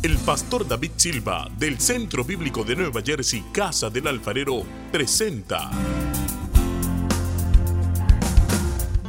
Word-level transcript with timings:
El 0.00 0.16
pastor 0.18 0.68
David 0.68 0.92
Silva 0.94 1.50
del 1.58 1.80
Centro 1.80 2.22
Bíblico 2.22 2.62
de 2.62 2.76
Nueva 2.76 3.02
Jersey, 3.04 3.44
Casa 3.50 3.90
del 3.90 4.06
Alfarero, 4.06 4.62
presenta 4.92 5.72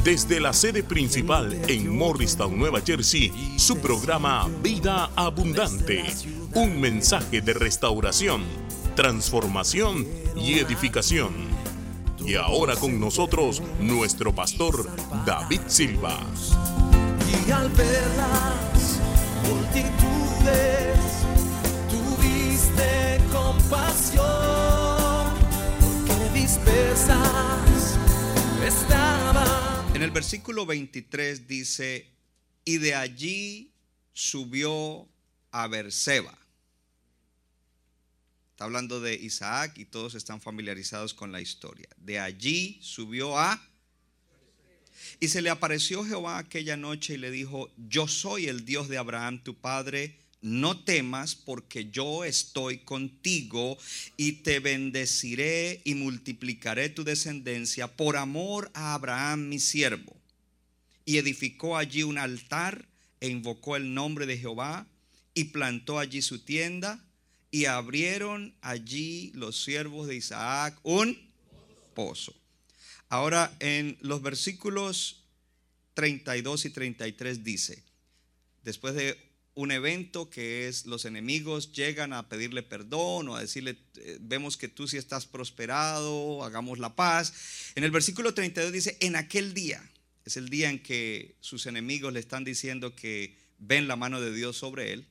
desde 0.03 0.39
la 0.39 0.51
sede 0.51 0.81
principal 0.81 1.53
en 1.67 1.95
Morristown, 1.95 2.57
Nueva 2.57 2.81
Jersey, 2.81 3.31
su 3.59 3.77
programa 3.77 4.49
Vida 4.63 5.11
Abundante, 5.15 6.05
un 6.55 6.81
mensaje 6.81 7.41
de 7.41 7.53
restauración, 7.53 8.41
transformación 8.95 10.07
y 10.35 10.57
edificación. 10.57 11.29
Y 12.25 12.33
ahora 12.33 12.75
con 12.75 12.99
nosotros 12.99 13.61
nuestro 13.79 14.33
pastor 14.33 14.89
David 15.23 15.61
Silva. 15.67 16.17
Y 17.47 17.51
al 17.51 17.69
tuviste 21.89 23.19
compasión, 23.31 24.23
porque 26.07 26.91
estaban. 28.67 29.95
En 29.95 30.01
el 30.01 30.11
versículo 30.11 30.65
23 30.65 31.47
dice, 31.47 32.07
y 32.65 32.77
de 32.77 32.95
allí 32.95 33.71
subió 34.13 35.07
a 35.51 35.67
Berseba. 35.67 36.37
Está 38.51 38.65
hablando 38.65 38.99
de 38.99 39.15
Isaac 39.15 39.77
y 39.77 39.85
todos 39.85 40.15
están 40.15 40.41
familiarizados 40.41 41.13
con 41.13 41.31
la 41.31 41.41
historia. 41.41 41.87
De 41.97 42.19
allí 42.19 42.77
subió 42.81 43.37
a... 43.37 43.61
Y 45.21 45.29
se 45.29 45.41
le 45.41 45.49
apareció 45.49 46.03
Jehová 46.03 46.37
aquella 46.37 46.75
noche 46.75 47.13
y 47.13 47.17
le 47.17 47.31
dijo, 47.31 47.71
yo 47.77 48.07
soy 48.07 48.47
el 48.47 48.65
Dios 48.65 48.89
de 48.89 48.97
Abraham, 48.97 49.41
tu 49.43 49.55
padre, 49.55 50.19
no 50.41 50.83
temas 50.83 51.35
porque 51.35 51.89
yo 51.89 52.23
estoy 52.23 52.79
contigo 52.79 53.77
y 54.15 54.33
te 54.43 54.59
bendeciré 54.59 55.81
y 55.83 55.95
multiplicaré 55.95 56.89
tu 56.89 57.03
descendencia 57.03 57.87
por 57.87 58.17
amor 58.17 58.71
a 58.73 58.93
Abraham, 58.93 59.49
mi 59.49 59.59
siervo. 59.59 60.15
Y 61.05 61.17
edificó 61.17 61.77
allí 61.77 62.03
un 62.03 62.17
altar 62.17 62.87
e 63.19 63.27
invocó 63.29 63.75
el 63.75 63.93
nombre 63.93 64.25
de 64.25 64.37
Jehová 64.37 64.87
y 65.33 65.45
plantó 65.45 65.99
allí 65.99 66.21
su 66.21 66.39
tienda 66.39 67.03
y 67.51 67.65
abrieron 67.65 68.53
allí 68.61 69.31
los 69.33 69.63
siervos 69.63 70.07
de 70.07 70.15
Isaac 70.15 70.77
un 70.83 71.17
pozo. 71.93 72.33
Ahora 73.09 73.55
en 73.59 73.97
los 74.01 74.21
versículos 74.21 75.23
32 75.95 76.65
y 76.65 76.69
33 76.69 77.43
dice, 77.43 77.83
después 78.63 78.93
de 78.93 79.28
un 79.59 79.71
evento 79.71 80.29
que 80.29 80.69
es 80.69 80.85
los 80.85 81.03
enemigos 81.03 81.73
llegan 81.73 82.13
a 82.13 82.29
pedirle 82.29 82.63
perdón 82.63 83.27
o 83.27 83.35
a 83.35 83.41
decirle, 83.41 83.77
eh, 83.97 84.17
vemos 84.21 84.55
que 84.55 84.69
tú 84.69 84.87
sí 84.87 84.95
estás 84.95 85.25
prosperado, 85.25 86.45
hagamos 86.45 86.79
la 86.79 86.95
paz. 86.95 87.33
En 87.75 87.83
el 87.83 87.91
versículo 87.91 88.33
32 88.33 88.71
dice, 88.71 88.97
en 89.01 89.17
aquel 89.17 89.53
día, 89.53 89.83
es 90.23 90.37
el 90.37 90.47
día 90.47 90.69
en 90.69 90.81
que 90.81 91.35
sus 91.41 91.65
enemigos 91.65 92.13
le 92.13 92.21
están 92.21 92.45
diciendo 92.45 92.95
que 92.95 93.35
ven 93.57 93.89
la 93.89 93.97
mano 93.97 94.21
de 94.21 94.33
Dios 94.33 94.55
sobre 94.55 94.93
él. 94.93 95.05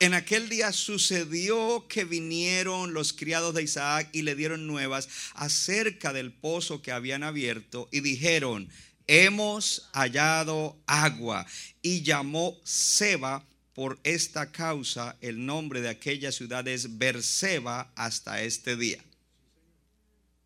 En 0.00 0.12
aquel 0.12 0.50
día 0.50 0.70
sucedió 0.72 1.86
que 1.88 2.04
vinieron 2.04 2.92
los 2.92 3.14
criados 3.14 3.54
de 3.54 3.62
Isaac 3.62 4.10
y 4.12 4.20
le 4.20 4.34
dieron 4.34 4.66
nuevas 4.66 5.08
acerca 5.32 6.12
del 6.12 6.30
pozo 6.30 6.82
que 6.82 6.92
habían 6.92 7.22
abierto 7.22 7.88
y 7.90 8.00
dijeron, 8.00 8.68
hemos 9.08 9.88
hallado 9.92 10.80
agua. 10.86 11.44
Y 11.82 12.02
llamó 12.02 12.56
Seba 12.62 13.44
por 13.74 13.98
esta 14.04 14.52
causa, 14.52 15.16
el 15.20 15.44
nombre 15.44 15.80
de 15.80 15.88
aquella 15.88 16.30
ciudad 16.30 16.68
es 16.68 16.98
Berseba 16.98 17.92
hasta 17.96 18.42
este 18.42 18.76
día. 18.76 19.04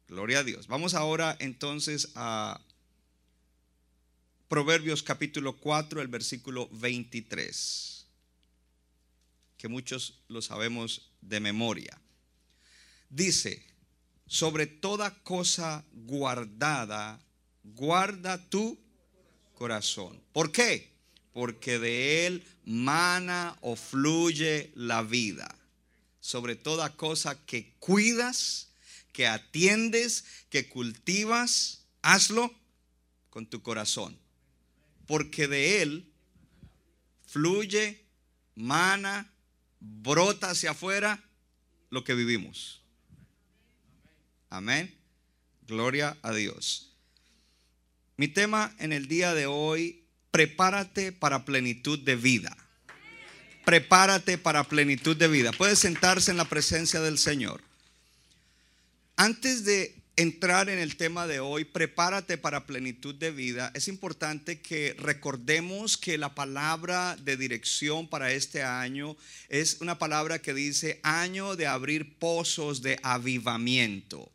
Gloria 0.09 0.39
a 0.39 0.45
Dios. 0.45 0.67
Vamos 0.67 0.95
ahora 0.95 1.37
entonces 1.41 2.11
a 2.15 2.59
Proverbios 4.49 5.03
capítulo 5.03 5.57
4, 5.59 6.01
el 6.01 6.09
versículo 6.09 6.69
23 6.73 7.93
que 9.63 9.69
muchos 9.69 10.19
lo 10.27 10.43
sabemos 10.43 11.13
de 11.21 11.39
memoria. 11.39 11.97
Dice, 13.09 13.65
sobre 14.27 14.67
toda 14.67 15.23
cosa 15.23 15.85
guardada, 15.93 17.25
guarda 17.65 18.39
tu 18.49 18.79
corazón. 19.55 20.21
¿Por 20.33 20.53
qué? 20.53 20.93
Porque 21.33 21.79
de 21.79 22.27
él 22.27 22.45
mana 22.65 23.57
o 23.61 23.77
fluye 23.77 24.73
la 24.75 25.03
vida. 25.03 25.55
Sobre 26.21 26.55
toda 26.55 26.97
cosa 26.97 27.45
que 27.47 27.75
cuidas, 27.79 28.69
que 29.13 29.27
atiendes, 29.27 30.25
que 30.51 30.69
cultivas, 30.69 31.87
hazlo 32.03 32.53
con 33.31 33.47
tu 33.47 33.63
corazón. 33.63 34.19
Porque 35.07 35.49
de 35.49 35.83
él 35.83 36.13
fluye, 37.27 38.05
mana 38.55 39.33
brota 39.81 40.51
hacia 40.51 40.73
afuera 40.73 41.23
lo 41.91 42.05
que 42.05 42.15
vivimos. 42.15 42.83
Amén. 44.49 44.95
Gloria 45.67 46.17
a 46.23 46.33
Dios. 46.33 46.92
Mi 48.17 48.29
tema 48.29 48.75
en 48.79 48.93
el 48.93 49.09
día 49.09 49.35
de 49.35 49.47
hoy, 49.47 50.05
prepárate 50.31 51.13
para 51.13 51.45
plenitud 51.45 51.99
de 51.99 52.17
vida. 52.17 52.57
Prepárate 53.65 54.39
para 54.39 54.65
plenitud 54.65 55.17
de 55.17 55.29
vida. 55.29 55.53
Puedes 55.53 55.79
sentarse 55.79 56.31
en 56.31 56.37
la 56.37 56.45
presencia 56.45 57.01
del 57.01 57.19
Señor. 57.19 57.63
Antes 59.17 59.65
de 59.65 60.03
entrar 60.17 60.69
en 60.69 60.79
el 60.79 60.97
tema 60.97 61.27
de 61.27 61.39
hoy, 61.39 61.65
prepárate 61.65 62.39
para 62.39 62.67
plenitud 62.67 63.15
de 63.15 63.31
vida, 63.31 63.71
es 63.75 63.89
importante 63.89 64.61
que 64.61 64.95
recordemos 64.99 65.97
que 65.97 66.19
la 66.19 66.35
palabra 66.35 67.17
de 67.17 67.37
dirección 67.37 68.09
para 68.09 68.33
este 68.33 68.63
año 68.63 69.17
es 69.49 69.79
una 69.81 69.99
palabra 69.99 70.41
que 70.41 70.55
dice 70.55 70.99
año 71.03 71.55
de 71.55 71.67
abrir 71.67 72.19
pozos 72.19 72.83
de 72.83 72.99
avivamiento. 73.03 74.32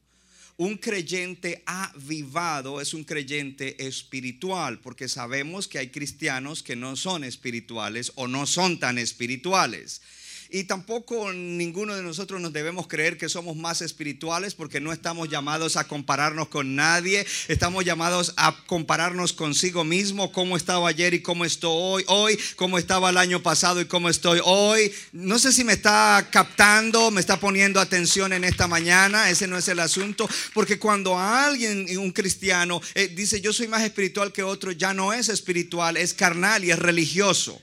Un 0.59 0.77
creyente 0.77 1.61
avivado 1.67 2.81
es 2.81 2.95
un 2.95 3.03
creyente 3.03 3.85
espiritual, 3.85 4.79
porque 4.79 5.07
sabemos 5.07 5.67
que 5.67 5.77
hay 5.77 5.89
cristianos 5.89 6.63
que 6.63 6.75
no 6.75 6.95
son 6.95 7.23
espirituales 7.23 8.11
o 8.15 8.27
no 8.27 8.47
son 8.47 8.79
tan 8.79 8.97
espirituales. 8.97 10.01
Y 10.49 10.63
tampoco 10.63 11.33
ninguno 11.33 11.95
de 11.95 12.03
nosotros 12.03 12.39
nos 12.39 12.53
debemos 12.53 12.87
creer 12.87 13.17
que 13.17 13.29
somos 13.29 13.55
más 13.55 13.81
espirituales 13.81 14.55
porque 14.55 14.79
no 14.79 14.93
estamos 14.93 15.29
llamados 15.29 15.75
a 15.75 15.87
compararnos 15.87 16.47
con 16.47 16.75
nadie. 16.75 17.25
Estamos 17.47 17.83
llamados 17.83 18.33
a 18.37 18.55
compararnos 18.65 19.33
consigo 19.33 19.83
mismo, 19.83 20.31
cómo 20.31 20.55
estaba 20.55 20.87
ayer 20.89 21.13
y 21.13 21.21
cómo 21.21 21.43
estoy 21.45 22.03
hoy, 22.07 22.39
cómo 22.55 22.77
estaba 22.77 23.09
el 23.09 23.17
año 23.17 23.43
pasado 23.43 23.81
y 23.81 23.85
cómo 23.85 24.09
estoy 24.09 24.39
hoy. 24.43 24.91
No 25.11 25.37
sé 25.39 25.51
si 25.51 25.63
me 25.63 25.73
está 25.73 26.27
captando, 26.31 27.11
me 27.11 27.19
está 27.19 27.39
poniendo 27.39 27.79
atención 27.79 28.31
en 28.33 28.43
esta 28.43 28.67
mañana. 28.67 29.29
Ese 29.29 29.47
no 29.47 29.57
es 29.57 29.67
el 29.67 29.79
asunto. 29.79 30.29
Porque 30.53 30.79
cuando 30.79 31.17
alguien, 31.17 31.85
un 31.97 32.11
cristiano, 32.11 32.81
eh, 32.95 33.09
dice 33.09 33.41
yo 33.41 33.51
soy 33.51 33.67
más 33.67 33.83
espiritual 33.83 34.31
que 34.31 34.43
otro, 34.43 34.71
ya 34.71 34.93
no 34.93 35.13
es 35.13 35.29
espiritual, 35.29 35.97
es 35.97 36.13
carnal 36.13 36.63
y 36.63 36.71
es 36.71 36.79
religioso. 36.79 37.61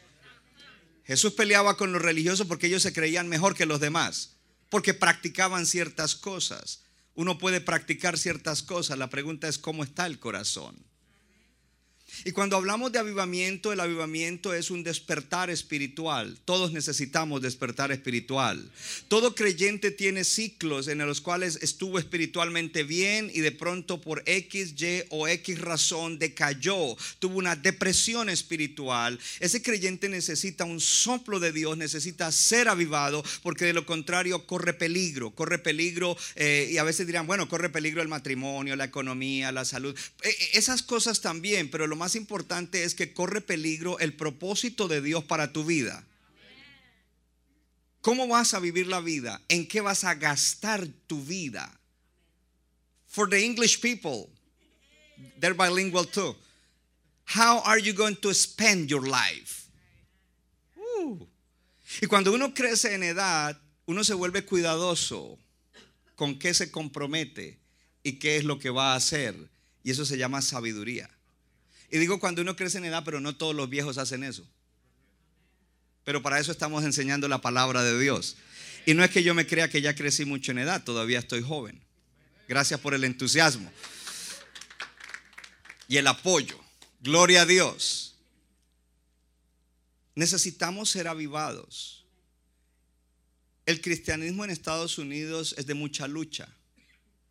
Jesús 1.04 1.34
peleaba 1.34 1.76
con 1.76 1.92
los 1.92 2.02
religiosos 2.02 2.46
porque 2.46 2.66
ellos 2.66 2.82
se 2.82 2.92
creían 2.92 3.28
mejor 3.28 3.54
que 3.54 3.66
los 3.66 3.80
demás, 3.80 4.36
porque 4.70 4.94
practicaban 4.94 5.66
ciertas 5.66 6.14
cosas. 6.14 6.84
Uno 7.14 7.38
puede 7.38 7.60
practicar 7.60 8.18
ciertas 8.18 8.62
cosas, 8.62 8.98
la 8.98 9.10
pregunta 9.10 9.48
es 9.48 9.58
cómo 9.58 9.84
está 9.84 10.06
el 10.06 10.18
corazón. 10.18 10.84
Y 12.24 12.32
cuando 12.32 12.56
hablamos 12.56 12.92
de 12.92 12.98
avivamiento, 12.98 13.72
el 13.72 13.80
avivamiento 13.80 14.54
es 14.54 14.70
un 14.70 14.82
despertar 14.82 15.50
espiritual. 15.50 16.38
Todos 16.44 16.72
necesitamos 16.72 17.42
despertar 17.42 17.92
espiritual. 17.92 18.70
Todo 19.08 19.34
creyente 19.34 19.90
tiene 19.90 20.24
ciclos 20.24 20.88
en 20.88 20.98
los 20.98 21.20
cuales 21.20 21.58
estuvo 21.62 21.98
espiritualmente 21.98 22.84
bien 22.84 23.30
y 23.32 23.40
de 23.40 23.52
pronto 23.52 24.00
por 24.00 24.22
X, 24.26 24.74
Y 24.80 25.02
o 25.10 25.28
X 25.28 25.60
razón 25.60 26.18
decayó, 26.18 26.96
tuvo 27.18 27.38
una 27.38 27.56
depresión 27.56 28.28
espiritual. 28.28 29.18
Ese 29.40 29.62
creyente 29.62 30.08
necesita 30.08 30.64
un 30.64 30.80
soplo 30.80 31.40
de 31.40 31.52
Dios, 31.52 31.76
necesita 31.76 32.30
ser 32.32 32.68
avivado 32.68 33.24
porque 33.42 33.64
de 33.64 33.72
lo 33.72 33.86
contrario 33.86 34.46
corre 34.46 34.74
peligro, 34.74 35.30
corre 35.30 35.58
peligro 35.58 36.16
eh, 36.36 36.68
y 36.70 36.78
a 36.78 36.84
veces 36.84 37.06
dirán, 37.06 37.26
bueno, 37.26 37.48
corre 37.48 37.70
peligro 37.70 38.02
el 38.02 38.08
matrimonio, 38.08 38.76
la 38.76 38.84
economía, 38.84 39.52
la 39.52 39.64
salud. 39.64 39.96
Eh, 40.22 40.28
eh, 40.28 40.48
esas 40.54 40.82
cosas 40.82 41.20
también, 41.20 41.70
pero 41.70 41.86
lo 41.86 41.96
más 41.96 42.03
más 42.04 42.16
importante 42.16 42.84
es 42.84 42.94
que 42.94 43.14
corre 43.14 43.40
peligro 43.40 43.98
el 43.98 44.12
propósito 44.12 44.88
de 44.88 45.00
Dios 45.00 45.24
para 45.24 45.54
tu 45.54 45.64
vida. 45.64 46.04
¿Cómo 48.02 48.28
vas 48.28 48.52
a 48.52 48.60
vivir 48.60 48.88
la 48.88 49.00
vida? 49.00 49.40
¿En 49.48 49.66
qué 49.66 49.80
vas 49.80 50.04
a 50.04 50.14
gastar 50.14 50.86
tu 51.06 51.24
vida? 51.24 51.80
For 53.06 53.26
the 53.26 53.42
English 53.42 53.80
people, 53.80 54.28
they're 55.40 55.54
bilingual 55.54 56.04
too. 56.06 56.36
How 57.34 57.62
are 57.64 57.80
you 57.80 57.94
going 57.94 58.16
to 58.16 58.34
spend 58.34 58.90
your 58.90 59.08
life? 59.08 59.70
Y 62.02 62.06
cuando 62.06 62.34
uno 62.34 62.52
crece 62.52 62.94
en 62.94 63.02
edad, 63.02 63.58
uno 63.86 64.04
se 64.04 64.12
vuelve 64.12 64.44
cuidadoso 64.44 65.38
con 66.16 66.38
qué 66.38 66.52
se 66.52 66.70
compromete 66.70 67.58
y 68.02 68.18
qué 68.18 68.36
es 68.36 68.44
lo 68.44 68.58
que 68.58 68.68
va 68.68 68.92
a 68.92 68.96
hacer. 68.96 69.34
Y 69.82 69.90
eso 69.90 70.04
se 70.04 70.18
llama 70.18 70.42
sabiduría. 70.42 71.08
Y 71.94 71.98
digo 71.98 72.18
cuando 72.18 72.42
uno 72.42 72.56
crece 72.56 72.78
en 72.78 72.86
edad, 72.86 73.04
pero 73.04 73.20
no 73.20 73.36
todos 73.36 73.54
los 73.54 73.70
viejos 73.70 73.98
hacen 73.98 74.24
eso. 74.24 74.44
Pero 76.02 76.22
para 76.22 76.40
eso 76.40 76.50
estamos 76.50 76.82
enseñando 76.82 77.28
la 77.28 77.40
palabra 77.40 77.84
de 77.84 77.96
Dios. 77.96 78.36
Y 78.84 78.94
no 78.94 79.04
es 79.04 79.12
que 79.12 79.22
yo 79.22 79.32
me 79.32 79.46
crea 79.46 79.70
que 79.70 79.80
ya 79.80 79.94
crecí 79.94 80.24
mucho 80.24 80.50
en 80.50 80.58
edad, 80.58 80.82
todavía 80.82 81.20
estoy 81.20 81.40
joven. 81.40 81.80
Gracias 82.48 82.80
por 82.80 82.94
el 82.94 83.04
entusiasmo 83.04 83.70
y 85.86 85.98
el 85.98 86.08
apoyo. 86.08 86.58
Gloria 87.00 87.42
a 87.42 87.46
Dios. 87.46 88.16
Necesitamos 90.16 90.90
ser 90.90 91.06
avivados. 91.06 92.04
El 93.66 93.80
cristianismo 93.80 94.44
en 94.44 94.50
Estados 94.50 94.98
Unidos 94.98 95.54
es 95.58 95.66
de 95.66 95.74
mucha 95.74 96.08
lucha, 96.08 96.48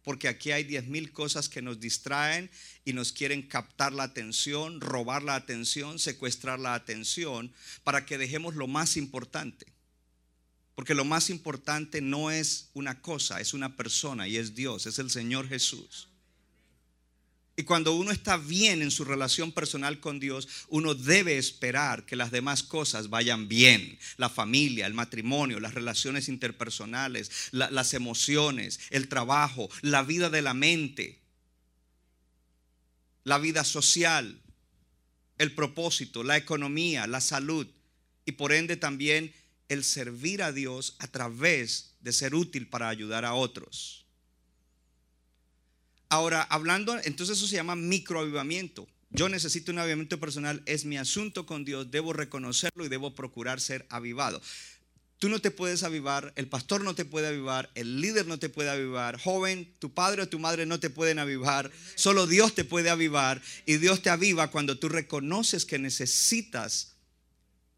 porque 0.03 0.27
aquí 0.27 0.51
hay 0.51 0.63
diez 0.63 0.85
mil 0.85 1.11
cosas 1.11 1.49
que 1.49 1.61
nos 1.61 1.79
distraen 1.79 2.49
y 2.85 2.93
nos 2.93 3.11
quieren 3.11 3.41
captar 3.41 3.93
la 3.93 4.03
atención, 4.03 4.81
robar 4.81 5.23
la 5.23 5.35
atención, 5.35 5.99
secuestrar 5.99 6.59
la 6.59 6.73
atención, 6.73 7.53
para 7.83 8.05
que 8.05 8.17
dejemos 8.17 8.55
lo 8.55 8.67
más 8.67 8.97
importante. 8.97 9.65
Porque 10.75 10.95
lo 10.95 11.05
más 11.05 11.29
importante 11.29 12.01
no 12.01 12.31
es 12.31 12.69
una 12.73 13.01
cosa, 13.01 13.39
es 13.39 13.53
una 13.53 13.75
persona 13.75 14.27
y 14.27 14.37
es 14.37 14.55
Dios, 14.55 14.85
es 14.85 14.99
el 14.99 15.09
Señor 15.09 15.47
Jesús. 15.47 16.09
Y 17.55 17.63
cuando 17.63 17.93
uno 17.93 18.11
está 18.11 18.37
bien 18.37 18.81
en 18.81 18.89
su 18.89 19.05
relación 19.05 19.51
personal 19.51 19.99
con 19.99 20.19
Dios, 20.19 20.47
uno 20.69 20.95
debe 20.95 21.37
esperar 21.37 22.03
que 22.03 22.15
las 22.15 22.31
demás 22.31 22.63
cosas 22.63 23.09
vayan 23.09 23.47
bien. 23.47 23.99
La 24.17 24.29
familia, 24.29 24.87
el 24.87 24.95
matrimonio, 24.95 25.59
las 25.59 25.75
relaciones 25.75 26.29
interpersonales, 26.29 27.49
las 27.51 27.93
emociones, 27.93 28.79
el 28.89 29.07
trabajo, 29.07 29.69
la 29.81 30.01
vida 30.01 30.31
de 30.31 30.41
la 30.41 30.55
mente, 30.55 31.19
la 33.23 33.37
vida 33.37 33.63
social, 33.63 34.41
el 35.37 35.53
propósito, 35.53 36.23
la 36.23 36.37
economía, 36.37 37.05
la 37.05 37.21
salud 37.21 37.67
y 38.25 38.31
por 38.33 38.51
ende 38.51 38.77
también 38.77 39.31
el 39.69 39.83
servir 39.83 40.41
a 40.41 40.51
Dios 40.51 40.95
a 40.99 41.07
través 41.07 41.95
de 42.01 42.13
ser 42.13 42.33
útil 42.33 42.67
para 42.67 42.89
ayudar 42.89 43.25
a 43.25 43.33
otros. 43.35 44.02
Ahora, 46.13 46.43
hablando, 46.43 46.95
entonces 47.05 47.39
eso 47.39 47.47
se 47.47 47.55
llama 47.55 47.75
microavivamiento. 47.75 48.87
Yo 49.09 49.29
necesito 49.29 49.71
un 49.71 49.79
avivamiento 49.79 50.19
personal, 50.19 50.61
es 50.67 50.85
mi 50.85 50.95
asunto 50.95 51.47
con 51.47 51.65
Dios, 51.65 51.89
debo 51.89 52.13
reconocerlo 52.13 52.85
y 52.85 52.87
debo 52.87 53.15
procurar 53.15 53.59
ser 53.59 53.87
avivado. 53.89 54.39
Tú 55.17 55.27
no 55.27 55.39
te 55.39 55.49
puedes 55.49 55.81
avivar, 55.81 56.31
el 56.35 56.47
pastor 56.47 56.83
no 56.83 56.93
te 56.93 57.03
puede 57.03 57.29
avivar, 57.29 57.71
el 57.73 57.99
líder 57.99 58.27
no 58.27 58.37
te 58.37 58.49
puede 58.49 58.69
avivar, 58.69 59.19
joven, 59.19 59.73
tu 59.79 59.91
padre 59.91 60.21
o 60.21 60.29
tu 60.29 60.37
madre 60.37 60.67
no 60.67 60.79
te 60.79 60.91
pueden 60.91 61.17
avivar, 61.17 61.71
solo 61.95 62.27
Dios 62.27 62.53
te 62.53 62.63
puede 62.63 62.91
avivar 62.91 63.41
y 63.65 63.77
Dios 63.77 64.03
te 64.03 64.11
aviva 64.11 64.51
cuando 64.51 64.77
tú 64.77 64.89
reconoces 64.89 65.65
que 65.65 65.79
necesitas 65.79 66.92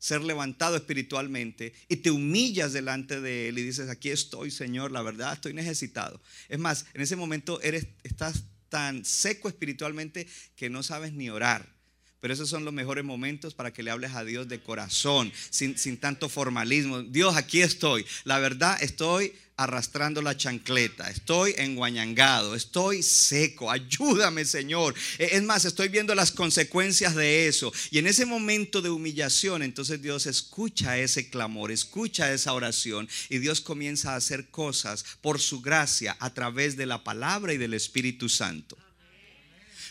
ser 0.05 0.23
levantado 0.23 0.75
espiritualmente 0.75 1.73
y 1.89 1.95
te 1.95 2.11
humillas 2.11 2.73
delante 2.73 3.21
de 3.21 3.49
Él 3.49 3.57
y 3.57 3.63
dices, 3.63 3.89
aquí 3.89 4.11
estoy, 4.11 4.51
Señor, 4.51 4.91
la 4.91 5.01
verdad, 5.01 5.33
estoy 5.33 5.55
necesitado. 5.55 6.21
Es 6.47 6.59
más, 6.59 6.85
en 6.93 7.01
ese 7.01 7.15
momento 7.15 7.59
eres, 7.63 7.87
estás 8.03 8.43
tan 8.69 9.03
seco 9.03 9.49
espiritualmente 9.49 10.27
que 10.55 10.69
no 10.69 10.83
sabes 10.83 11.13
ni 11.13 11.31
orar. 11.31 11.73
Pero 12.19 12.35
esos 12.35 12.49
son 12.49 12.65
los 12.65 12.73
mejores 12.73 13.03
momentos 13.03 13.55
para 13.55 13.73
que 13.73 13.81
le 13.81 13.89
hables 13.89 14.11
a 14.11 14.23
Dios 14.23 14.47
de 14.47 14.61
corazón, 14.61 15.33
sin, 15.49 15.75
sin 15.75 15.97
tanto 15.97 16.29
formalismo. 16.29 17.01
Dios, 17.01 17.35
aquí 17.35 17.63
estoy. 17.63 18.05
La 18.25 18.37
verdad, 18.37 18.77
estoy 18.81 19.33
arrastrando 19.57 20.21
la 20.21 20.35
chancleta, 20.35 21.09
estoy 21.09 21.55
enguañangado, 21.57 22.55
estoy 22.55 23.01
seco, 23.01 23.71
ayúdame 23.71 24.43
Señor. 24.43 24.93
E, 25.17 25.29
es 25.37 25.43
más, 25.43 25.63
estoy 25.63 25.87
viendo 25.87 26.13
las 26.13 26.31
consecuencias 26.31 27.15
de 27.15 27.47
eso. 27.47 27.71
Y 27.89 27.99
en 27.99 28.07
ese 28.07 28.25
momento 28.25 28.81
de 28.81 28.89
humillación, 28.89 29.63
entonces 29.63 30.01
Dios 30.01 30.25
escucha 30.25 30.97
ese 30.97 31.29
clamor, 31.29 31.71
escucha 31.71 32.33
esa 32.33 32.53
oración 32.53 33.07
y 33.29 33.37
Dios 33.37 33.61
comienza 33.61 34.13
a 34.13 34.17
hacer 34.17 34.49
cosas 34.49 35.05
por 35.21 35.39
su 35.39 35.61
gracia 35.61 36.17
a 36.19 36.33
través 36.33 36.75
de 36.75 36.85
la 36.85 37.03
palabra 37.03 37.53
y 37.53 37.57
del 37.57 37.73
Espíritu 37.73 38.27
Santo. 38.27 38.77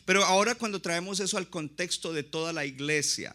Pero 0.05 0.25
ahora 0.25 0.55
cuando 0.55 0.83
traemos 0.83 1.21
eso 1.21 1.39
al 1.39 1.49
contexto 1.49 2.13
de 2.13 2.23
toda 2.23 2.53
la 2.53 2.67
iglesia, 2.67 3.35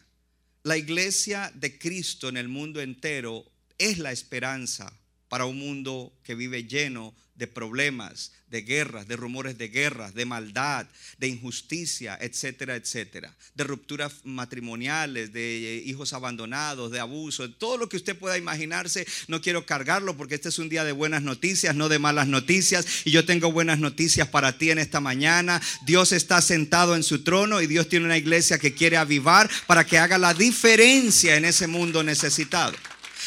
la 0.62 0.78
iglesia 0.78 1.52
de 1.56 1.80
Cristo 1.80 2.30
en 2.30 2.38
el 2.38 2.48
mundo 2.48 2.82
entero 2.82 3.46
es 3.80 3.98
la 3.98 4.12
esperanza 4.12 4.94
para 5.30 5.46
un 5.46 5.58
mundo 5.58 6.12
que 6.24 6.36
vive 6.36 6.66
lleno 6.66 7.14
de 7.40 7.48
problemas, 7.48 8.34
de 8.50 8.64
guerras, 8.64 9.08
de 9.08 9.16
rumores 9.16 9.58
de 9.58 9.70
guerras, 9.70 10.14
de 10.14 10.26
maldad, 10.26 10.88
de 11.20 11.30
injusticia, 11.30 12.18
etcétera, 12.20 12.76
etcétera, 12.76 13.34
de 13.56 13.64
rupturas 13.64 14.12
matrimoniales, 14.26 15.32
de 15.32 15.78
eh, 15.78 15.84
hijos 15.86 16.12
abandonados, 16.12 16.92
de 16.92 17.00
abuso, 17.00 17.48
de 17.48 17.54
todo 17.54 17.78
lo 17.78 17.88
que 17.88 17.96
usted 17.96 18.18
pueda 18.18 18.38
imaginarse. 18.38 19.08
No 19.30 19.42
quiero 19.42 19.66
cargarlo 19.66 20.18
porque 20.18 20.36
este 20.36 20.50
es 20.50 20.60
un 20.60 20.68
día 20.68 20.84
de 20.84 20.92
buenas 20.92 21.22
noticias, 21.22 21.76
no 21.76 21.88
de 21.88 21.98
malas 21.98 22.28
noticias. 22.28 22.86
Y 23.06 23.12
yo 23.12 23.24
tengo 23.24 23.54
buenas 23.54 23.80
noticias 23.80 24.28
para 24.28 24.58
ti 24.58 24.72
en 24.72 24.80
esta 24.80 25.00
mañana. 25.00 25.62
Dios 25.86 26.12
está 26.12 26.42
sentado 26.42 26.94
en 26.98 27.04
su 27.04 27.24
trono 27.24 27.62
y 27.62 27.68
Dios 27.68 27.88
tiene 27.88 28.06
una 28.06 28.18
iglesia 28.18 28.60
que 28.60 28.74
quiere 28.74 28.98
avivar 28.98 29.50
para 29.66 29.86
que 29.86 29.98
haga 29.98 30.18
la 30.18 30.34
diferencia 30.34 31.38
en 31.38 31.46
ese 31.46 31.68
mundo 31.68 32.04
necesitado. 32.04 32.74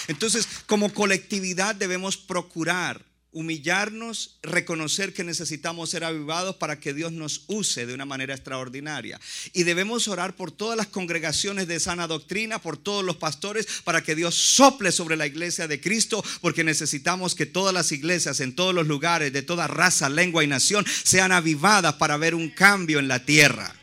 Entonces, 0.09 0.47
como 0.67 0.93
colectividad 0.93 1.75
debemos 1.75 2.17
procurar 2.17 3.05
humillarnos, 3.33 4.37
reconocer 4.43 5.15
que 5.15 5.25
necesitamos 5.25 5.89
ser 5.89 6.05
avivados 6.05 6.57
para 6.57 6.79
que 6.79 6.93
Dios 6.93 7.13
nos 7.13 7.45
use 7.47 7.87
de 7.87 7.95
una 7.95 8.05
manera 8.05 8.35
extraordinaria. 8.35 9.19
Y 9.55 9.63
debemos 9.63 10.07
orar 10.07 10.37
por 10.37 10.53
todas 10.53 10.77
las 10.77 10.89
congregaciones 10.89 11.67
de 11.67 11.81
sana 11.81 12.07
doctrina, 12.07 12.61
por 12.61 12.77
todos 12.77 13.03
los 13.03 13.17
pastores, 13.17 13.67
para 13.85 14.03
que 14.03 14.15
Dios 14.15 14.35
sople 14.35 14.93
sobre 14.93 15.17
la 15.17 15.27
iglesia 15.27 15.67
de 15.67 15.81
Cristo, 15.81 16.23
porque 16.43 16.63
necesitamos 16.63 17.35
que 17.35 17.47
todas 17.47 17.73
las 17.73 17.91
iglesias 17.91 18.41
en 18.41 18.55
todos 18.55 18.75
los 18.75 18.87
lugares, 18.87 19.33
de 19.33 19.43
toda 19.43 19.67
raza, 19.67 20.11
lengua 20.11 20.45
y 20.45 20.47
nación, 20.47 20.85
sean 21.03 21.33
avivadas 21.33 21.95
para 21.95 22.19
ver 22.19 22.35
un 22.35 22.51
cambio 22.51 22.99
en 22.99 23.09
la 23.09 23.25
tierra. 23.25 23.75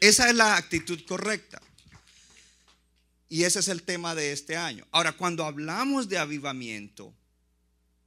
Esa 0.00 0.30
es 0.30 0.34
la 0.34 0.56
actitud 0.56 1.00
correcta. 1.06 1.60
Y 3.34 3.42
ese 3.42 3.58
es 3.58 3.66
el 3.66 3.82
tema 3.82 4.14
de 4.14 4.30
este 4.30 4.56
año. 4.56 4.86
Ahora, 4.92 5.10
cuando 5.10 5.44
hablamos 5.44 6.08
de 6.08 6.18
avivamiento, 6.18 7.12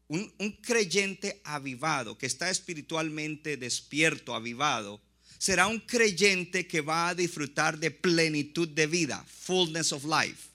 un, 0.07 0.57
creyente 0.61 1.41
avivado, 1.43 2.17
que 2.17 2.25
está 2.25 2.49
espiritualmente 2.49 3.57
despierto, 3.57 4.33
avivado, 4.33 5.01
será 5.37 5.67
un 5.67 5.81
creyente 5.81 6.65
que 6.65 6.79
va 6.79 7.09
a 7.09 7.13
disfrutar 7.13 7.77
de 7.77 7.91
plenitud 7.91 8.69
de 8.69 8.87
vida, 8.87 9.25
fullness 9.27 9.91
of 9.91 10.05
life, 10.05 10.47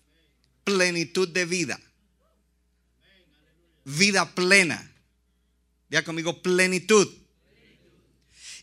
plenitud 0.64 1.28
de 1.28 1.44
vida, 1.44 1.78
vida 3.84 4.34
plena. 4.34 4.90
Ya 5.90 6.02
conmigo, 6.02 6.40
plenitud. 6.40 7.08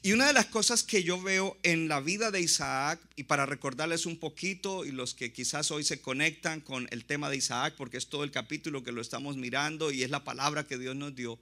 Y 0.02 0.14
una 0.14 0.28
de 0.28 0.34
las 0.34 0.46
cosas 0.46 0.84
que 0.84 1.04
yo 1.04 1.22
veo 1.22 1.58
en 1.62 1.90
la 1.90 2.00
vida 2.00 2.32
de 2.32 2.40
Isaac, 2.40 3.02
y 3.18 3.24
para 3.24 3.46
recordarles 3.46 4.06
un 4.06 4.18
poquito, 4.18 4.86
y 4.86 4.92
los 4.92 5.14
que 5.14 5.34
quizás 5.34 5.72
hoy 5.72 5.84
se 5.84 6.00
conectan 6.00 6.62
con 6.62 6.88
el 6.92 7.04
tema 7.04 7.30
de 7.30 7.36
Isaac, 7.36 7.74
porque 7.78 7.98
es 7.98 8.08
todo 8.08 8.24
el 8.24 8.32
capítulo 8.32 8.82
que 8.82 8.94
lo 8.94 9.02
estamos 9.02 9.36
mirando 9.36 9.92
y 9.92 10.04
es 10.04 10.10
la 10.10 10.24
palabra 10.24 10.66
que 10.66 10.78
Dios 10.78 10.96
nos 10.96 11.16
dio, 11.16 11.38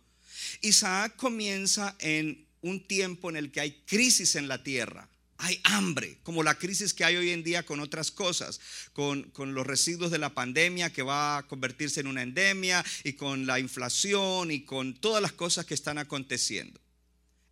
Isaac 0.61 1.15
comienza 1.17 1.95
en 1.99 2.47
un 2.61 2.83
tiempo 2.83 3.29
en 3.29 3.35
el 3.35 3.51
que 3.51 3.61
hay 3.61 3.83
crisis 3.85 4.35
en 4.35 4.47
la 4.47 4.63
tierra. 4.63 5.07
Hay 5.37 5.59
hambre, 5.63 6.17
como 6.23 6.41
la 6.41 6.57
crisis 6.57 6.95
que 6.95 7.05
hay 7.05 7.15
hoy 7.15 7.29
en 7.29 7.43
día 7.43 7.63
con 7.63 7.79
otras 7.79 8.09
cosas, 8.09 8.59
con, 8.93 9.29
con, 9.29 9.53
los 9.53 9.67
residuos 9.67 10.09
de 10.09 10.17
la 10.17 10.33
pandemia 10.33 10.91
que 10.91 11.03
va 11.03 11.37
a 11.37 11.47
convertirse 11.47 11.99
en 11.99 12.07
una 12.07 12.23
endemia 12.23 12.83
y 13.03 13.13
con 13.13 13.45
la 13.45 13.59
inflación 13.59 14.49
y 14.49 14.61
con 14.61 14.95
todas 14.95 15.21
las 15.21 15.33
cosas 15.33 15.65
que 15.65 15.75
están 15.75 15.99
aconteciendo. 15.99 16.79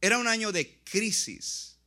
Era 0.01 0.17
un 0.17 0.27
año 0.27 0.51
de 0.51 0.79
crisis. 0.83 1.77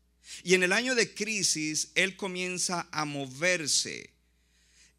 Y 0.42 0.54
en 0.54 0.62
el 0.62 0.72
año 0.72 0.94
de 0.94 1.14
crisis, 1.14 1.90
Él 1.94 2.16
comienza 2.16 2.88
a 2.92 3.04
moverse. 3.04 4.10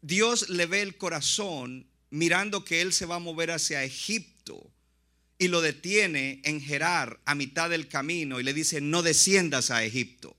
Dios 0.02 0.48
le 0.48 0.66
ve 0.66 0.82
el 0.82 0.96
corazón 0.96 1.86
mirando 2.10 2.64
que 2.64 2.80
Él 2.80 2.92
se 2.92 3.06
va 3.06 3.16
a 3.16 3.20
mover 3.20 3.50
hacia 3.50 3.84
Egipto 3.84 4.70
y 5.38 5.48
lo 5.48 5.60
detiene 5.60 6.40
en 6.44 6.60
Gerar 6.60 7.20
a 7.24 7.34
mitad 7.34 7.70
del 7.70 7.88
camino 7.88 8.40
y 8.40 8.42
le 8.42 8.52
dice, 8.52 8.80
no 8.80 9.02
desciendas 9.02 9.70
a 9.70 9.84
Egipto. 9.84 10.36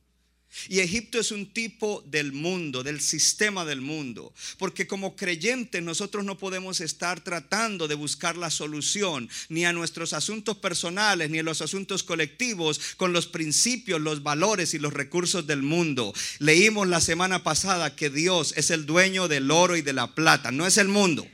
Y 0.67 0.79
Egipto 0.79 1.19
es 1.19 1.31
un 1.31 1.45
tipo 1.47 2.03
del 2.07 2.33
mundo, 2.33 2.83
del 2.83 3.01
sistema 3.01 3.65
del 3.65 3.81
mundo. 3.81 4.33
Porque 4.57 4.87
como 4.87 5.15
creyentes 5.15 5.81
nosotros 5.81 6.25
no 6.25 6.37
podemos 6.37 6.81
estar 6.81 7.23
tratando 7.23 7.87
de 7.87 7.95
buscar 7.95 8.37
la 8.37 8.49
solución 8.49 9.29
ni 9.49 9.65
a 9.65 9.73
nuestros 9.73 10.13
asuntos 10.13 10.57
personales 10.57 11.29
ni 11.29 11.39
a 11.39 11.43
los 11.43 11.61
asuntos 11.61 12.03
colectivos 12.03 12.79
con 12.97 13.13
los 13.13 13.27
principios, 13.27 14.01
los 14.01 14.23
valores 14.23 14.73
y 14.73 14.79
los 14.79 14.93
recursos 14.93 15.47
del 15.47 15.61
mundo. 15.61 16.13
Leímos 16.39 16.87
la 16.87 17.01
semana 17.01 17.43
pasada 17.43 17.95
que 17.95 18.09
Dios 18.09 18.53
es 18.57 18.71
el 18.71 18.85
dueño 18.85 19.27
del 19.27 19.51
oro 19.51 19.77
y 19.77 19.81
de 19.81 19.93
la 19.93 20.13
plata, 20.15 20.51
no 20.51 20.67
es 20.67 20.77
el 20.77 20.87
mundo. 20.87 21.27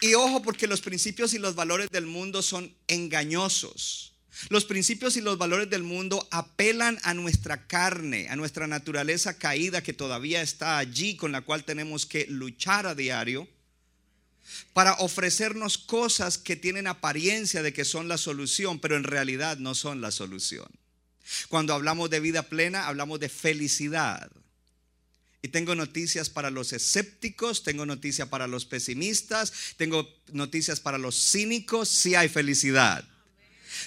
Y 0.00 0.14
ojo 0.14 0.42
porque 0.42 0.66
los 0.66 0.80
principios 0.80 1.34
y 1.34 1.38
los 1.38 1.54
valores 1.54 1.90
del 1.90 2.06
mundo 2.06 2.42
son 2.42 2.72
engañosos. 2.86 4.14
Los 4.48 4.64
principios 4.64 5.16
y 5.16 5.20
los 5.20 5.36
valores 5.36 5.68
del 5.68 5.82
mundo 5.82 6.28
apelan 6.30 6.98
a 7.02 7.12
nuestra 7.14 7.66
carne, 7.66 8.28
a 8.28 8.36
nuestra 8.36 8.68
naturaleza 8.68 9.36
caída 9.36 9.82
que 9.82 9.92
todavía 9.92 10.42
está 10.42 10.78
allí, 10.78 11.16
con 11.16 11.32
la 11.32 11.40
cual 11.40 11.64
tenemos 11.64 12.06
que 12.06 12.26
luchar 12.28 12.86
a 12.86 12.94
diario, 12.94 13.48
para 14.72 14.94
ofrecernos 14.94 15.76
cosas 15.76 16.38
que 16.38 16.54
tienen 16.54 16.86
apariencia 16.86 17.62
de 17.62 17.72
que 17.72 17.84
son 17.84 18.06
la 18.06 18.16
solución, 18.16 18.78
pero 18.78 18.96
en 18.96 19.04
realidad 19.04 19.58
no 19.58 19.74
son 19.74 20.00
la 20.00 20.12
solución. 20.12 20.68
Cuando 21.48 21.74
hablamos 21.74 22.08
de 22.08 22.20
vida 22.20 22.44
plena, 22.44 22.86
hablamos 22.86 23.18
de 23.18 23.28
felicidad. 23.28 24.30
Y 25.40 25.48
tengo 25.48 25.74
noticias 25.74 26.30
para 26.30 26.50
los 26.50 26.72
escépticos, 26.72 27.62
tengo 27.62 27.86
noticias 27.86 28.28
para 28.28 28.48
los 28.48 28.64
pesimistas, 28.64 29.52
tengo 29.76 30.08
noticias 30.32 30.80
para 30.80 30.98
los 30.98 31.14
cínicos, 31.14 31.88
sí 31.88 32.16
hay 32.16 32.28
felicidad. 32.28 33.04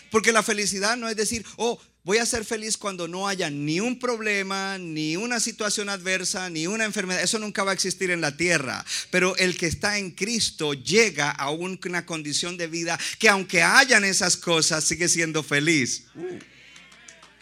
Porque 0.10 0.31
la 0.31 0.43
felicidad 0.43 0.96
no 0.96 1.10
es 1.10 1.17
decir, 1.17 1.46
oh, 1.58 1.81
voy 2.03 2.17
a 2.17 2.25
ser 2.25 2.46
feliz 2.46 2.77
cuando 2.77 3.08
no 3.08 3.27
haya 3.27 3.50
ni 3.50 3.79
un 3.79 4.00
problema, 4.00 4.77
ni 4.77 5.17
una 5.17 5.39
situación 5.39 5.89
adversa, 5.89 6.50
ni 6.50 6.67
una 6.67 6.86
enfermedad. 6.86 7.22
Eso 7.22 7.39
nunca 7.39 7.63
va 7.63 7.72
a 7.72 7.74
existir 7.74 8.12
en 8.12 8.22
la 8.22 8.38
tierra. 8.38 8.86
Pero 9.10 9.36
el 9.38 9.58
que 9.58 9.67
está 9.67 9.98
en 9.98 10.12
Cristo 10.12 10.74
llega 10.74 11.31
a 11.31 11.50
una 11.50 12.05
condición 12.05 12.58
de 12.58 12.67
vida 12.67 13.00
que 13.20 13.29
aunque 13.29 13.62
hayan 13.62 14.05
esas 14.05 14.38
cosas, 14.38 14.84
sigue 14.84 15.10
siendo 15.10 15.43
feliz. 15.43 16.05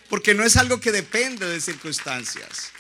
Porque 0.10 0.34
no 0.34 0.44
es 0.44 0.58
algo 0.58 0.80
que 0.80 0.92
depende 0.92 1.46
de 1.46 1.62
circunstancias. 1.62 2.72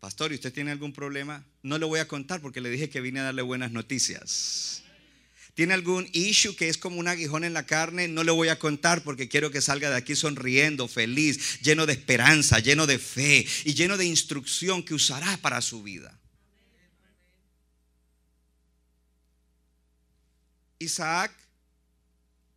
Pastor, 0.00 0.32
¿y 0.32 0.36
usted 0.36 0.52
tiene 0.52 0.70
algún 0.70 0.92
problema? 0.92 1.44
No 1.62 1.78
le 1.78 1.86
voy 1.86 2.00
a 2.00 2.08
contar 2.08 2.40
porque 2.40 2.60
le 2.60 2.70
dije 2.70 2.88
que 2.88 3.00
vine 3.00 3.20
a 3.20 3.24
darle 3.24 3.42
buenas 3.42 3.72
noticias 3.72 4.82
tiene 5.58 5.74
algún 5.74 6.08
issue 6.12 6.54
que 6.54 6.68
es 6.68 6.78
como 6.78 7.00
un 7.00 7.08
aguijón 7.08 7.42
en 7.42 7.52
la 7.52 7.66
carne, 7.66 8.06
no 8.06 8.22
le 8.22 8.30
voy 8.30 8.46
a 8.46 8.60
contar 8.60 9.02
porque 9.02 9.28
quiero 9.28 9.50
que 9.50 9.60
salga 9.60 9.90
de 9.90 9.96
aquí 9.96 10.14
sonriendo, 10.14 10.86
feliz, 10.86 11.58
lleno 11.62 11.84
de 11.84 11.94
esperanza, 11.94 12.60
lleno 12.60 12.86
de 12.86 13.00
fe 13.00 13.44
y 13.64 13.74
lleno 13.74 13.96
de 13.96 14.04
instrucción 14.04 14.84
que 14.84 14.94
usará 14.94 15.36
para 15.38 15.60
su 15.60 15.82
vida. 15.82 16.16
Isaac, 20.78 21.32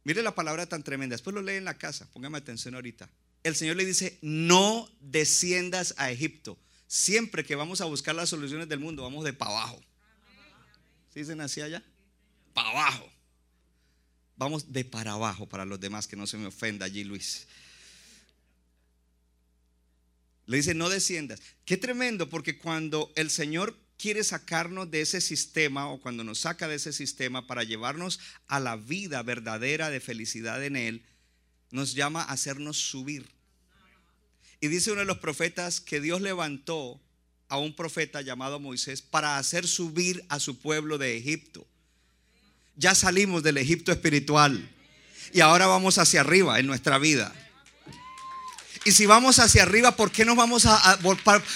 mire 0.03 0.21
la 0.21 0.35
palabra 0.35 0.67
tan 0.67 0.83
tremenda, 0.83 1.15
después 1.15 1.33
lo 1.33 1.41
lee 1.41 1.55
en 1.55 1.65
la 1.65 1.79
casa, 1.79 2.07
póngame 2.13 2.37
atención 2.37 2.75
ahorita. 2.75 3.09
El 3.41 3.55
Señor 3.55 3.77
le 3.77 3.85
dice, 3.85 4.19
no 4.21 4.87
desciendas 4.99 5.95
a 5.97 6.11
Egipto. 6.11 6.55
Siempre 6.93 7.45
que 7.45 7.55
vamos 7.55 7.79
a 7.79 7.85
buscar 7.85 8.13
las 8.13 8.27
soluciones 8.27 8.67
del 8.67 8.81
mundo, 8.81 9.03
vamos 9.03 9.23
de 9.23 9.31
para 9.31 9.51
abajo. 9.51 9.81
¿Sí 11.13 11.21
dicen 11.21 11.39
así 11.39 11.61
allá? 11.61 11.81
para 12.53 12.69
abajo. 12.69 13.09
Vamos 14.35 14.73
de 14.73 14.83
para 14.83 15.13
abajo 15.13 15.47
para 15.47 15.63
los 15.63 15.79
demás, 15.79 16.05
que 16.05 16.17
no 16.17 16.27
se 16.27 16.35
me 16.35 16.47
ofenda 16.47 16.85
allí 16.85 17.05
Luis. 17.05 17.47
Le 20.47 20.57
dice, 20.57 20.73
no 20.73 20.89
desciendas. 20.89 21.41
Qué 21.63 21.77
tremendo, 21.77 22.27
porque 22.27 22.57
cuando 22.57 23.09
el 23.15 23.29
Señor 23.29 23.79
quiere 23.97 24.21
sacarnos 24.25 24.91
de 24.91 24.99
ese 24.99 25.21
sistema 25.21 25.87
o 25.87 26.01
cuando 26.01 26.25
nos 26.25 26.39
saca 26.39 26.67
de 26.67 26.75
ese 26.75 26.91
sistema 26.91 27.47
para 27.47 27.63
llevarnos 27.63 28.19
a 28.47 28.59
la 28.59 28.75
vida 28.75 29.23
verdadera 29.23 29.89
de 29.89 30.01
felicidad 30.01 30.61
en 30.61 30.75
Él, 30.75 31.05
nos 31.69 31.93
llama 31.93 32.21
a 32.23 32.33
hacernos 32.33 32.75
subir. 32.75 33.29
Y 34.61 34.67
dice 34.67 34.91
uno 34.91 35.01
de 35.01 35.07
los 35.07 35.17
profetas 35.17 35.81
que 35.81 35.99
Dios 35.99 36.21
levantó 36.21 37.01
a 37.49 37.57
un 37.57 37.75
profeta 37.75 38.21
llamado 38.21 38.59
Moisés 38.59 39.01
para 39.01 39.37
hacer 39.37 39.67
subir 39.67 40.23
a 40.29 40.39
su 40.39 40.59
pueblo 40.59 40.97
de 40.97 41.17
Egipto. 41.17 41.67
Ya 42.77 42.95
salimos 42.95 43.43
del 43.43 43.57
Egipto 43.57 43.91
espiritual 43.91 44.69
y 45.33 45.41
ahora 45.41 45.65
vamos 45.67 45.97
hacia 45.97 46.21
arriba 46.21 46.59
en 46.59 46.67
nuestra 46.67 46.99
vida. 46.99 47.33
Y 48.85 48.91
si 48.91 49.05
vamos 49.05 49.39
hacia 49.39 49.63
arriba, 49.63 49.95
¿por 49.95 50.11
qué, 50.11 50.25
no 50.25 50.35
vamos 50.35 50.65
a, 50.65 50.99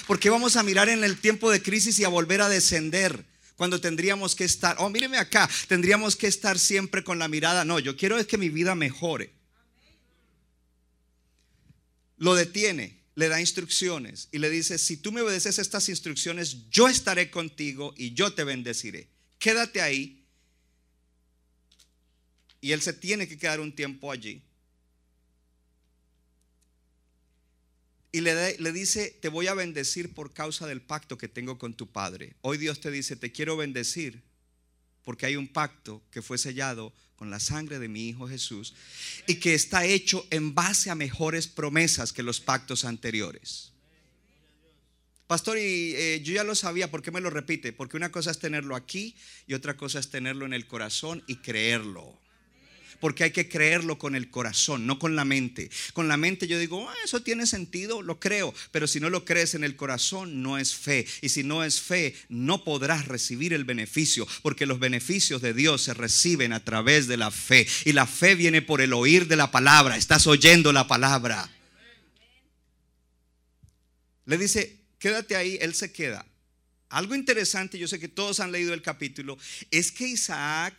¿por 0.08 0.20
qué 0.20 0.30
vamos 0.30 0.56
a 0.56 0.64
mirar 0.64 0.90
en 0.90 1.04
el 1.04 1.20
tiempo 1.20 1.50
de 1.50 1.62
crisis 1.62 1.98
y 2.00 2.04
a 2.04 2.10
volver 2.10 2.42
a 2.42 2.50
descender? 2.50 3.24
Cuando 3.56 3.80
tendríamos 3.80 4.36
que 4.36 4.44
estar, 4.44 4.76
oh, 4.80 4.90
míreme 4.90 5.18
acá, 5.18 5.50
tendríamos 5.68 6.16
que 6.16 6.28
estar 6.28 6.60
siempre 6.60 7.04
con 7.04 7.20
la 7.20 7.28
mirada. 7.28 7.64
No, 7.66 7.80
yo 7.80 7.96
quiero 7.96 8.18
es 8.18 8.28
que 8.28 8.38
mi 8.38 8.50
vida 8.50 8.76
mejore. 8.76 9.32
Lo 12.18 12.36
detiene, 12.36 12.95
le 13.16 13.30
da 13.30 13.40
instrucciones 13.40 14.28
y 14.32 14.40
le 14.40 14.50
dice, 14.50 14.78
si 14.78 14.98
tú 14.98 15.12
me 15.12 15.22
obedeces 15.22 15.58
estas 15.58 15.88
instrucciones, 15.90 16.70
yo 16.70 16.88
estaré 16.90 17.32
contigo 17.32 17.94
y 17.98 18.14
yo 18.14 18.34
te 18.34 18.44
bendeciré. 18.44 19.08
Quédate 19.40 19.82
ahí 19.82 20.24
y 22.60 22.74
él 22.74 22.82
se 22.82 22.94
tiene 22.94 23.28
que 23.28 23.38
quedar 23.38 23.60
un 23.62 23.74
tiempo 23.74 24.12
allí. 24.12 24.42
Y 28.12 28.22
le, 28.22 28.58
le, 28.58 28.72
dice, 28.72 29.18
te 29.22 29.28
voy 29.28 29.48
a 29.48 29.54
bendecir 29.54 30.14
por 30.14 30.34
causa 30.34 30.68
del 30.68 30.82
pacto 30.82 31.18
que 31.18 31.28
tengo 31.28 31.58
con 31.58 31.74
tu 31.74 31.88
Padre. 31.88 32.36
Hoy 32.42 32.58
Dios 32.58 32.80
te 32.80 32.90
dice, 32.90 33.18
te 33.18 33.32
quiero 33.32 33.58
bendecir 33.58 34.24
porque 35.06 35.26
hay 35.26 35.38
un 35.38 35.48
pacto 35.48 36.02
que 36.12 36.22
fue 36.22 36.38
sellado 36.38 36.94
con 37.16 37.30
la 37.30 37.40
sangre 37.40 37.80
de 37.80 37.88
mi 37.88 38.10
Hijo 38.10 38.28
Jesús 38.28 38.74
y 39.28 39.36
que 39.36 39.54
está 39.54 39.86
hecho 39.86 40.28
en 40.32 40.54
base 40.54 40.90
a 40.90 40.96
mejores 40.96 41.48
promesas 41.48 42.12
que 42.12 42.24
los 42.24 42.42
pactos 42.42 42.84
anteriores. 42.84 43.72
Pastor, 45.28 45.58
y 45.58 45.96
eh, 45.96 46.22
yo 46.24 46.34
ya 46.34 46.44
lo 46.44 46.54
sabía, 46.54 46.92
¿por 46.92 47.02
qué 47.02 47.12
me 47.12 47.22
lo 47.22 47.30
repite? 47.30 47.72
Porque 47.72 47.98
una 47.98 48.12
cosa 48.12 48.32
es 48.32 48.40
tenerlo 48.40 48.76
aquí 48.76 49.16
y 49.48 49.54
otra 49.54 49.78
cosa 49.78 50.00
es 50.00 50.10
tenerlo 50.10 50.46
en 50.46 50.54
el 50.54 50.68
corazón 50.68 51.24
y 51.26 51.38
creerlo 51.38 52.25
porque 53.00 53.24
hay 53.24 53.32
que 53.32 53.50
creerlo 53.50 53.98
con 53.98 54.16
el 54.16 54.30
corazón, 54.30 54.86
no 54.86 55.00
con 55.00 55.16
la 55.16 55.26
mente. 55.26 55.70
Con 55.94 56.08
la 56.08 56.18
mente 56.18 56.48
yo 56.48 56.60
digo, 56.60 56.90
ah, 56.90 56.96
eso 57.04 57.22
tiene 57.22 57.46
sentido, 57.46 58.02
lo 58.02 58.20
creo, 58.20 58.54
pero 58.72 58.88
si 58.88 59.00
no 59.00 59.10
lo 59.10 59.26
crees 59.26 59.56
en 59.56 59.64
el 59.64 59.76
corazón, 59.76 60.42
no 60.42 60.58
es 60.58 60.76
fe. 60.76 61.06
Y 61.22 61.30
si 61.30 61.44
no 61.44 61.64
es 61.64 61.82
fe, 61.82 62.16
no 62.30 62.64
podrás 62.64 63.08
recibir 63.08 63.54
el 63.54 63.64
beneficio, 63.64 64.28
porque 64.42 64.66
los 64.66 64.80
beneficios 64.80 65.42
de 65.42 65.54
Dios 65.54 65.82
se 65.82 65.94
reciben 65.94 66.54
a 66.54 66.64
través 66.64 67.08
de 67.08 67.18
la 67.18 67.32
fe. 67.32 67.68
Y 67.86 67.94
la 67.94 68.06
fe 68.08 68.36
viene 68.36 68.62
por 68.62 68.82
el 68.82 68.94
oír 68.94 69.28
de 69.28 69.36
la 69.36 69.52
palabra, 69.52 69.98
estás 69.98 70.28
oyendo 70.28 70.72
la 70.72 70.88
palabra. 70.88 71.50
Le 74.26 74.38
dice, 74.38 74.78
quédate 75.00 75.36
ahí, 75.36 75.58
él 75.62 75.74
se 75.76 75.92
queda. 75.92 76.26
Algo 76.90 77.16
interesante, 77.16 77.78
yo 77.78 77.88
sé 77.88 78.00
que 78.00 78.08
todos 78.08 78.40
han 78.40 78.52
leído 78.52 78.74
el 78.74 78.82
capítulo, 78.82 79.38
es 79.72 79.92
que 79.92 80.08
Isaac 80.08 80.76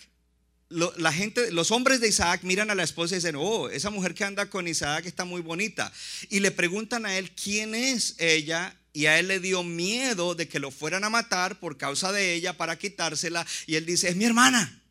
la 0.69 1.13
gente, 1.13 1.53
los 1.53 1.71
hombres 1.71 2.01
de 2.01 2.09
Isaac 2.09 2.43
miran 2.43 2.71
a 2.71 2.75
la 2.75 2.83
esposa 2.83 3.15
y 3.15 3.19
dicen, 3.19 3.37
oh, 3.37 3.69
esa 3.69 3.91
mujer 3.91 4.15
que 4.15 4.25
anda 4.25 4.51
con 4.51 4.67
Isaac 4.67 5.07
está 5.07 5.25
muy 5.25 5.41
bonita. 5.41 5.93
Y 6.29 6.41
le 6.41 6.51
preguntan 6.51 7.07
a 7.07 7.17
él 7.17 7.31
quién 7.31 7.75
es 7.75 8.17
ella. 8.19 8.77
Y 8.93 9.07
a 9.07 9.19
él 9.19 9.29
le 9.29 9.41
dio 9.41 9.63
miedo 9.63 10.35
de 10.35 10.49
que 10.49 10.59
lo 10.59 10.71
fueran 10.71 11.05
a 11.05 11.11
matar 11.11 11.61
por 11.61 11.77
causa 11.77 12.13
de 12.13 12.33
ella 12.33 12.57
para 12.57 12.79
quitársela. 12.79 13.47
Y 13.67 13.77
él 13.77 13.85
dice, 13.85 14.09
es 14.09 14.17
mi 14.17 14.25
hermana. 14.25 14.83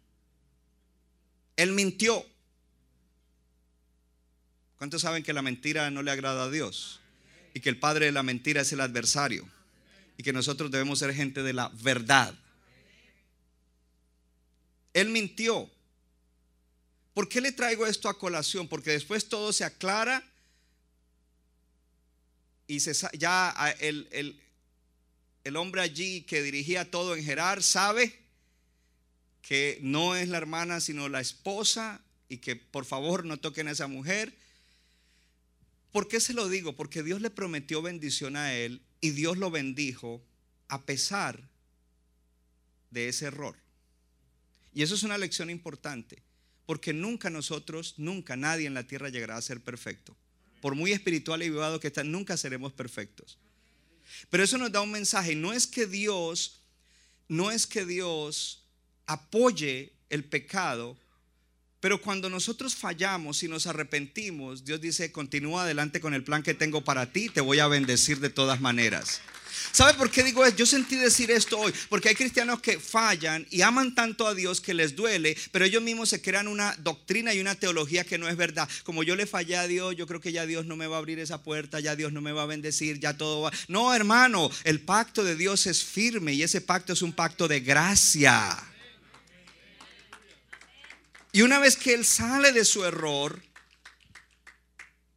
Él 1.57 1.71
mintió. 1.71 2.23
¿Cuántos 4.77 5.01
saben 5.01 5.23
que 5.23 5.33
la 5.33 5.41
mentira 5.41 5.89
no 5.89 6.03
le 6.03 6.11
agrada 6.11 6.43
a 6.43 6.51
Dios? 6.51 6.99
Y 7.53 7.61
que 7.61 7.69
el 7.69 7.79
padre 7.79 8.05
de 8.05 8.11
la 8.11 8.23
mentira 8.23 8.61
es 8.61 8.71
el 8.71 8.81
adversario. 8.81 9.49
Y 10.17 10.23
que 10.23 10.33
nosotros 10.33 10.69
debemos 10.69 10.99
ser 10.99 11.13
gente 11.13 11.41
de 11.41 11.53
la 11.53 11.69
verdad. 11.81 12.35
Él 14.95 15.09
mintió. 15.09 15.69
¿Por 17.13 17.27
qué 17.27 17.41
le 17.41 17.51
traigo 17.51 17.85
esto 17.85 18.07
a 18.07 18.17
colación? 18.17 18.69
Porque 18.69 18.91
después 18.91 19.27
todo 19.27 19.51
se 19.51 19.65
aclara 19.65 20.23
y 22.65 22.79
se, 22.79 22.93
ya 23.17 23.53
el, 23.81 24.39
el 25.43 25.55
hombre 25.57 25.81
allí 25.81 26.21
que 26.21 26.41
dirigía 26.41 26.89
todo 26.89 27.13
en 27.13 27.25
Gerar 27.25 27.61
sabe 27.61 28.17
que 29.41 29.79
no 29.81 30.15
es 30.15 30.29
la 30.29 30.37
hermana 30.37 30.79
sino 30.79 31.09
la 31.09 31.19
esposa 31.19 32.01
y 32.29 32.37
que 32.37 32.55
por 32.55 32.85
favor 32.85 33.25
no 33.25 33.35
toquen 33.35 33.67
a 33.67 33.71
esa 33.71 33.87
mujer. 33.87 34.33
¿Por 35.91 36.07
qué 36.07 36.21
se 36.21 36.33
lo 36.33 36.47
digo? 36.47 36.73
Porque 36.73 37.03
Dios 37.03 37.19
le 37.19 37.29
prometió 37.29 37.81
bendición 37.81 38.37
a 38.37 38.53
él 38.53 38.81
y 39.01 39.09
Dios 39.09 39.37
lo 39.37 39.51
bendijo 39.51 40.21
a 40.69 40.83
pesar 40.83 41.43
de 42.91 43.09
ese 43.09 43.25
error. 43.25 43.64
Y 44.75 44.83
eso 44.83 44.93
es 44.93 45.03
una 45.03 45.17
lección 45.17 45.49
importante, 45.49 46.21
porque 46.65 46.91
nunca 46.91 47.29
nosotros, 47.29 47.95
nunca 47.97 48.35
nadie 48.35 48.67
en 48.67 48.73
la 48.73 48.83
tierra 48.83 49.07
llegará 49.07 49.37
a 49.37 49.41
ser 49.41 49.61
perfecto. 49.61 50.15
Por 50.61 50.75
muy 50.75 50.91
espiritual 50.91 51.41
y 51.41 51.49
vivado 51.49 51.79
que 51.79 51.87
está, 51.87 52.03
nunca 52.03 52.35
seremos 52.35 52.73
perfectos. 52.73 53.37
Pero 54.29 54.43
eso 54.43 54.57
nos 54.57 54.71
da 54.71 54.81
un 54.81 54.91
mensaje, 54.91 55.33
no 55.33 55.53
es 55.53 55.65
que 55.65 55.87
Dios, 55.87 56.59
no 57.29 57.51
es 57.51 57.65
que 57.65 57.85
Dios 57.85 58.65
apoye 59.05 59.93
el 60.09 60.25
pecado, 60.25 60.97
pero 61.79 62.01
cuando 62.01 62.29
nosotros 62.29 62.75
fallamos 62.75 63.43
y 63.43 63.47
nos 63.47 63.67
arrepentimos, 63.67 64.65
Dios 64.65 64.81
dice, 64.81 65.11
continúa 65.13 65.63
adelante 65.63 66.01
con 66.01 66.13
el 66.13 66.23
plan 66.23 66.43
que 66.43 66.53
tengo 66.53 66.83
para 66.83 67.13
ti, 67.13 67.29
te 67.29 67.41
voy 67.41 67.59
a 67.59 67.67
bendecir 67.67 68.19
de 68.19 68.29
todas 68.29 68.59
maneras. 68.59 69.21
¿Sabe 69.71 69.93
por 69.95 70.09
qué 70.09 70.23
digo 70.23 70.45
esto? 70.45 70.57
Yo 70.57 70.65
sentí 70.65 70.95
decir 70.95 71.31
esto 71.31 71.59
hoy, 71.59 71.73
porque 71.89 72.09
hay 72.09 72.15
cristianos 72.15 72.61
que 72.61 72.79
fallan 72.79 73.45
y 73.49 73.61
aman 73.61 73.95
tanto 73.95 74.27
a 74.27 74.33
Dios 74.33 74.61
que 74.61 74.73
les 74.73 74.95
duele, 74.95 75.37
pero 75.51 75.65
ellos 75.65 75.81
mismos 75.81 76.09
se 76.09 76.21
crean 76.21 76.47
una 76.47 76.75
doctrina 76.77 77.33
y 77.33 77.39
una 77.39 77.55
teología 77.55 78.03
que 78.03 78.17
no 78.17 78.27
es 78.27 78.37
verdad. 78.37 78.69
Como 78.83 79.03
yo 79.03 79.15
le 79.15 79.25
fallé 79.25 79.57
a 79.57 79.67
Dios, 79.67 79.95
yo 79.95 80.07
creo 80.07 80.21
que 80.21 80.31
ya 80.31 80.45
Dios 80.45 80.65
no 80.65 80.75
me 80.75 80.87
va 80.87 80.95
a 80.95 80.99
abrir 80.99 81.19
esa 81.19 81.43
puerta, 81.43 81.79
ya 81.79 81.95
Dios 81.95 82.11
no 82.11 82.21
me 82.21 82.31
va 82.31 82.43
a 82.43 82.47
bendecir, 82.47 82.99
ya 82.99 83.17
todo 83.17 83.41
va. 83.41 83.51
No, 83.67 83.93
hermano, 83.93 84.49
el 84.63 84.81
pacto 84.81 85.23
de 85.23 85.35
Dios 85.35 85.65
es 85.67 85.83
firme 85.83 86.33
y 86.33 86.43
ese 86.43 86.61
pacto 86.61 86.93
es 86.93 87.01
un 87.01 87.13
pacto 87.13 87.47
de 87.47 87.59
gracia. 87.59 88.57
Y 91.31 91.41
una 91.41 91.59
vez 91.59 91.75
que 91.75 91.93
él 91.93 92.05
sale 92.05 92.53
de 92.53 92.63
su 92.63 92.85
error, 92.85 93.43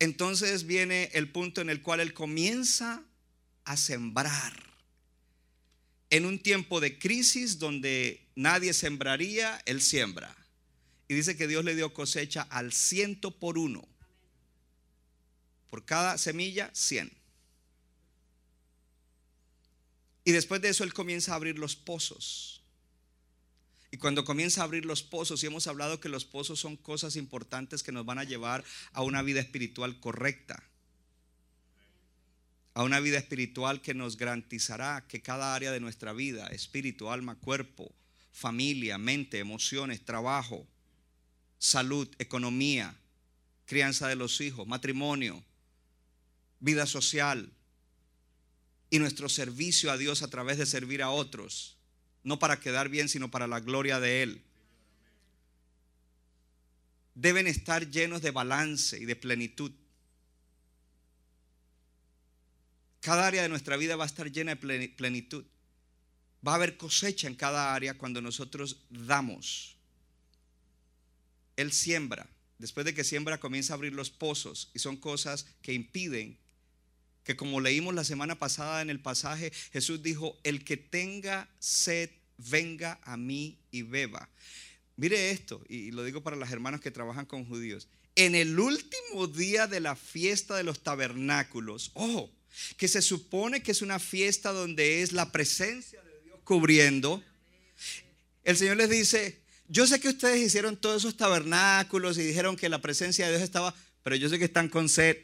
entonces 0.01 0.67
viene 0.67 1.11
el 1.13 1.31
punto 1.31 1.61
en 1.61 1.71
el 1.71 1.81
cual 1.81 2.01
él 2.01 2.13
comienza 2.13 3.03
a 3.69 3.77
sembrar. 3.77 4.55
En 6.11 6.25
un 6.25 6.39
tiempo 6.39 6.81
de 6.81 6.99
crisis 6.99 7.59
donde 7.59 8.27
nadie 8.35 8.73
sembraría, 8.73 9.61
él 9.67 9.83
siembra. 9.83 10.35
Y 11.07 11.15
dice 11.15 11.37
que 11.37 11.47
Dios 11.47 11.65
le 11.65 11.75
dio 11.75 11.93
cosecha 11.93 12.43
al 12.43 12.73
ciento 12.73 13.31
por 13.31 13.59
uno. 13.59 13.87
Por 15.69 15.85
cada 15.85 16.17
semilla, 16.17 16.71
cien. 16.73 17.13
Y 20.25 20.33
después 20.33 20.63
de 20.63 20.71
eso 20.71 20.83
él 20.83 20.95
comienza 20.95 21.33
a 21.33 21.37
abrir 21.37 21.59
los 21.59 21.77
pozos. 21.77 22.63
Y 23.91 23.99
cuando 23.99 24.25
comienza 24.25 24.63
a 24.63 24.65
abrir 24.65 24.87
los 24.87 25.03
pozos, 25.03 25.43
y 25.43 25.47
hemos 25.47 25.67
hablado 25.67 26.01
que 26.01 26.09
los 26.09 26.25
pozos 26.25 26.59
son 26.59 26.77
cosas 26.77 27.17
importantes 27.17 27.83
que 27.83 27.93
nos 27.93 28.07
van 28.07 28.19
a 28.19 28.25
llevar 28.25 28.65
a 28.93 29.03
una 29.03 29.21
vida 29.21 29.41
espiritual 29.41 30.01
correcta. 30.01 30.63
A 32.79 32.85
una 32.85 33.01
vida 33.01 33.19
espiritual 33.19 33.83
que 33.83 33.93
nos 33.93 34.17
garantizará 34.17 35.05
que 35.09 35.21
cada 35.21 35.53
área 35.57 35.73
de 35.73 35.81
nuestra 35.81 36.13
vida, 36.13 36.47
espíritu, 36.47 37.11
alma, 37.11 37.35
cuerpo, 37.35 37.93
familia, 38.31 38.99
mente, 38.99 39.41
emociones, 39.41 40.05
trabajo, 40.05 40.65
salud, 41.59 42.09
economía, 42.21 42.95
crianza 43.67 44.07
de 44.07 44.15
los 44.15 44.41
hijos, 44.41 44.69
matrimonio, 44.69 45.43
vida 46.61 46.87
social 46.87 47.51
y 48.91 49.01
nuestro 49.01 49.29
servicio 49.29 49.91
a 49.91 49.97
Dios 49.97 50.23
a 50.23 50.29
través 50.29 50.57
de 50.57 50.67
servir 50.67 51.03
a 51.03 51.11
otros 51.11 51.79
no 52.23 52.39
para 52.39 52.61
quedar 52.61 52.91
bien, 52.91 53.09
sino 53.09 53.31
para 53.31 53.47
la 53.47 53.59
gloria 53.59 53.99
de 53.99 54.23
Él. 54.23 54.43
Deben 57.15 57.47
estar 57.47 57.91
llenos 57.91 58.23
de 58.23 58.31
balance 58.31 58.99
y 58.99 59.07
de 59.07 59.17
plenitud. 59.17 59.73
Cada 63.01 63.27
área 63.27 63.43
de 63.43 63.49
nuestra 63.49 63.77
vida 63.77 63.97
va 63.97 64.05
a 64.05 64.07
estar 64.07 64.31
llena 64.31 64.55
de 64.55 64.89
plenitud. 64.89 65.45
Va 66.47 66.53
a 66.53 66.55
haber 66.57 66.77
cosecha 66.77 67.27
en 67.27 67.35
cada 67.35 67.75
área 67.75 67.99
cuando 67.99 68.21
nosotros 68.21 68.85
damos. 68.91 69.77
Él 71.57 71.73
siembra. 71.73 72.27
Después 72.59 72.85
de 72.85 72.95
que 72.95 73.05
siembra 73.05 73.39
comienza 73.39 73.73
a 73.73 73.77
abrir 73.77 73.93
los 73.93 74.11
pozos 74.11 74.71
y 74.75 74.81
son 74.81 74.97
cosas 74.97 75.47
que 75.63 75.75
impiden 75.75 76.39
que 77.29 77.37
como 77.37 77.61
leímos 77.61 77.95
la 77.95 78.05
semana 78.05 78.39
pasada 78.39 78.81
en 78.81 78.89
el 78.89 79.01
pasaje, 79.01 79.53
Jesús 79.71 80.03
dijo, 80.03 80.39
el 80.45 80.65
que 80.65 80.79
tenga 80.79 81.47
sed, 81.59 82.09
venga 82.39 82.99
a 83.03 83.19
mí 83.19 83.59
y 83.71 83.83
beba. 83.83 84.31
Mire 84.97 85.31
esto, 85.31 85.63
y 85.69 85.91
lo 85.91 86.05
digo 86.05 86.23
para 86.23 86.37
las 86.37 86.51
hermanas 86.51 86.81
que 86.81 86.91
trabajan 86.91 87.27
con 87.27 87.45
judíos. 87.45 87.87
En 88.17 88.35
el 88.35 88.59
último 88.59 89.27
día 89.27 89.67
de 89.67 89.79
la 89.79 89.95
fiesta 89.95 90.57
de 90.57 90.65
los 90.65 90.81
tabernáculos, 90.83 91.91
ojo, 91.93 92.33
que 92.77 92.89
se 92.89 93.03
supone 93.03 93.63
que 93.63 93.73
es 93.73 93.83
una 93.83 93.99
fiesta 93.99 94.53
donde 94.53 95.03
es 95.03 95.13
la 95.13 95.33
presencia 95.33 96.03
de 96.03 96.21
Dios 96.25 96.39
cubriendo, 96.45 97.23
el 98.45 98.57
Señor 98.57 98.77
les 98.77 98.91
dice, 98.91 99.41
yo 99.69 99.87
sé 99.87 100.01
que 100.01 100.09
ustedes 100.09 100.41
hicieron 100.41 100.77
todos 100.77 101.03
esos 101.03 101.17
tabernáculos 101.17 102.17
y 102.17 102.23
dijeron 102.23 102.57
que 102.57 102.69
la 102.69 102.81
presencia 102.81 103.27
de 103.27 103.33
Dios 103.33 103.43
estaba, 103.43 103.75
pero 104.03 104.17
yo 104.17 104.29
sé 104.29 104.39
que 104.39 104.47
están 104.47 104.69
con 104.69 104.89
sed. 104.89 105.19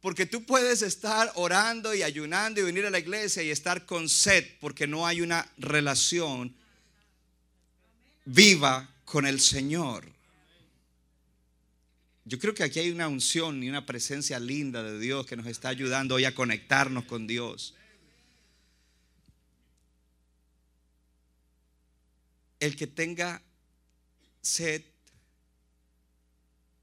Porque 0.00 0.26
tú 0.26 0.44
puedes 0.44 0.82
estar 0.82 1.32
orando 1.34 1.94
y 1.94 2.02
ayunando 2.02 2.60
y 2.60 2.64
venir 2.64 2.86
a 2.86 2.90
la 2.90 2.98
iglesia 2.98 3.42
y 3.42 3.50
estar 3.50 3.84
con 3.84 4.08
sed 4.08 4.44
porque 4.60 4.86
no 4.86 5.06
hay 5.06 5.22
una 5.22 5.50
relación 5.56 6.54
viva 8.24 8.94
con 9.04 9.26
el 9.26 9.40
Señor. 9.40 10.17
Yo 12.28 12.38
creo 12.38 12.52
que 12.52 12.62
aquí 12.62 12.78
hay 12.78 12.90
una 12.90 13.08
unción 13.08 13.62
y 13.62 13.70
una 13.70 13.86
presencia 13.86 14.38
linda 14.38 14.82
de 14.82 14.98
Dios 14.98 15.24
que 15.24 15.34
nos 15.34 15.46
está 15.46 15.70
ayudando 15.70 16.16
hoy 16.16 16.26
a 16.26 16.34
conectarnos 16.34 17.04
con 17.04 17.26
Dios. 17.26 17.74
El 22.60 22.76
que 22.76 22.86
tenga 22.86 23.40
sed, 24.42 24.82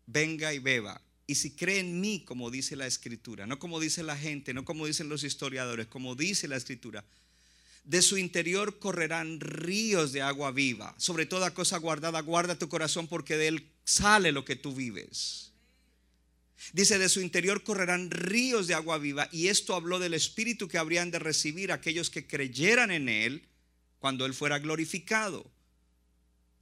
venga 0.07 0.51
y 0.51 0.57
beba. 0.57 0.99
Y 1.27 1.35
si 1.35 1.51
cree 1.51 1.79
en 1.79 2.01
mí, 2.01 2.23
como 2.25 2.49
dice 2.49 2.75
la 2.75 2.87
escritura, 2.87 3.45
no 3.45 3.59
como 3.59 3.79
dice 3.79 4.01
la 4.01 4.17
gente, 4.17 4.51
no 4.51 4.65
como 4.65 4.87
dicen 4.87 5.09
los 5.09 5.23
historiadores, 5.23 5.85
como 5.85 6.15
dice 6.15 6.47
la 6.47 6.55
escritura, 6.55 7.03
de 7.83 8.01
su 8.01 8.17
interior 8.17 8.79
correrán 8.79 9.39
ríos 9.39 10.11
de 10.11 10.23
agua 10.23 10.49
viva. 10.49 10.95
Sobre 10.97 11.27
toda 11.27 11.53
cosa 11.53 11.77
guardada, 11.77 12.19
guarda 12.21 12.57
tu 12.57 12.67
corazón 12.67 13.05
porque 13.07 13.37
de 13.37 13.49
él 13.49 13.74
sale 13.85 14.31
lo 14.31 14.43
que 14.43 14.57
tú 14.57 14.75
vives. 14.75 15.53
Dice, 16.73 16.97
de 16.97 17.09
su 17.09 17.21
interior 17.21 17.63
correrán 17.63 18.11
ríos 18.11 18.67
de 18.67 18.73
agua 18.73 18.97
viva. 18.97 19.29
Y 19.31 19.47
esto 19.47 19.75
habló 19.75 19.99
del 19.99 20.13
espíritu 20.13 20.67
que 20.67 20.77
habrían 20.77 21.11
de 21.11 21.19
recibir 21.19 21.71
aquellos 21.71 22.09
que 22.09 22.27
creyeran 22.27 22.91
en 22.91 23.07
él 23.07 23.47
cuando 23.99 24.25
él 24.25 24.33
fuera 24.33 24.59
glorificado. 24.59 25.49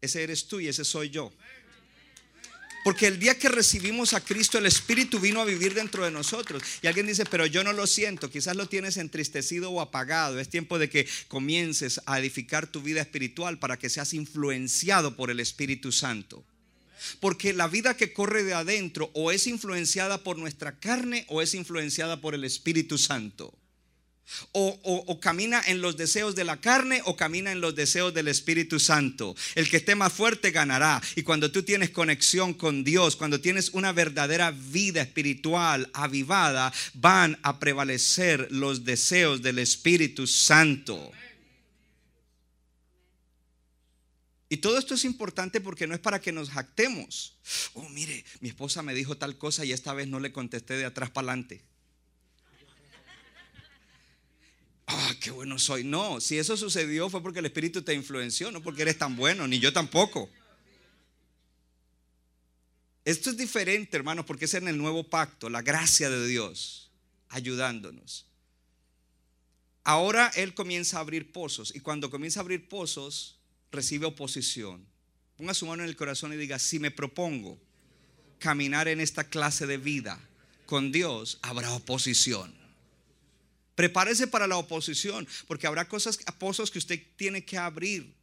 Ese 0.01 0.21
eres 0.21 0.47
tú 0.47 0.59
y 0.59 0.67
ese 0.67 0.83
soy 0.83 1.09
yo. 1.09 1.31
Porque 2.83 3.07
el 3.07 3.17
día 3.17 3.39
que 3.39 3.47
recibimos 3.47 4.13
a 4.13 4.19
Cristo, 4.19 4.57
el 4.57 4.65
Espíritu 4.65 5.17
vino 5.17 5.39
a 5.39 5.45
vivir 5.45 5.73
dentro 5.73 6.03
de 6.03 6.11
nosotros. 6.11 6.61
Y 6.81 6.87
alguien 6.87 7.07
dice, 7.07 7.25
pero 7.25 7.45
yo 7.45 7.63
no 7.63 7.71
lo 7.71 7.87
siento, 7.87 8.29
quizás 8.29 8.57
lo 8.57 8.67
tienes 8.67 8.97
entristecido 8.97 9.71
o 9.71 9.79
apagado. 9.79 10.37
Es 10.37 10.49
tiempo 10.49 10.77
de 10.77 10.89
que 10.89 11.07
comiences 11.29 12.01
a 12.05 12.19
edificar 12.19 12.67
tu 12.67 12.81
vida 12.81 12.99
espiritual 12.99 13.57
para 13.57 13.79
que 13.79 13.89
seas 13.89 14.13
influenciado 14.13 15.15
por 15.15 15.31
el 15.31 15.39
Espíritu 15.39 15.93
Santo. 15.93 16.43
Porque 17.19 17.53
la 17.53 17.67
vida 17.67 17.95
que 17.97 18.13
corre 18.13 18.43
de 18.43 18.53
adentro 18.53 19.11
o 19.13 19.31
es 19.31 19.47
influenciada 19.47 20.23
por 20.23 20.37
nuestra 20.37 20.79
carne 20.79 21.25
o 21.29 21.41
es 21.41 21.53
influenciada 21.53 22.21
por 22.21 22.35
el 22.35 22.43
Espíritu 22.43 22.97
Santo. 22.97 23.53
O, 24.53 25.19
camina 25.19 25.61
en 25.67 25.81
los 25.81 25.97
deseos 25.97 26.33
de 26.33 26.43
la 26.43 26.57
carne 26.57 27.01
o 27.05 27.15
camina 27.15 27.51
en 27.51 27.61
los 27.61 27.75
deseos 27.75 28.13
del 28.13 28.29
Espíritu 28.29 28.79
Santo. 28.79 29.35
El 29.53 29.69
que 29.69 29.77
esté 29.77 29.95
más 29.95 30.13
fuerte 30.13 30.51
ganará. 30.51 31.01
Y 31.15 31.23
cuando 31.23 31.51
tú 31.51 31.63
tienes 31.63 31.89
conexión 31.89 32.53
con 32.53 32.83
Dios, 32.83 33.15
cuando 33.15 33.41
tienes 33.41 33.69
una 33.73 33.91
verdadera 33.91 34.51
vida 34.51 35.01
espiritual 35.01 35.89
avivada, 35.93 36.73
van 36.93 37.37
a 37.43 37.59
prevalecer 37.59 38.47
los 38.49 38.85
deseos 38.85 39.41
del 39.41 39.59
Espíritu 39.59 40.25
Santo. 40.25 41.11
Y 44.53 44.57
todo 44.57 44.77
esto 44.77 44.93
es 44.93 45.03
importante 45.03 45.61
porque 45.61 45.87
no 45.87 45.95
es 45.95 45.99
para 45.99 46.21
que 46.21 46.31
nos 46.31 46.51
jactemos. 46.51 47.33
Oh, 47.73 47.89
mire, 47.89 48.23
mi 48.39 48.49
esposa 48.49 48.83
me 48.83 48.93
dijo 48.93 49.17
tal 49.17 49.35
cosa 49.35 49.65
y 49.65 49.71
esta 49.71 49.95
vez 49.95 50.07
no 50.07 50.19
le 50.19 50.31
contesté 50.31 50.75
de 50.75 50.85
atrás 50.85 51.09
para 51.09 51.29
adelante. 51.29 51.63
ah, 54.85 55.15
qué 55.19 55.31
bueno 55.31 55.57
soy. 55.57 55.83
No, 55.83 56.21
si 56.21 56.37
eso 56.37 56.55
sucedió 56.55 57.09
fue 57.09 57.23
porque 57.23 57.39
el 57.39 57.47
Espíritu 57.47 57.81
te 57.81 57.95
influenció, 57.95 58.51
no 58.51 58.61
porque 58.61 58.83
eres 58.83 58.99
tan 58.99 59.15
bueno, 59.15 59.47
ni 59.47 59.57
yo 59.57 59.73
tampoco. 59.73 60.29
Esto 63.05 63.31
es 63.31 63.37
diferente, 63.37 63.97
hermanos, 63.97 64.23
porque 64.23 64.45
es 64.45 64.53
en 64.53 64.67
el 64.67 64.77
nuevo 64.77 65.09
pacto, 65.09 65.49
la 65.49 65.63
gracia 65.63 66.11
de 66.11 66.27
Dios 66.27 66.91
ayudándonos. 67.29 68.27
Ahora 69.83 70.31
Él 70.35 70.53
comienza 70.53 70.97
a 70.97 70.99
abrir 70.99 71.31
pozos 71.31 71.75
y 71.75 71.79
cuando 71.79 72.11
comienza 72.11 72.39
a 72.39 72.43
abrir 72.43 72.69
pozos, 72.69 73.39
recibe 73.73 74.05
oposición. 74.05 74.85
Ponga 75.35 75.53
su 75.53 75.65
mano 75.65 75.83
en 75.83 75.89
el 75.89 75.95
corazón 75.95 76.31
y 76.31 76.37
diga, 76.37 76.59
si 76.59 76.79
me 76.79 76.91
propongo 76.91 77.59
caminar 78.39 78.87
en 78.87 79.01
esta 79.01 79.25
clase 79.25 79.67
de 79.67 79.77
vida 79.77 80.19
con 80.65 80.91
Dios, 80.91 81.39
habrá 81.41 81.71
oposición. 81.73 82.53
Prepárese 83.75 84.27
para 84.27 84.47
la 84.47 84.57
oposición, 84.57 85.27
porque 85.47 85.67
habrá 85.67 85.87
cosas, 85.87 86.19
pozos 86.37 86.69
que 86.69 86.77
usted 86.77 87.01
tiene 87.15 87.43
que 87.43 87.57
abrir, 87.57 88.13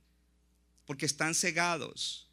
porque 0.87 1.07
están 1.07 1.35
cegados. 1.35 2.29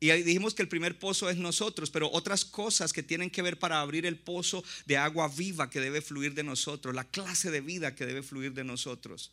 Y 0.00 0.10
ahí 0.10 0.24
dijimos 0.24 0.52
que 0.52 0.62
el 0.62 0.68
primer 0.68 0.98
pozo 0.98 1.30
es 1.30 1.36
nosotros, 1.36 1.90
pero 1.90 2.10
otras 2.10 2.44
cosas 2.44 2.92
que 2.92 3.04
tienen 3.04 3.30
que 3.30 3.40
ver 3.40 3.60
para 3.60 3.80
abrir 3.80 4.04
el 4.04 4.18
pozo 4.18 4.64
de 4.84 4.96
agua 4.96 5.28
viva 5.28 5.70
que 5.70 5.78
debe 5.78 6.02
fluir 6.02 6.34
de 6.34 6.42
nosotros, 6.42 6.92
la 6.92 7.04
clase 7.04 7.52
de 7.52 7.60
vida 7.60 7.94
que 7.94 8.04
debe 8.04 8.24
fluir 8.24 8.52
de 8.52 8.64
nosotros. 8.64 9.30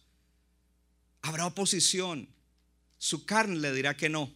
Habrá 1.24 1.48
oposición. 1.48 2.30
Su 3.00 3.26
carne 3.26 3.56
le 3.56 3.74
dirá 3.74 3.98
que 3.98 4.10
no. 4.10 4.32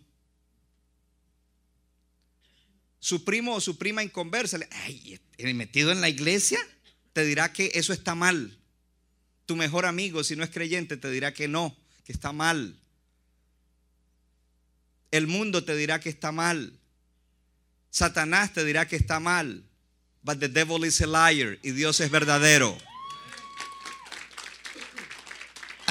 su 3.03 3.25
primo 3.25 3.55
o 3.55 3.59
su 3.59 3.77
prima 3.77 4.01
inconversa, 4.01 4.57
ay, 4.71 5.19
metido 5.53 5.91
en 5.91 5.99
la 5.99 6.07
iglesia, 6.07 6.57
te 7.11 7.25
dirá 7.25 7.51
que 7.51 7.69
eso 7.73 7.91
está 7.91 8.15
mal. 8.15 8.57
Tu 9.45 9.57
mejor 9.57 9.85
amigo, 9.85 10.23
si 10.23 10.37
no 10.37 10.43
es 10.45 10.49
creyente, 10.49 10.95
te 10.95 11.11
dirá 11.11 11.33
que 11.33 11.49
no, 11.49 11.75
que 12.05 12.13
está 12.13 12.31
mal. 12.31 12.79
El 15.11 15.27
mundo 15.27 15.65
te 15.65 15.75
dirá 15.75 15.99
que 15.99 16.07
está 16.07 16.31
mal. 16.31 16.79
Satanás 17.89 18.53
te 18.53 18.63
dirá 18.63 18.87
que 18.87 18.95
está 18.95 19.19
mal. 19.19 19.65
But 20.23 20.39
the 20.39 20.47
devil 20.47 20.85
is 20.85 21.01
a 21.01 21.05
liar 21.05 21.59
y 21.61 21.71
Dios 21.71 21.99
es 21.99 22.09
verdadero. 22.09 22.77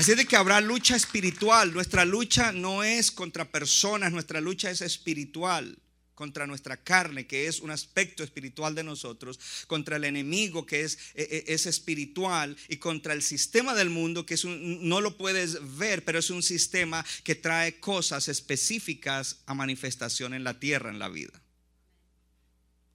Así 0.02 0.16
de 0.16 0.26
que 0.26 0.34
habrá 0.34 0.60
lucha 0.60 0.96
espiritual. 0.96 1.72
Nuestra 1.72 2.04
lucha 2.04 2.50
no 2.50 2.82
es 2.82 3.12
contra 3.12 3.52
personas, 3.52 4.10
nuestra 4.10 4.40
lucha 4.40 4.68
es 4.68 4.80
espiritual 4.80 5.78
contra 6.16 6.44
nuestra 6.44 6.76
carne, 6.76 7.28
que 7.28 7.46
es 7.46 7.60
un 7.60 7.70
aspecto 7.70 8.24
espiritual 8.24 8.74
de 8.74 8.82
nosotros, 8.82 9.38
contra 9.68 9.98
el 9.98 10.02
enemigo, 10.02 10.66
que 10.66 10.80
es, 10.80 10.98
e, 11.14 11.44
e, 11.46 11.54
es 11.54 11.66
espiritual, 11.66 12.56
y 12.68 12.78
contra 12.78 13.12
el 13.12 13.22
sistema 13.22 13.76
del 13.76 13.90
mundo, 13.90 14.26
que 14.26 14.36
no 14.44 15.00
lo 15.00 15.16
puedes 15.16 15.78
ver, 15.78 16.04
pero 16.04 16.18
es 16.18 16.30
un 16.30 16.42
sistema 16.42 17.06
que 17.22 17.36
trae 17.36 17.78
cosas 17.78 18.26
específicas 18.26 19.42
a 19.46 19.54
manifestación 19.54 20.34
en 20.34 20.42
la 20.42 20.58
tierra, 20.58 20.90
en 20.90 20.98
la 20.98 21.10
vida. 21.10 21.40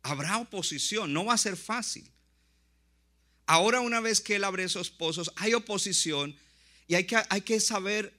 Habrá 0.03 0.39
oposición, 0.39 1.13
no 1.13 1.23
va 1.23 1.35
a 1.35 1.37
ser 1.37 1.55
fácil. 1.55 2.11
Ahora 3.45 3.79
una 3.79 4.01
vez 4.01 4.19
que 4.19 4.35
él 4.35 4.43
abre 4.43 4.65
esos 4.65 4.89
pozos, 4.89 5.31
hay 5.37 5.53
oposición 5.53 6.35
y 6.87 6.95
hay 6.95 7.03
que, 7.03 7.17
hay 7.29 7.41
que 7.41 7.59
saber, 7.59 8.13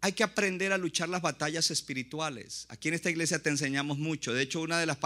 hay 0.00 0.12
que 0.12 0.24
aprender 0.24 0.72
a 0.72 0.78
luchar 0.78 1.08
las 1.08 1.22
batallas 1.22 1.70
espirituales. 1.70 2.66
Aquí 2.68 2.88
en 2.88 2.94
esta 2.94 3.10
iglesia 3.10 3.38
te 3.40 3.50
enseñamos 3.50 3.98
mucho. 3.98 4.32
De 4.32 4.42
hecho, 4.42 4.60
una 4.60 4.80
de 4.80 4.86
las 4.86 4.98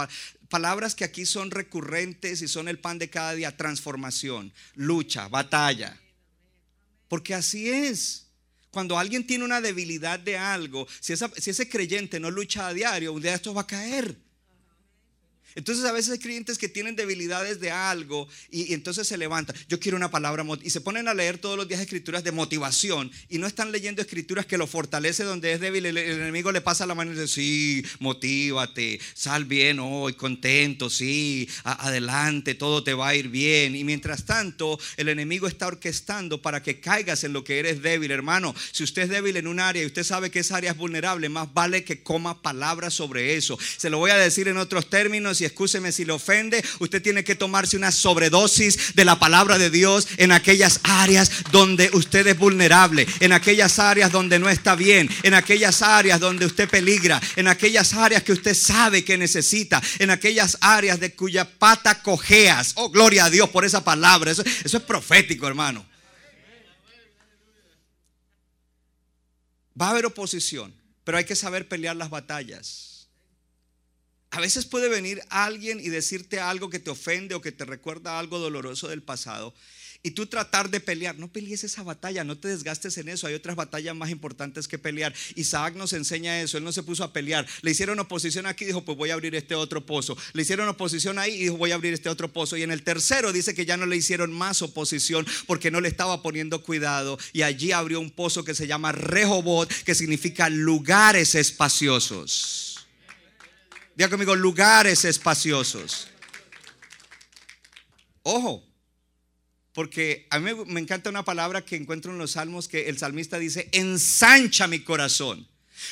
palabras 0.49 0.95
que 0.95 1.03
aquí 1.03 1.25
son 1.25 1.51
recurrentes 1.51 2.41
y 2.41 2.47
son 2.47 2.67
el 2.67 2.79
pan 2.79 2.97
de 2.97 3.09
cada 3.09 3.35
día, 3.35 3.55
transformación, 3.55 4.51
lucha, 4.75 5.27
batalla. 5.27 5.99
Porque 7.07 7.33
así 7.33 7.69
es. 7.69 8.27
Cuando 8.71 8.97
alguien 8.97 9.27
tiene 9.27 9.45
una 9.45 9.61
debilidad 9.61 10.17
de 10.17 10.35
algo, 10.35 10.87
si, 10.99 11.13
si 11.15 11.49
ese 11.51 11.69
creyente 11.69 12.19
no 12.19 12.31
lucha 12.31 12.67
a 12.67 12.73
diario, 12.73 13.13
un 13.13 13.21
día 13.21 13.35
esto 13.35 13.53
va 13.53 13.61
a 13.61 13.67
caer. 13.67 14.17
Entonces 15.55 15.85
a 15.85 15.91
veces 15.91 16.11
hay 16.11 16.19
creyentes 16.19 16.57
que 16.57 16.69
tienen 16.69 16.95
debilidades 16.95 17.59
de 17.59 17.71
algo 17.71 18.27
y, 18.49 18.73
entonces 18.73 19.07
se 19.07 19.17
levantan. 19.17 19.55
Yo 19.67 19.79
quiero 19.79 19.97
una 19.97 20.11
palabra 20.11 20.45
y 20.61 20.69
se 20.69 20.81
ponen 20.81 21.07
a 21.07 21.13
leer 21.13 21.37
todos 21.37 21.57
los 21.57 21.67
días 21.67 21.81
escrituras 21.81 22.23
de 22.23 22.31
motivación 22.31 23.11
y 23.29 23.37
no 23.37 23.47
están 23.47 23.71
leyendo 23.71 24.01
escrituras 24.01 24.45
que 24.45 24.57
lo 24.57 24.67
fortalece 24.67 25.23
donde 25.23 25.53
es 25.53 25.59
débil. 25.59 25.85
El, 25.85 25.97
enemigo 25.97 26.51
le 26.51 26.61
pasa 26.61 26.85
la 26.85 26.95
mano 26.95 27.11
y 27.11 27.15
dice, 27.15 27.27
sí, 27.27 27.85
motívate, 27.99 28.99
sal 29.13 29.45
bien 29.45 29.79
hoy, 29.79 30.13
contento, 30.13 30.89
sí, 30.89 31.47
adelante, 31.63 32.55
todo 32.55 32.83
te 32.83 32.93
va 32.93 33.09
a 33.09 33.15
ir 33.15 33.29
bien. 33.29 33.75
Y 33.75 33.83
mientras 33.83 34.25
tanto, 34.25 34.79
el 34.97 35.09
enemigo 35.09 35.47
está 35.47 35.67
orquestando 35.67 36.41
para 36.41 36.61
que 36.61 36.79
caigas 36.79 37.23
en 37.23 37.33
lo 37.33 37.43
que 37.43 37.59
eres 37.59 37.81
débil, 37.81 38.11
hermano. 38.11 38.55
Si 38.71 38.83
usted 38.83 39.03
es 39.03 39.09
débil 39.09 39.37
en 39.37 39.47
un 39.47 39.59
área 39.59 39.83
y 39.83 39.85
usted 39.85 40.03
sabe 40.03 40.31
que 40.31 40.39
esa 40.39 40.57
área 40.57 40.71
es 40.71 40.77
vulnerable, 40.77 41.29
más 41.29 41.53
vale 41.53 41.83
que 41.83 42.01
coma 42.01 42.41
palabras 42.41 42.93
sobre 42.93 43.35
eso. 43.35 43.57
Se 43.77 43.89
lo 43.89 43.97
voy 43.97 44.11
a 44.11 44.17
decir 44.17 44.47
en 44.47 44.57
otros 44.57 44.89
términos 44.89 45.42
y 45.43 45.45
escúcheme 45.45 45.91
si 45.91 46.05
le 46.05 46.13
ofende, 46.13 46.63
usted 46.79 47.01
tiene 47.01 47.23
que 47.23 47.35
tomarse 47.35 47.75
una 47.75 47.91
sobredosis 47.91 48.95
de 48.95 49.03
la 49.03 49.19
palabra 49.19 49.57
de 49.57 49.69
Dios 49.69 50.07
en 50.17 50.31
aquellas 50.31 50.79
áreas 50.83 51.29
donde 51.51 51.89
usted 51.93 52.25
es 52.25 52.37
vulnerable, 52.37 53.05
en 53.19 53.33
aquellas 53.33 53.77
áreas 53.77 54.11
donde 54.11 54.39
no 54.39 54.49
está 54.49 54.75
bien, 54.75 55.09
en 55.23 55.33
aquellas 55.33 55.81
áreas 55.81 56.21
donde 56.21 56.45
usted 56.45 56.69
peligra, 56.69 57.21
en 57.35 57.49
aquellas 57.49 57.93
áreas 57.93 58.23
que 58.23 58.31
usted 58.31 58.55
sabe 58.55 59.03
que 59.03 59.17
necesita, 59.17 59.81
en 59.99 60.11
aquellas 60.11 60.57
áreas 60.61 60.99
de 60.99 61.13
cuya 61.13 61.43
pata 61.43 62.01
cojeas. 62.01 62.71
Oh, 62.75 62.89
gloria 62.89 63.25
a 63.25 63.29
Dios 63.29 63.49
por 63.49 63.65
esa 63.65 63.83
palabra. 63.83 64.31
Eso, 64.31 64.43
eso 64.63 64.77
es 64.77 64.83
profético, 64.83 65.45
hermano. 65.45 65.85
Va 69.79 69.87
a 69.87 69.89
haber 69.89 70.05
oposición, 70.05 70.73
pero 71.03 71.17
hay 71.17 71.25
que 71.25 71.35
saber 71.35 71.67
pelear 71.67 71.97
las 71.97 72.09
batallas. 72.09 72.92
A 74.33 74.41
veces 74.41 74.65
puede 74.65 74.89
venir 74.89 75.21
alguien 75.29 75.79
y 75.79 75.89
decirte 75.89 76.39
algo 76.39 76.71
que 76.71 76.79
te 76.79 76.89
ofende 76.89 77.35
o 77.35 77.41
que 77.41 77.51
te 77.51 77.65
recuerda 77.65 78.17
algo 78.17 78.39
doloroso 78.39 78.87
del 78.87 79.03
pasado 79.03 79.53
y 80.01 80.09
tú 80.11 80.25
tratar 80.25 80.71
de 80.71 80.79
pelear. 80.79 81.19
No 81.19 81.31
pelees 81.31 81.63
esa 81.63 81.83
batalla, 81.83 82.23
no 82.23 82.35
te 82.35 82.47
desgastes 82.47 82.97
en 82.97 83.09
eso. 83.09 83.27
Hay 83.27 83.35
otras 83.35 83.55
batallas 83.55 83.95
más 83.95 84.09
importantes 84.09 84.67
que 84.67 84.79
pelear. 84.79 85.13
Isaac 85.35 85.75
nos 85.75 85.93
enseña 85.93 86.41
eso. 86.41 86.57
Él 86.57 86.63
no 86.63 86.71
se 86.71 86.81
puso 86.81 87.03
a 87.03 87.13
pelear. 87.13 87.47
Le 87.61 87.69
hicieron 87.69 87.99
oposición 87.99 88.47
aquí 88.47 88.63
y 88.63 88.67
dijo, 88.67 88.83
pues 88.83 88.97
voy 88.97 89.11
a 89.11 89.13
abrir 89.13 89.35
este 89.35 89.53
otro 89.53 89.85
pozo. 89.85 90.17
Le 90.33 90.41
hicieron 90.41 90.67
oposición 90.67 91.19
ahí 91.19 91.35
y 91.35 91.43
dijo, 91.43 91.57
voy 91.57 91.71
a 91.71 91.75
abrir 91.75 91.93
este 91.93 92.09
otro 92.09 92.33
pozo. 92.33 92.57
Y 92.57 92.63
en 92.63 92.71
el 92.71 92.81
tercero 92.81 93.31
dice 93.31 93.53
que 93.53 93.67
ya 93.67 93.77
no 93.77 93.85
le 93.85 93.95
hicieron 93.95 94.33
más 94.33 94.63
oposición 94.63 95.27
porque 95.45 95.69
no 95.69 95.79
le 95.79 95.89
estaba 95.89 96.23
poniendo 96.23 96.63
cuidado. 96.63 97.19
Y 97.33 97.43
allí 97.43 97.71
abrió 97.71 97.99
un 97.99 98.09
pozo 98.09 98.43
que 98.43 98.55
se 98.55 98.65
llama 98.65 98.93
Rehobot, 98.93 99.71
que 99.83 99.93
significa 99.93 100.49
lugares 100.49 101.35
espaciosos. 101.35 102.72
Diga 103.95 104.09
conmigo, 104.09 104.35
lugares 104.35 105.05
espaciosos. 105.05 106.07
Ojo, 108.23 108.63
porque 109.73 110.27
a 110.29 110.39
mí 110.39 110.51
me 110.67 110.79
encanta 110.79 111.09
una 111.09 111.25
palabra 111.25 111.65
que 111.65 111.75
encuentro 111.75 112.11
en 112.11 112.17
los 112.17 112.31
salmos 112.31 112.67
que 112.67 112.89
el 112.89 112.97
salmista 112.97 113.39
dice, 113.39 113.69
ensancha 113.71 114.67
mi 114.67 114.79
corazón. 114.79 115.47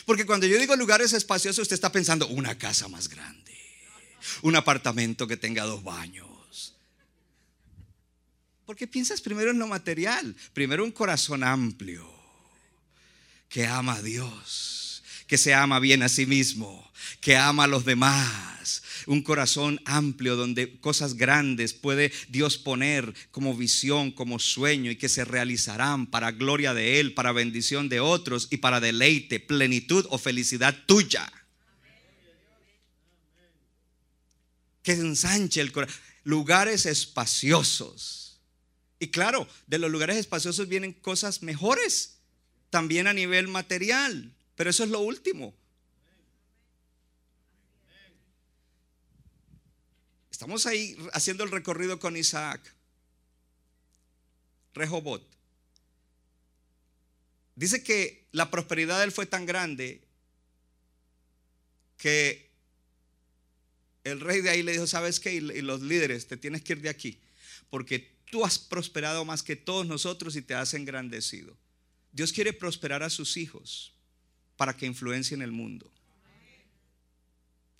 Porque 0.05 0.25
cuando 0.25 0.47
yo 0.47 0.57
digo 0.59 0.75
lugares 0.75 1.13
espaciosos, 1.13 1.63
usted 1.63 1.73
está 1.73 1.91
pensando 1.91 2.27
una 2.27 2.57
casa 2.57 2.87
más 2.87 3.09
grande, 3.09 3.57
un 4.41 4.55
apartamento 4.55 5.27
que 5.27 5.37
tenga 5.37 5.63
dos 5.63 5.83
baños. 5.83 6.75
Porque 8.65 8.87
piensas 8.87 9.19
primero 9.19 9.51
en 9.51 9.59
lo 9.59 9.67
material, 9.67 10.35
primero 10.53 10.83
un 10.83 10.91
corazón 10.91 11.43
amplio 11.43 12.09
que 13.49 13.67
ama 13.67 13.95
a 13.95 14.01
Dios, 14.01 14.80
que 15.31 15.37
se 15.37 15.53
ama 15.53 15.79
bien 15.79 16.03
a 16.03 16.09
sí 16.09 16.25
mismo, 16.25 16.91
que 17.21 17.37
ama 17.37 17.63
a 17.63 17.67
los 17.67 17.85
demás. 17.85 18.83
Un 19.05 19.21
corazón 19.21 19.79
amplio 19.85 20.35
donde 20.35 20.77
cosas 20.81 21.13
grandes 21.13 21.71
puede 21.73 22.11
Dios 22.27 22.57
poner 22.57 23.13
como 23.31 23.55
visión, 23.55 24.11
como 24.11 24.39
sueño 24.39 24.91
y 24.91 24.97
que 24.97 25.07
se 25.07 25.23
realizarán 25.23 26.07
para 26.07 26.33
gloria 26.33 26.73
de 26.73 26.99
Él, 26.99 27.13
para 27.13 27.31
bendición 27.31 27.87
de 27.87 28.01
otros 28.01 28.49
y 28.51 28.57
para 28.57 28.81
deleite, 28.81 29.39
plenitud 29.39 30.05
o 30.09 30.17
felicidad 30.17 30.77
tuya. 30.85 31.31
Que 34.83 34.91
ensanche 34.91 35.61
el 35.61 35.71
corazón. 35.71 35.95
Lugares 36.25 36.85
espaciosos. 36.85 38.41
Y 38.99 39.07
claro, 39.07 39.47
de 39.65 39.79
los 39.79 39.89
lugares 39.89 40.17
espaciosos 40.17 40.67
vienen 40.67 40.91
cosas 40.91 41.41
mejores, 41.41 42.17
también 42.69 43.07
a 43.07 43.13
nivel 43.13 43.47
material, 43.47 44.33
pero 44.61 44.69
eso 44.69 44.83
es 44.83 44.91
lo 44.91 44.99
último. 44.99 45.55
Estamos 50.29 50.67
ahí 50.67 50.95
haciendo 51.13 51.43
el 51.43 51.49
recorrido 51.49 51.97
con 51.97 52.15
Isaac. 52.15 52.61
Rehobot. 54.75 55.27
Dice 57.55 57.81
que 57.81 58.27
la 58.33 58.51
prosperidad 58.51 58.99
de 58.99 59.05
él 59.05 59.11
fue 59.11 59.25
tan 59.25 59.47
grande 59.47 60.03
que 61.97 62.51
el 64.03 64.19
rey 64.19 64.41
de 64.41 64.51
ahí 64.51 64.61
le 64.61 64.73
dijo, 64.73 64.85
¿sabes 64.85 65.19
qué? 65.19 65.33
Y 65.33 65.39
los 65.39 65.81
líderes, 65.81 66.27
te 66.27 66.37
tienes 66.37 66.61
que 66.61 66.73
ir 66.73 66.81
de 66.81 66.89
aquí, 66.89 67.19
porque 67.71 68.11
tú 68.29 68.45
has 68.45 68.59
prosperado 68.59 69.25
más 69.25 69.41
que 69.41 69.55
todos 69.55 69.87
nosotros 69.87 70.35
y 70.35 70.43
te 70.43 70.53
has 70.53 70.75
engrandecido. 70.75 71.57
Dios 72.11 72.31
quiere 72.31 72.53
prosperar 72.53 73.01
a 73.01 73.09
sus 73.09 73.37
hijos 73.37 73.95
para 74.61 74.77
que 74.77 74.85
influencien 74.85 75.41
el 75.41 75.51
mundo. 75.51 75.91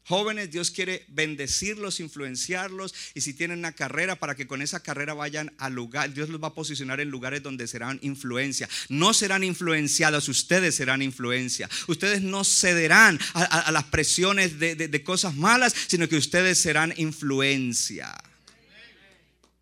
Jóvenes, 0.04 0.50
Dios 0.50 0.72
quiere 0.72 1.06
bendecirlos, 1.10 2.00
influenciarlos 2.00 2.96
y 3.14 3.22
si 3.22 3.36
tienen 3.36 3.60
una 3.60 3.74
carrera 3.74 4.16
para 4.16 4.34
que 4.34 4.48
con 4.48 4.64
esa 4.64 4.82
carrera 4.82 5.14
vayan 5.14 5.54
al 5.60 5.74
lugar, 5.74 6.12
Dios 6.12 6.30
los 6.30 6.42
va 6.42 6.48
a 6.48 6.56
posicionar 6.56 7.00
en 7.00 7.12
lugares 7.12 7.44
donde 7.44 7.68
serán 7.68 8.00
influencia. 8.02 8.68
No 8.90 9.14
serán 9.14 9.44
influenciados, 9.44 10.28
ustedes 10.28 10.74
serán 10.74 11.04
influencia. 11.04 11.70
Ustedes 11.86 12.24
no 12.24 12.44
cederán 12.44 13.20
a, 13.36 13.72
las 13.72 13.84
presiones 13.84 14.58
de, 14.58 14.76
de 14.76 15.04
cosas 15.04 15.36
malas, 15.36 15.76
sino 15.86 16.10
que 16.10 16.18
ustedes 16.18 16.58
serán 16.58 16.96
influencia. 16.98 18.12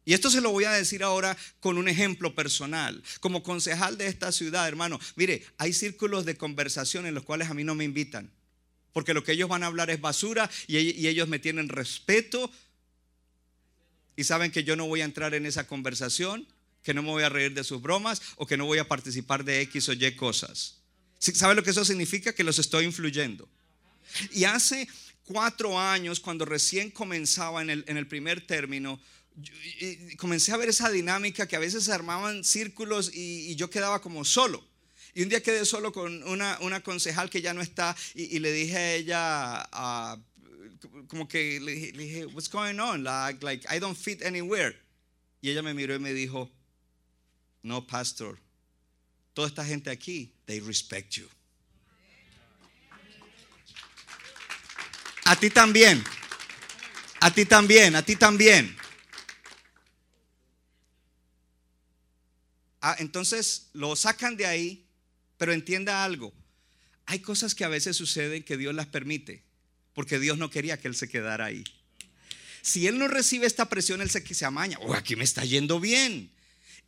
Y 0.06 0.14
esto 0.14 0.30
se 0.30 0.42
lo 0.42 0.52
voy 0.52 0.64
a 0.64 0.72
decir 0.72 1.04
ahora 1.04 1.38
con 1.60 1.78
un 1.78 1.88
ejemplo 1.88 2.34
personal. 2.34 3.04
Como 3.20 3.44
concejal 3.44 3.98
de 3.98 4.08
esta 4.08 4.32
ciudad, 4.32 4.68
hermano, 4.68 5.00
mire, 5.16 5.46
hay 5.58 5.74
círculos 5.74 6.26
de 6.26 6.38
conversación 6.38 7.06
en 7.06 7.14
los 7.14 7.24
cuales 7.24 7.50
a 7.50 7.54
mí 7.54 7.64
no 7.64 7.76
me 7.76 7.84
invitan. 7.84 8.32
Porque 8.94 9.14
lo 9.14 9.24
que 9.24 9.34
ellos 9.34 9.50
van 9.50 9.64
a 9.64 9.68
hablar 9.68 9.90
es 9.90 10.02
basura 10.02 10.50
y, 10.68 11.08
ellos 11.08 11.28
me 11.28 11.40
tienen 11.40 11.70
respeto 11.70 12.52
y 14.16 14.24
saben 14.24 14.52
que 14.52 14.64
yo 14.64 14.76
no 14.76 14.88
voy 14.88 15.02
a 15.02 15.06
entrar 15.06 15.34
en 15.34 15.46
esa 15.46 15.68
conversación, 15.68 16.48
que 16.84 16.94
no 16.94 17.04
me 17.04 17.10
voy 17.10 17.24
a 17.24 17.30
reír 17.30 17.54
de 17.54 17.64
sus 17.64 17.82
bromas 17.82 18.22
o 18.36 18.48
que 18.48 18.58
no 18.58 18.66
voy 18.66 18.80
a 18.80 18.88
participar 18.88 19.44
de 19.44 19.62
X 19.62 19.90
o 19.90 19.94
Y 19.94 20.16
cosas. 20.16 20.78
¿Sabe 21.20 21.56
lo 21.56 21.64
que 21.64 21.70
eso 21.70 21.86
significa? 21.86 22.34
Que 22.34 22.44
los 22.44 22.60
estoy 22.60 22.86
influyendo. 22.86 23.48
Y 24.32 24.46
hace 24.46 24.88
cuatro 25.24 25.80
años, 25.80 26.20
cuando 26.20 26.46
recién 26.46 26.90
comenzaba 26.90 27.62
en 27.62 27.70
el, 27.70 27.84
en 27.88 27.98
el 27.98 28.08
primer 28.08 28.46
término, 28.46 29.00
yo- 29.42 29.54
y- 29.80 30.16
comencé 30.18 30.52
a 30.52 30.58
ver 30.58 30.70
esa 30.70 30.90
dinámica 30.90 31.48
que 31.48 31.56
a 31.56 31.60
veces 31.60 31.84
se 31.86 31.92
armaban 31.94 32.44
círculos 32.44 33.12
y, 33.14 33.52
y 33.52 33.56
yo 33.56 33.70
quedaba 33.70 34.02
como 34.02 34.24
solo. 34.26 34.66
Y 35.14 35.24
un 35.24 35.30
día 35.30 35.42
quedé 35.42 35.66
solo 35.66 35.92
con 35.92 36.24
una, 36.24 36.58
una 36.62 36.82
concejal 36.82 37.30
que 37.30 37.42
ya 37.42 37.54
no 37.54 37.62
está 37.62 37.96
y, 38.14 38.36
y 38.36 38.40
le 38.40 38.52
dije 38.52 38.78
a 38.78 38.94
ella, 38.96 39.22
ah, 39.72 40.18
como 41.08 41.28
que 41.28 41.60
le 41.60 41.92
le 41.92 42.04
dije, 42.04 42.26
what's 42.28 42.50
going 42.50 42.80
on? 42.80 43.04
Like, 43.04 43.44
like, 43.44 43.68
I 43.76 43.80
don't 43.80 43.98
fit 43.98 44.24
anywhere. 44.24 44.76
Y 45.42 45.50
ella 45.50 45.62
me 45.62 45.74
miró 45.74 45.96
y 45.96 46.00
me 46.00 46.14
dijo, 46.14 46.50
no, 47.64 47.86
pastor, 47.88 48.38
toda 49.34 49.48
esta 49.48 49.66
gente 49.66 49.90
aquí, 49.90 50.32
they 50.46 50.60
respect 50.60 51.14
you. 51.16 51.28
A 55.26 55.36
ti 55.36 55.50
también. 55.50 56.04
A 57.22 57.32
ti 57.34 57.46
también, 57.46 57.96
a 57.96 58.02
ti 58.04 58.16
también. 58.16 58.76
Ah, 62.82 62.96
entonces 63.00 63.68
lo 63.74 63.96
sacan 63.96 64.38
de 64.38 64.46
ahí, 64.46 64.86
pero 65.38 65.54
entienda 65.54 66.04
algo. 66.04 66.34
Hay 67.06 67.20
cosas 67.20 67.56
que 67.56 67.64
a 67.64 67.70
veces 67.70 67.98
suceden 67.98 68.44
que 68.44 68.58
Dios 68.58 68.74
las 68.74 68.88
permite, 68.88 69.44
porque 69.94 70.20
Dios 70.20 70.38
no 70.38 70.50
quería 70.50 70.78
que 70.78 70.88
él 70.88 70.96
se 70.96 71.10
quedara 71.10 71.46
ahí. 71.46 71.64
Si 72.62 72.88
él 72.88 72.98
no 72.98 73.08
recibe 73.08 73.48
esta 73.48 73.70
presión, 73.70 74.02
él 74.02 74.10
se, 74.10 74.22
se 74.34 74.46
amaña. 74.46 74.78
Oh, 74.82 74.94
aquí 74.94 75.16
me 75.16 75.24
está 75.24 75.44
yendo 75.44 75.80
bien. 75.80 76.30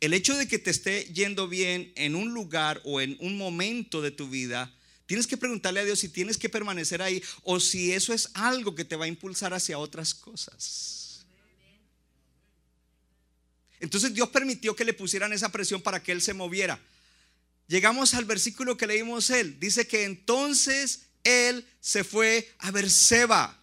El 0.00 0.14
hecho 0.14 0.36
de 0.36 0.46
que 0.46 0.58
te 0.58 0.70
esté 0.70 1.04
yendo 1.12 1.48
bien 1.48 1.92
en 1.96 2.14
un 2.14 2.32
lugar 2.32 2.80
o 2.84 3.00
en 3.00 3.16
un 3.20 3.36
momento 3.36 4.02
de 4.02 4.10
tu 4.10 4.28
vida, 4.28 4.74
tienes 5.06 5.26
que 5.26 5.36
preguntarle 5.36 5.80
a 5.80 5.84
Dios 5.84 6.00
si 6.00 6.08
tienes 6.08 6.38
que 6.38 6.48
permanecer 6.48 7.02
ahí 7.02 7.22
o 7.42 7.60
si 7.60 7.92
eso 7.92 8.12
es 8.12 8.30
algo 8.34 8.74
que 8.74 8.84
te 8.84 8.96
va 8.96 9.04
a 9.04 9.08
impulsar 9.08 9.54
hacia 9.54 9.78
otras 9.78 10.14
cosas. 10.14 11.01
Entonces 13.82 14.14
Dios 14.14 14.28
permitió 14.28 14.76
que 14.76 14.84
le 14.84 14.94
pusieran 14.94 15.32
esa 15.32 15.50
presión 15.50 15.82
para 15.82 16.00
que 16.00 16.12
él 16.12 16.22
se 16.22 16.34
moviera. 16.34 16.80
Llegamos 17.66 18.14
al 18.14 18.24
versículo 18.24 18.76
que 18.76 18.86
leímos 18.86 19.28
él. 19.30 19.58
Dice 19.58 19.88
que 19.88 20.04
entonces 20.04 21.02
él 21.24 21.66
se 21.80 22.04
fue 22.04 22.48
a 22.58 22.70
Berseba. 22.70 23.58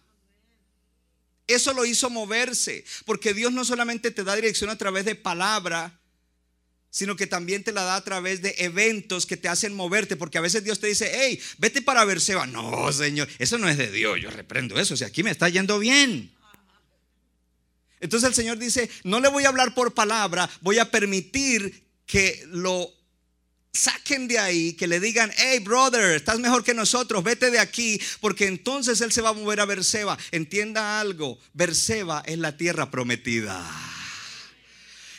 Eso 1.46 1.72
lo 1.72 1.86
hizo 1.86 2.10
moverse, 2.10 2.84
porque 3.06 3.32
Dios 3.32 3.50
no 3.52 3.64
solamente 3.64 4.10
te 4.10 4.22
da 4.22 4.36
dirección 4.36 4.68
a 4.68 4.76
través 4.76 5.06
de 5.06 5.14
palabra, 5.14 5.98
sino 6.90 7.16
que 7.16 7.26
también 7.26 7.64
te 7.64 7.72
la 7.72 7.82
da 7.84 7.96
a 7.96 8.04
través 8.04 8.42
de 8.42 8.54
eventos 8.58 9.24
que 9.24 9.38
te 9.38 9.48
hacen 9.48 9.74
moverte, 9.74 10.16
porque 10.16 10.36
a 10.36 10.42
veces 10.42 10.62
Dios 10.62 10.80
te 10.80 10.86
dice, 10.86 11.10
hey, 11.12 11.40
vete 11.56 11.80
para 11.80 12.04
Berseba. 12.04 12.46
No, 12.46 12.92
Señor, 12.92 13.26
eso 13.38 13.56
no 13.56 13.70
es 13.70 13.78
de 13.78 13.90
Dios, 13.90 14.20
yo 14.20 14.30
reprendo 14.30 14.78
eso, 14.78 14.98
si 14.98 15.04
aquí 15.04 15.22
me 15.22 15.30
está 15.30 15.48
yendo 15.48 15.78
bien. 15.78 16.30
Entonces 18.00 18.28
el 18.28 18.34
Señor 18.34 18.58
dice, 18.58 18.90
no 19.04 19.20
le 19.20 19.28
voy 19.28 19.44
a 19.44 19.48
hablar 19.48 19.74
por 19.74 19.94
palabra, 19.94 20.48
voy 20.62 20.78
a 20.78 20.90
permitir 20.90 21.84
que 22.06 22.42
lo 22.48 22.92
saquen 23.72 24.26
de 24.26 24.38
ahí, 24.38 24.72
que 24.72 24.88
le 24.88 24.98
digan, 24.98 25.30
hey 25.36 25.60
brother, 25.60 26.16
estás 26.16 26.40
mejor 26.40 26.64
que 26.64 26.74
nosotros, 26.74 27.22
vete 27.22 27.50
de 27.50 27.58
aquí, 27.58 28.00
porque 28.20 28.46
entonces 28.46 29.00
Él 29.00 29.12
se 29.12 29.22
va 29.22 29.30
a 29.30 29.34
mover 29.34 29.60
a 29.60 29.64
Berseba. 29.64 30.18
Entienda 30.32 31.00
algo, 31.00 31.38
Berseba 31.52 32.22
es 32.26 32.38
la 32.38 32.56
tierra 32.56 32.90
prometida. 32.90 33.64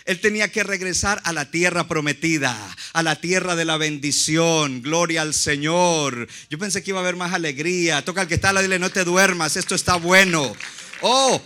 Él 0.05 0.19
tenía 0.19 0.51
que 0.51 0.63
regresar 0.63 1.21
a 1.23 1.31
la 1.31 1.51
tierra 1.51 1.87
prometida, 1.87 2.57
a 2.93 3.03
la 3.03 3.21
tierra 3.21 3.55
de 3.55 3.65
la 3.65 3.77
bendición. 3.77 4.81
Gloria 4.81 5.21
al 5.21 5.33
Señor. 5.33 6.27
Yo 6.49 6.57
pensé 6.57 6.81
que 6.81 6.89
iba 6.89 6.99
a 6.99 7.03
haber 7.03 7.15
más 7.15 7.33
alegría. 7.33 8.03
Toca 8.03 8.21
al 8.21 8.27
que 8.27 8.33
está 8.33 8.51
dile, 8.61 8.79
no 8.79 8.89
te 8.89 9.03
duermas, 9.03 9.55
esto 9.57 9.75
está 9.75 9.95
bueno. 9.95 10.55
Oh, 11.01 11.41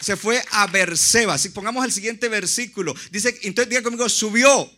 se 0.00 0.16
fue 0.16 0.42
a 0.50 0.66
Berseba. 0.66 1.38
Si 1.38 1.50
pongamos 1.50 1.84
el 1.84 1.92
siguiente 1.92 2.28
versículo, 2.28 2.94
dice, 3.10 3.38
entonces 3.42 3.70
diga 3.70 3.82
conmigo, 3.82 4.08
subió. 4.08 4.70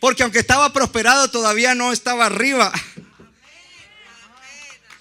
Porque 0.00 0.22
aunque 0.22 0.40
estaba 0.40 0.72
prosperado, 0.72 1.30
todavía 1.30 1.74
no 1.74 1.92
estaba 1.92 2.26
arriba. 2.26 2.72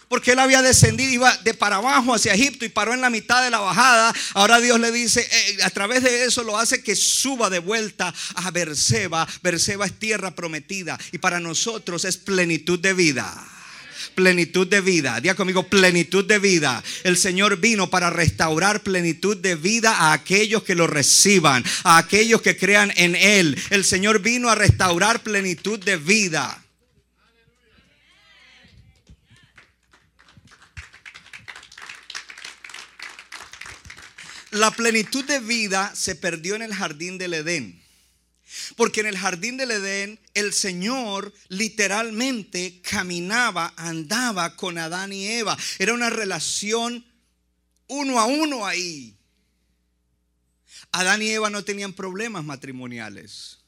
Porque 0.08 0.34
él 0.34 0.40
había 0.40 0.62
descendido, 0.62 1.12
iba 1.12 1.36
de 1.38 1.56
para 1.56 1.78
abajo 1.78 2.14
hacia 2.14 2.36
Egipto 2.36 2.66
y 2.66 2.70
paró 2.70 2.94
en 2.94 3.02
la 3.02 3.10
mitad 3.10 3.44
de 3.44 3.50
la 3.50 3.60
bajada. 3.60 4.14
Ahora 4.36 4.60
Dios 4.60 4.80
le 4.80 4.92
dice, 4.92 5.28
eh, 5.30 5.64
a 5.64 5.72
través 5.72 6.04
de 6.04 6.24
eso 6.24 6.44
lo 6.44 6.58
hace 6.58 6.84
que 6.84 6.96
suba 6.96 7.50
de 7.50 7.60
vuelta 7.60 8.14
a 8.36 8.52
Berseba. 8.52 9.28
Berseba 9.42 9.88
es 9.88 10.00
tierra 10.00 10.32
prometida 10.36 11.00
y 11.12 11.18
para 11.18 11.40
nosotros 11.40 12.06
es 12.06 12.18
plenitud 12.18 12.80
de 12.80 12.94
vida 12.94 13.44
plenitud 14.14 14.68
de 14.68 14.82
vida. 14.82 15.20
Diga 15.20 15.36
conmigo, 15.36 15.68
plenitud 15.68 16.26
de 16.26 16.40
vida. 16.40 16.84
El 17.04 17.18
Señor 17.18 17.58
vino 17.58 17.90
para 17.90 18.10
restaurar 18.10 18.82
plenitud 18.84 19.38
de 19.38 19.56
vida 19.56 19.92
a 19.92 20.14
aquellos 20.14 20.64
que 20.64 20.76
lo 20.76 20.88
reciban, 20.88 21.64
a 21.84 21.98
aquellos 21.98 22.42
que 22.42 22.58
crean 22.58 22.92
en 22.96 23.16
Él. 23.16 23.58
El 23.70 23.84
Señor 23.84 24.22
vino 24.22 24.50
a 24.50 24.56
restaurar 24.56 25.22
plenitud 25.24 25.80
de 25.80 25.98
vida. 25.98 26.64
La 34.52 34.70
plenitud 34.70 35.26
de 35.26 35.40
vida 35.40 35.92
se 35.96 36.16
perdió 36.16 36.56
en 36.56 36.62
el 36.62 36.76
jardín 36.76 37.18
del 37.18 37.34
Edén. 37.34 37.83
Porque 38.76 39.02
en 39.02 39.08
el 39.08 39.18
jardín 39.18 39.58
del 39.58 39.72
Edén 39.72 40.20
el 40.34 40.54
Señor 40.54 41.34
literalmente 41.50 42.82
caminaba, 42.82 43.74
andaba 43.78 44.56
con 44.56 44.78
Adán 44.78 45.14
y 45.14 45.28
Eva. 45.28 45.58
Era 45.80 45.94
una 45.94 46.10
relación 46.10 47.06
uno 47.88 48.20
a 48.20 48.26
uno 48.26 48.66
ahí. 48.66 49.18
Adán 50.92 51.22
y 51.22 51.30
Eva 51.30 51.50
no 51.50 51.64
tenían 51.64 51.94
problemas 51.94 52.44
matrimoniales. 52.44 53.60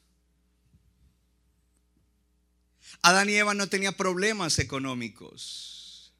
Adán 3.02 3.28
y 3.28 3.34
Eva 3.34 3.54
no 3.54 3.68
tenían 3.68 3.94
problemas 3.94 4.58
económicos. 4.58 6.12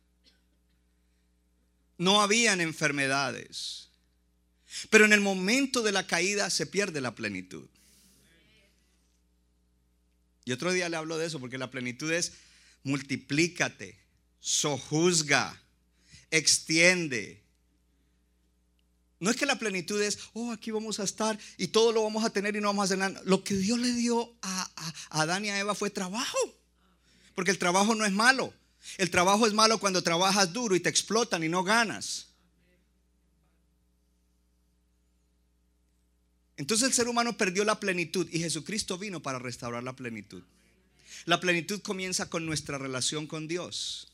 No 1.99 2.23
habían 2.23 2.61
enfermedades. 2.61 3.89
Pero 4.91 5.05
en 5.05 5.13
el 5.13 5.21
momento 5.21 5.83
de 5.83 5.93
la 5.93 6.07
caída 6.07 6.51
se 6.51 6.67
pierde 6.67 7.01
la 7.01 7.15
plenitud. 7.15 7.69
Y 10.47 10.53
otro 10.53 10.73
día 10.73 10.89
le 10.89 10.97
hablo 10.97 11.19
de 11.19 11.27
eso 11.27 11.41
porque 11.41 11.59
la 11.59 11.73
plenitud 11.73 12.11
es 12.11 12.33
multiplícate, 12.85 13.99
sojuzga, 14.39 15.61
extiende. 16.31 17.43
No 19.19 19.29
es 19.29 19.37
que 19.37 19.45
la 19.45 19.59
plenitud 19.59 20.01
es, 20.01 20.21
oh, 20.35 20.53
aquí 20.53 20.71
vamos 20.71 21.01
a 21.01 21.05
estar 21.05 21.37
y 21.59 21.67
todo 21.67 21.91
lo 21.91 22.05
vamos 22.05 22.25
a 22.25 22.31
tener 22.31 22.55
y 22.55 22.61
no 22.61 22.69
vamos 22.69 22.83
a 22.83 22.85
hacer 22.85 22.99
nada. 22.99 23.21
Lo 23.25 23.43
que 23.43 23.55
Dios 23.55 23.81
le 23.81 23.93
dio 23.93 24.37
a, 24.41 24.71
a, 24.77 24.95
a 25.11 25.23
Adán 25.23 25.45
y 25.45 25.51
a 25.51 25.59
Eva 25.59 25.75
fue 25.75 25.91
trabajo. 25.91 26.39
Porque 27.35 27.51
el 27.51 27.59
trabajo 27.59 27.97
no 27.97 28.07
es 28.07 28.13
malo. 28.13 28.55
El 28.99 29.11
trabajo 29.11 29.49
es 29.49 29.53
malo 29.53 29.79
cuando 29.79 30.05
trabajas 30.05 30.53
duro 30.53 30.77
y 30.77 30.81
te 30.81 30.89
explotan 30.89 31.43
y 31.43 31.49
no 31.49 31.65
ganas. 31.65 32.26
Entonces 36.57 36.89
el 36.89 36.95
ser 36.95 37.09
humano 37.09 37.37
perdió 37.37 37.65
la 37.65 37.79
plenitud 37.79 38.27
y 38.31 38.39
Jesucristo 38.39 38.97
vino 38.97 39.21
para 39.21 39.39
restaurar 39.39 39.83
la 39.83 39.95
plenitud. 39.95 40.43
La 41.27 41.41
plenitud 41.41 41.81
comienza 41.83 42.31
con 42.31 42.47
nuestra 42.47 42.79
relación 42.79 43.27
con 43.27 43.49
Dios. 43.49 44.09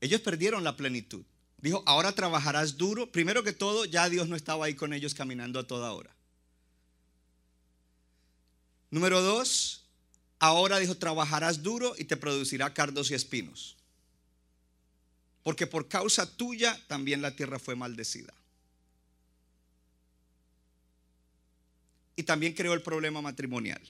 Ellos 0.00 0.20
perdieron 0.20 0.64
la 0.64 0.76
plenitud. 0.76 1.22
Dijo, 1.58 1.82
ahora 1.86 2.12
trabajarás 2.12 2.76
duro. 2.76 3.10
Primero 3.10 3.42
que 3.42 3.52
todo, 3.52 3.84
ya 3.84 4.08
Dios 4.08 4.28
no 4.28 4.36
estaba 4.36 4.66
ahí 4.66 4.74
con 4.74 4.92
ellos 4.92 5.14
caminando 5.14 5.58
a 5.58 5.66
toda 5.66 5.92
hora. 5.92 6.14
Número 8.90 9.20
dos, 9.20 9.84
ahora 10.38 10.78
dijo, 10.78 10.96
trabajarás 10.96 11.62
duro 11.62 11.94
y 11.98 12.04
te 12.04 12.16
producirá 12.16 12.72
cardos 12.72 13.10
y 13.10 13.14
espinos. 13.14 13.76
Porque 15.42 15.66
por 15.66 15.88
causa 15.88 16.36
tuya 16.36 16.80
también 16.86 17.22
la 17.22 17.34
tierra 17.34 17.58
fue 17.58 17.76
maldecida. 17.76 18.32
Y 22.18 22.24
también 22.24 22.52
creó 22.52 22.74
el 22.74 22.82
problema 22.82 23.22
matrimonial. 23.22 23.80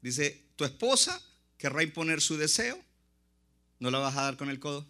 Dice, 0.00 0.46
tu 0.56 0.64
esposa 0.64 1.22
querrá 1.58 1.82
imponer 1.82 2.22
su 2.22 2.38
deseo, 2.38 2.82
¿no 3.78 3.90
la 3.90 3.98
vas 3.98 4.16
a 4.16 4.22
dar 4.22 4.38
con 4.38 4.48
el 4.48 4.58
codo? 4.58 4.86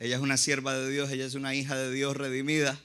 Ella 0.00 0.16
es 0.16 0.22
una 0.22 0.36
sierva 0.36 0.74
de 0.74 0.90
Dios, 0.90 1.08
ella 1.12 1.24
es 1.24 1.34
una 1.34 1.54
hija 1.54 1.76
de 1.76 1.92
Dios 1.92 2.16
redimida. 2.16 2.80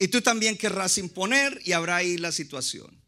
Y 0.00 0.08
tú 0.08 0.22
también 0.22 0.58
querrás 0.58 0.98
imponer 0.98 1.60
y 1.64 1.70
habrá 1.70 1.94
ahí 1.94 2.18
la 2.18 2.32
situación. 2.32 3.00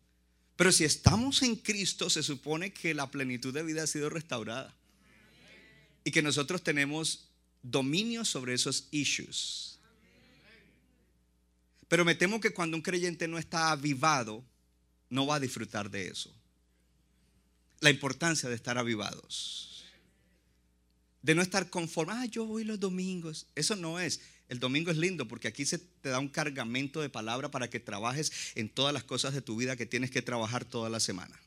Pero 0.55 0.70
si 0.70 0.85
estamos 0.85 1.42
en 1.42 1.57
Cristo, 1.57 2.11
se 2.11 2.22
supone 2.22 2.72
que 2.72 2.94
la 2.94 3.11
plenitud 3.11 3.53
de 3.53 3.64
vida 3.64 3.83
ha 3.83 3.88
sido 3.88 4.09
restaurada. 4.09 4.72
Y 6.05 6.12
que 6.12 6.22
nosotros 6.22 6.62
tenemos 6.62 7.31
dominio 7.64 8.25
sobre 8.25 8.55
esos 8.55 8.87
issues. 8.92 9.76
Pero 11.88 12.05
me 12.05 12.14
temo 12.14 12.40
que 12.40 12.53
cuando 12.53 12.77
un 12.77 12.83
creyente 12.83 13.29
no 13.29 13.38
está 13.38 13.70
avivado, 13.70 14.44
no 15.09 15.27
va 15.27 15.37
a 15.37 15.40
disfrutar 15.40 15.90
de 15.90 16.09
eso. 16.09 16.33
La 17.81 17.90
importancia 17.90 18.49
de 18.49 18.55
estar 18.55 18.79
avivados. 18.79 19.85
De 21.22 21.35
no 21.35 21.42
estar 21.42 21.70
conforme, 21.70 22.12
ah, 22.14 22.25
yo 22.27 22.44
voy 22.44 22.64
los 22.64 22.81
domingos. 22.81 23.46
Eso 23.55 23.77
no 23.77 24.01
es. 24.01 24.20
El 24.49 24.61
domingo 24.61 24.90
es 24.90 24.96
lindo 24.96 25.27
porque 25.27 25.49
aquí 25.49 25.64
se 25.64 25.79
te 25.79 26.09
da 26.09 26.18
un 26.18 26.29
cargamento 26.29 27.01
de 27.01 27.09
palabra 27.09 27.51
para 27.51 27.68
que 27.68 27.81
trabajes 27.81 28.33
en 28.55 28.68
todas 28.68 28.94
las 28.94 29.05
cosas 29.05 29.35
de 29.35 29.42
tu 29.42 29.57
vida 29.57 29.77
que 29.77 29.87
tienes 29.87 30.11
que 30.11 30.22
trabajar 30.22 30.64
toda 30.64 30.88
la 30.88 31.01
semana. 31.01 31.40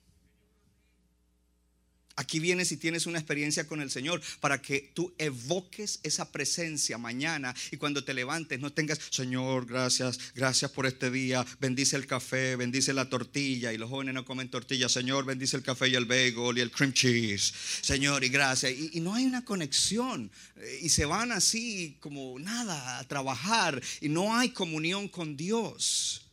Aquí 2.20 2.42
vienes 2.42 2.74
y 2.74 2.78
tienes 2.78 3.06
una 3.06 3.18
experiencia 3.18 3.66
con 3.66 3.80
el 3.80 3.90
Señor 3.90 4.22
para 4.42 4.62
que 4.62 4.92
tú 4.94 5.16
evoques 5.18 6.02
esa 6.04 6.30
presencia 6.34 6.98
mañana 6.98 7.56
y 7.72 7.78
cuando 7.78 8.04
te 8.04 8.14
levantes 8.14 8.60
no 8.60 8.74
tengas, 8.74 9.00
Señor, 9.10 9.66
gracias, 9.66 10.20
gracias 10.36 10.70
por 10.72 10.86
este 10.86 11.10
día, 11.12 11.46
bendice 11.62 11.96
el 11.96 12.08
café, 12.08 12.58
bendice 12.58 12.92
la 12.92 13.08
tortilla 13.08 13.72
y 13.72 13.78
los 13.78 13.90
jóvenes 13.90 14.16
no 14.16 14.26
comen 14.26 14.50
tortilla, 14.50 14.90
Señor, 14.90 15.24
bendice 15.24 15.56
el 15.56 15.64
café 15.64 15.88
y 15.88 15.96
el 15.96 16.04
bagel 16.04 16.58
y 16.58 16.60
el 16.60 16.72
cream 16.72 16.92
cheese, 16.92 17.54
Señor, 17.82 18.22
y 18.26 18.28
gracias. 18.28 18.74
Y, 18.74 18.98
y 18.98 19.00
no 19.00 19.16
hay 19.16 19.24
una 19.24 19.46
conexión 19.46 20.30
eh, 20.58 20.80
y 20.82 20.90
se 20.90 21.06
van 21.06 21.32
así 21.32 21.96
como 22.02 22.38
nada 22.38 23.00
a 23.00 23.08
trabajar 23.08 23.82
y 24.02 24.10
no 24.10 24.36
hay 24.36 24.50
comunión 24.50 25.08
con 25.08 25.38
Dios. 25.38 26.26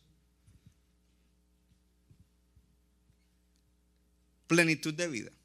Plenitud 4.47 4.93
de 4.93 5.07
vida. 5.07 5.36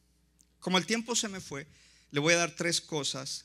Como 0.63 0.79
el 0.79 0.87
tiempo 0.87 1.17
se 1.17 1.29
me 1.29 1.41
fue, 1.41 1.67
le 2.13 2.21
voy 2.21 2.35
a 2.35 2.37
dar 2.37 2.55
tres 2.55 2.81
cosas. 2.81 3.45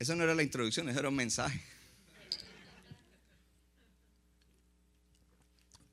Esa 0.00 0.16
no 0.16 0.24
era 0.24 0.34
la 0.34 0.42
introducción, 0.42 0.88
ese 0.88 0.98
era 0.98 1.08
un 1.08 1.14
mensaje. 1.14 1.62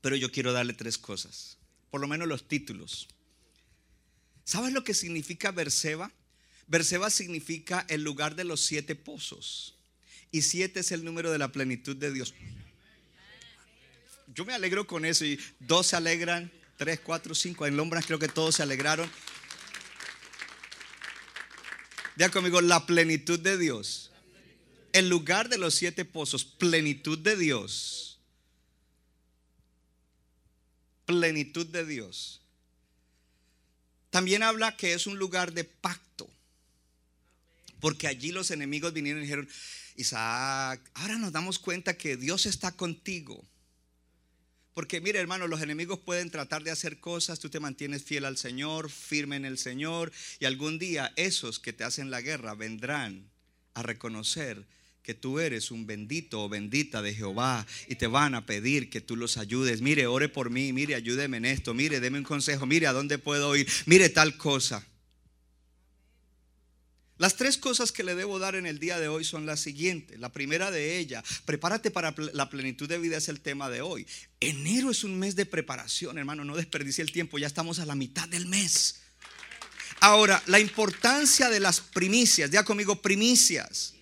Pero 0.02 0.16
yo 0.16 0.32
quiero 0.32 0.52
darle 0.52 0.74
tres 0.74 0.98
cosas, 0.98 1.60
por 1.92 2.02
lo 2.02 2.08
menos 2.08 2.28
los 2.28 2.48
títulos. 2.48 3.08
¿Sabes 4.46 4.74
lo 4.74 4.84
que 4.84 4.96
significa 4.96 5.52
Berseba? 5.52 6.12
Berseba 6.66 7.12
significa 7.12 7.86
el 7.88 8.02
lugar 8.02 8.36
de 8.36 8.46
los 8.46 8.62
siete 8.62 8.96
pozos. 8.96 9.76
Y 10.32 10.42
siete 10.42 10.80
es 10.80 10.92
el 10.92 11.06
número 11.06 11.32
de 11.32 11.38
la 11.38 11.52
plenitud 11.52 11.96
de 11.96 12.12
Dios. 12.12 12.34
Yo 14.34 14.44
me 14.44 14.54
alegro 14.56 14.88
con 14.88 15.06
eso 15.06 15.24
y 15.24 15.40
dos 15.60 15.88
se 15.88 15.98
alegran, 15.98 16.52
tres, 16.82 17.00
cuatro, 17.00 17.36
cinco. 17.36 17.68
En 17.68 17.78
Lombras 17.78 18.08
creo 18.08 18.18
que 18.18 18.28
todos 18.28 18.56
se 18.56 18.64
alegraron. 18.64 19.08
Ya 22.16 22.30
conmigo, 22.30 22.60
la 22.60 22.88
plenitud 22.88 23.40
de 23.40 23.56
Dios. 23.60 24.12
El 24.92 25.08
lugar 25.08 25.48
de 25.48 25.60
los 25.60 25.76
siete 25.76 26.06
pozos, 26.06 26.44
plenitud 26.44 27.20
de 27.20 27.36
Dios. 27.36 28.20
Plenitud 31.06 31.68
de 31.68 31.86
Dios. 31.86 32.42
También 34.10 34.42
habla 34.42 34.76
que 34.76 34.94
es 34.94 35.06
un 35.06 35.20
lugar 35.20 35.54
de 35.54 35.66
pacto. 35.66 36.28
Porque 37.80 38.08
allí 38.08 38.32
los 38.32 38.50
enemigos 38.50 38.92
vinieron 38.92 39.22
y 39.22 39.26
dijeron, 39.26 39.48
Isaac, 39.98 40.82
ahora 40.96 41.20
nos 41.20 41.32
damos 41.32 41.60
cuenta 41.60 41.96
que 41.96 42.18
Dios 42.18 42.48
está 42.48 42.72
contigo. 42.72 43.46
Porque 44.74 45.02
mire 45.02 45.20
hermano, 45.20 45.48
los 45.48 45.62
enemigos 45.62 46.00
pueden 46.00 46.32
tratar 46.32 46.64
de 46.64 46.72
hacer 46.72 47.00
cosas, 47.00 47.40
tú 47.40 47.50
te 47.50 47.60
mantienes 47.60 48.04
fiel 48.04 48.26
al 48.26 48.38
Señor, 48.38 48.90
firme 48.90 49.36
en 49.36 49.46
el 49.46 49.58
Señor, 49.58 50.12
y 50.40 50.46
algún 50.46 50.80
día 50.80 51.12
esos 51.18 51.60
que 51.60 51.74
te 51.74 51.84
hacen 51.84 52.10
la 52.10 52.22
guerra 52.22 52.54
vendrán 52.56 53.30
a 53.74 53.84
reconocer 53.84 54.66
que 55.04 55.14
tú 55.14 55.40
eres 55.40 55.72
un 55.72 55.88
bendito 55.88 56.44
o 56.44 56.50
bendita 56.50 57.02
de 57.02 57.14
Jehová 57.14 57.66
y 57.88 57.96
te 57.96 58.08
van 58.08 58.36
a 58.36 58.46
pedir 58.46 58.90
que 58.90 59.02
tú 59.02 59.16
los 59.16 59.38
ayudes. 59.38 59.82
Mire, 59.82 60.08
ore 60.08 60.30
por 60.30 60.52
mí, 60.52 60.74
mire, 60.74 60.96
ayúdeme 60.96 61.38
en 61.38 61.46
esto, 61.46 61.74
mire, 61.74 62.00
deme 62.00 62.20
un 62.20 62.24
consejo, 62.24 62.66
mire 62.66 62.88
a 62.88 62.94
dónde 62.94 63.18
puedo 63.18 63.56
ir, 63.56 63.68
mire 63.86 64.10
tal 64.10 64.38
cosa. 64.38 64.86
Las 67.22 67.36
tres 67.36 67.60
cosas 67.60 67.92
que 67.92 68.04
le 68.04 68.16
debo 68.16 68.40
dar 68.40 68.56
en 68.56 68.66
el 68.66 68.80
día 68.80 69.00
de 69.00 69.08
hoy 69.08 69.24
son 69.24 69.46
las 69.46 69.60
siguientes. 69.60 70.20
La 70.20 70.30
primera 70.30 70.72
de 70.72 70.98
ellas, 70.98 71.24
prepárate 71.46 71.92
para 71.92 72.16
la 72.34 72.50
plenitud 72.50 72.90
de 72.90 72.98
vida 72.98 73.18
es 73.18 73.30
el 73.30 73.42
tema 73.42 73.70
de 73.70 73.82
hoy. 73.82 74.08
Enero 74.40 74.90
es 74.90 75.04
un 75.04 75.20
mes 75.20 75.36
de 75.36 75.46
preparación, 75.46 76.18
hermano, 76.18 76.44
no 76.44 76.56
desperdicie 76.56 77.04
el 77.04 77.12
tiempo, 77.12 77.38
ya 77.38 77.46
estamos 77.46 77.78
a 77.78 77.86
la 77.86 77.94
mitad 77.94 78.28
del 78.28 78.48
mes. 78.48 79.02
Ahora, 80.00 80.42
la 80.48 80.60
importancia 80.60 81.52
de 81.52 81.60
las 81.60 81.80
primicias, 81.80 82.50
ya 82.50 82.64
conmigo 82.64 83.04
primicias. 83.04 83.94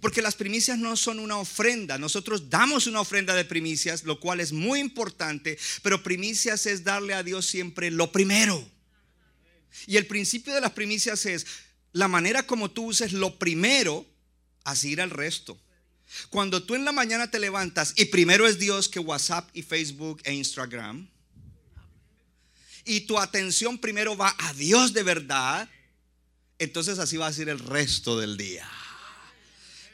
Porque 0.00 0.20
las 0.20 0.34
primicias 0.34 0.76
no 0.76 0.96
son 0.96 1.20
una 1.20 1.36
ofrenda. 1.36 1.98
Nosotros 1.98 2.50
damos 2.50 2.88
una 2.88 3.00
ofrenda 3.00 3.36
de 3.36 3.44
primicias, 3.44 4.02
lo 4.02 4.18
cual 4.18 4.40
es 4.40 4.50
muy 4.50 4.80
importante, 4.80 5.56
pero 5.84 6.02
primicias 6.02 6.66
es 6.66 6.82
darle 6.82 7.14
a 7.14 7.22
Dios 7.22 7.46
siempre 7.46 7.92
lo 7.92 8.10
primero. 8.10 8.68
Y 9.86 9.98
el 9.98 10.06
principio 10.06 10.52
de 10.52 10.60
las 10.60 10.72
primicias 10.72 11.26
es, 11.26 11.46
la 11.96 12.08
manera 12.08 12.46
como 12.46 12.70
tú 12.70 12.88
uses 12.88 13.14
lo 13.14 13.38
primero, 13.38 14.04
así 14.64 14.90
irá 14.90 15.02
el 15.02 15.08
resto. 15.08 15.58
Cuando 16.28 16.62
tú 16.62 16.74
en 16.74 16.84
la 16.84 16.92
mañana 16.92 17.30
te 17.30 17.38
levantas 17.38 17.94
y 17.96 18.04
primero 18.04 18.46
es 18.46 18.58
Dios 18.58 18.90
que 18.90 18.98
WhatsApp 18.98 19.48
y 19.54 19.62
Facebook 19.62 20.20
e 20.24 20.34
Instagram, 20.34 21.08
y 22.84 23.00
tu 23.00 23.18
atención 23.18 23.78
primero 23.78 24.14
va 24.14 24.36
a 24.38 24.52
Dios 24.52 24.92
de 24.92 25.04
verdad, 25.04 25.70
entonces 26.58 26.98
así 26.98 27.16
va 27.16 27.28
a 27.28 27.32
ser 27.32 27.48
el 27.48 27.60
resto 27.60 28.20
del 28.20 28.36
día. 28.36 28.70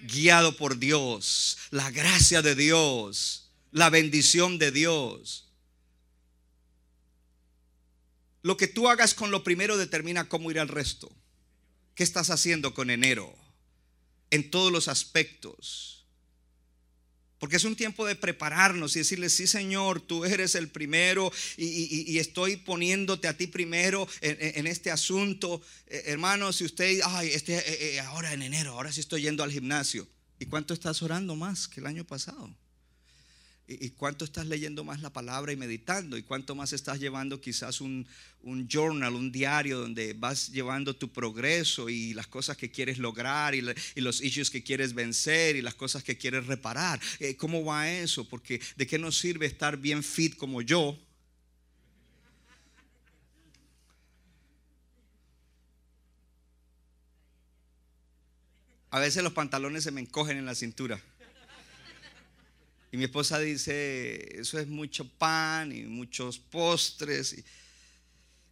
Guiado 0.00 0.56
por 0.56 0.78
Dios, 0.78 1.56
la 1.70 1.88
gracia 1.92 2.42
de 2.42 2.56
Dios, 2.56 3.52
la 3.70 3.90
bendición 3.90 4.58
de 4.58 4.72
Dios. 4.72 5.52
Lo 8.42 8.56
que 8.56 8.66
tú 8.66 8.88
hagas 8.88 9.14
con 9.14 9.30
lo 9.30 9.44
primero 9.44 9.76
determina 9.76 10.28
cómo 10.28 10.50
irá 10.50 10.62
el 10.62 10.68
resto. 10.68 11.16
¿Qué 11.94 12.02
estás 12.02 12.30
haciendo 12.30 12.74
con 12.74 12.90
enero? 12.90 13.34
En 14.30 14.50
todos 14.50 14.72
los 14.72 14.88
aspectos. 14.88 16.06
Porque 17.42 17.56
es 17.56 17.64
un 17.64 17.74
tiempo 17.74 18.06
de 18.06 18.14
prepararnos 18.14 18.94
y 18.94 19.00
decirle, 19.00 19.28
sí 19.28 19.48
Señor, 19.48 20.00
tú 20.00 20.24
eres 20.24 20.54
el 20.54 20.68
primero 20.68 21.32
y, 21.56 22.18
estoy 22.18 22.56
poniéndote 22.56 23.26
a 23.26 23.36
ti 23.36 23.48
primero 23.48 24.06
en, 24.20 24.68
este 24.68 24.92
asunto. 24.92 25.60
Eh, 25.88 26.04
hermano, 26.06 26.52
si 26.52 26.64
usted, 26.64 27.00
ay, 27.04 27.30
este, 27.30 27.56
eh, 27.56 27.96
eh, 27.96 28.00
ahora 28.00 28.32
en 28.32 28.42
enero, 28.42 28.74
ahora 28.74 28.92
sí 28.92 29.00
estoy 29.00 29.22
yendo 29.22 29.42
al 29.42 29.50
gimnasio. 29.50 30.06
¿Y 30.38 30.46
cuánto 30.46 30.72
estás 30.72 31.02
orando 31.02 31.34
más 31.34 31.66
que 31.66 31.80
el 31.80 31.86
año 31.86 32.04
pasado? 32.06 32.54
¿Y 33.80 33.90
cuánto 33.90 34.24
estás 34.24 34.46
leyendo 34.46 34.84
más 34.84 35.00
la 35.00 35.12
palabra 35.12 35.52
y 35.52 35.56
meditando? 35.56 36.16
¿Y 36.16 36.22
cuánto 36.22 36.54
más 36.54 36.72
estás 36.72 37.00
llevando 37.00 37.40
quizás 37.40 37.80
un, 37.80 38.06
journal, 38.68 39.14
un 39.14 39.30
diario 39.30 39.78
donde 39.78 40.14
vas 40.14 40.50
llevando 40.50 40.96
tu 40.96 41.12
progreso 41.12 41.88
y 41.88 42.14
las 42.14 42.26
cosas 42.26 42.56
que 42.56 42.70
quieres 42.70 42.98
lograr 42.98 43.54
y, 43.54 43.60
los 43.60 44.22
issues 44.22 44.50
que 44.50 44.62
quieres 44.62 44.94
vencer 44.94 45.56
y 45.56 45.62
las 45.62 45.74
cosas 45.74 46.02
que 46.02 46.16
quieres 46.16 46.46
reparar? 46.46 47.00
Eh, 47.18 47.36
¿Cómo 47.36 47.64
va 47.64 47.90
eso? 47.90 48.28
Porque 48.28 48.60
¿de 48.76 48.86
qué 48.86 48.98
nos 48.98 49.18
sirve 49.18 49.46
estar 49.46 49.76
bien 49.76 50.02
fit 50.02 50.36
como 50.36 50.62
yo? 50.62 50.98
A 58.92 59.00
veces 59.00 59.22
los 59.22 59.32
pantalones 59.32 59.84
se 59.84 59.90
me 59.90 60.02
encogen 60.02 60.36
en 60.36 60.44
la 60.44 60.54
cintura. 60.54 61.00
Y 62.92 62.98
mi 62.98 63.04
esposa 63.04 63.38
dice, 63.38 64.38
eso 64.38 64.58
es 64.58 64.68
mucho 64.68 65.08
pan 65.08 65.72
y 65.72 65.84
muchos 65.84 66.38
postres. 66.38 67.32
Y 67.32 67.44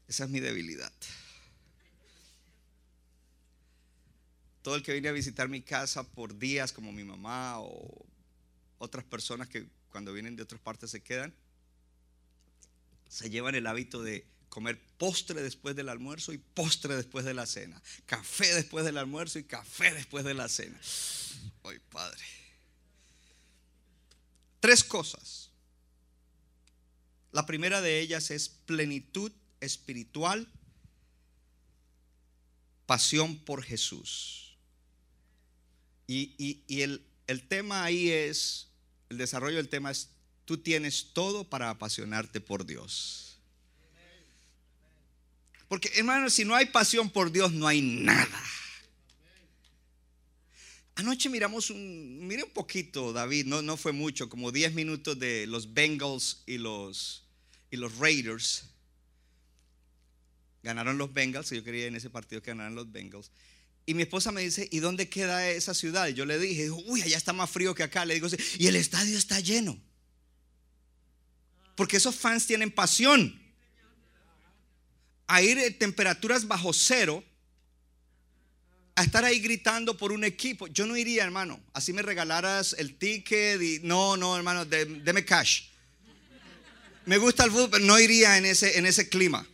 esa 0.09 0.25
es 0.25 0.31
mi 0.31 0.41
debilidad. 0.41 0.93
Todo 4.63 4.77
el 4.77 4.83
que 4.83 4.93
viene 4.93 5.09
a 5.09 5.13
visitar 5.13 5.49
mi 5.51 5.61
casa 5.61 6.05
por 6.05 6.39
días, 6.39 6.73
como 6.73 6.91
mi 6.91 7.05
mamá 7.05 7.61
o 7.61 8.07
otras 8.79 9.05
personas 9.05 9.47
que 9.47 9.67
cuando 9.91 10.15
vienen 10.15 10.37
de 10.37 10.43
otras 10.43 10.61
partes 10.63 10.91
se 10.91 11.03
quedan, 11.03 11.35
se 13.11 13.29
llevan 13.29 13.55
el 13.55 13.67
hábito 13.67 14.03
de 14.03 14.27
comer 14.49 14.81
postre 14.97 15.43
después 15.43 15.77
del 15.77 15.91
almuerzo 15.91 16.33
y 16.33 16.39
postre 16.39 16.97
después 16.97 17.27
de 17.27 17.35
la 17.35 17.45
cena. 17.45 17.81
Café 18.07 18.55
después 18.55 18.87
del 18.87 18.97
almuerzo 18.97 19.39
y 19.39 19.45
café 19.45 19.93
después 19.93 20.25
de 20.25 20.33
la 20.33 20.49
cena. 20.49 20.81
Ay, 21.63 21.79
Padre. 21.91 22.40
Tres 24.61 24.85
cosas. 24.85 25.51
La 27.33 27.47
primera 27.47 27.81
de 27.81 28.01
ellas 28.01 28.31
es 28.31 28.49
plenitud 28.49 29.33
espiritual, 29.61 30.49
pasión 32.87 33.39
por 33.39 33.63
Jesús. 33.63 34.57
Y, 36.07 36.65
el, 36.69 37.07
el 37.29 37.47
tema 37.47 37.85
ahí 37.85 38.11
es, 38.11 38.69
el 39.09 39.19
desarrollo 39.19 39.59
del 39.59 39.69
tema 39.69 39.93
es, 39.93 40.11
tú 40.45 40.59
tienes 40.59 41.13
todo 41.13 41.49
para 41.49 41.71
apasionarte 41.71 42.41
por 42.41 42.67
Dios. 42.67 43.39
Porque 45.69 45.89
hermano, 45.95 46.29
si 46.31 46.45
no 46.45 46.57
hay 46.57 46.67
pasión 46.67 47.09
por 47.09 47.31
Dios, 47.31 47.53
no 47.53 47.69
hay 47.69 47.81
nada. 47.81 48.43
Anoche 51.01 51.31
miramos 51.31 51.71
un, 51.71 52.27
mire 52.27 52.45
un 52.45 52.51
poquito, 52.51 53.15
David, 53.15 53.47
no, 53.47 53.63
no 53.63 53.79
fue 53.79 53.93
mucho, 53.93 54.29
como 54.29 54.53
10 54.53 54.75
minutos 54.75 55.19
de 55.19 55.47
los 55.47 55.73
Bengals 55.73 56.43
y 56.45 56.59
los, 56.59 57.25
y 57.71 57.79
los 57.79 57.97
Raiders. 57.97 58.65
Ganaron 60.63 60.99
los 60.99 61.11
Bengals, 61.11 61.49
yo 61.49 61.65
quería 61.65 61.87
en 61.87 61.97
ese 61.97 62.11
partido 62.11 62.43
que 62.43 62.51
ganaran 62.51 62.75
los 62.75 62.93
Bengals. 62.93 63.31
Y 63.87 63.95
mi 63.95 64.03
esposa 64.03 64.31
me 64.31 64.43
dice, 64.43 64.69
¿y 64.71 64.81
dónde 64.81 65.09
queda 65.09 65.49
esa 65.49 65.73
ciudad? 65.73 66.07
Y 66.09 66.13
yo 66.13 66.27
le 66.27 66.39
dije, 66.39 66.71
uy, 66.71 67.01
allá 67.01 67.17
está 67.17 67.33
más 67.33 67.49
frío 67.49 67.75
que 67.75 67.83
acá. 67.83 68.05
Le 68.05 68.13
digo, 68.13 68.29
y 68.59 68.67
el 68.67 68.77
estadio 68.77 69.17
está 69.17 69.41
lleno. 69.41 69.81
Porque 71.77 71.97
esos 71.97 72.15
fans 72.15 72.47
tienen 72.47 72.71
pasión. 72.71 73.41
A 75.27 75.41
ir 75.41 75.79
temperaturas 75.79 76.47
bajo 76.47 76.75
cero, 76.75 77.25
a 79.01 79.03
estar 79.03 79.25
ahí 79.25 79.41
gritando 79.41 79.97
por 79.97 80.13
un 80.13 80.25
equipo. 80.25 80.67
Yo 80.67 80.87
no 80.87 80.95
iría, 80.95 81.25
hermano. 81.25 81.59
Así 81.73 81.95
me 81.95 82.03
regalaras 82.03 82.77
el 82.79 82.97
ticket 82.97 83.61
y 83.63 83.81
no, 83.83 84.19
no, 84.19 84.37
hermano, 84.37 84.67
deme 84.67 85.25
cash. 85.25 85.63
Me 87.07 87.17
gusta 87.17 87.45
el 87.45 87.51
fútbol, 87.51 87.71
pero 87.71 87.85
no 87.85 87.99
iría 87.99 88.37
en 88.37 88.45
ese, 88.45 88.77
en 88.79 88.85
ese 88.85 89.09
clima. 89.09 89.47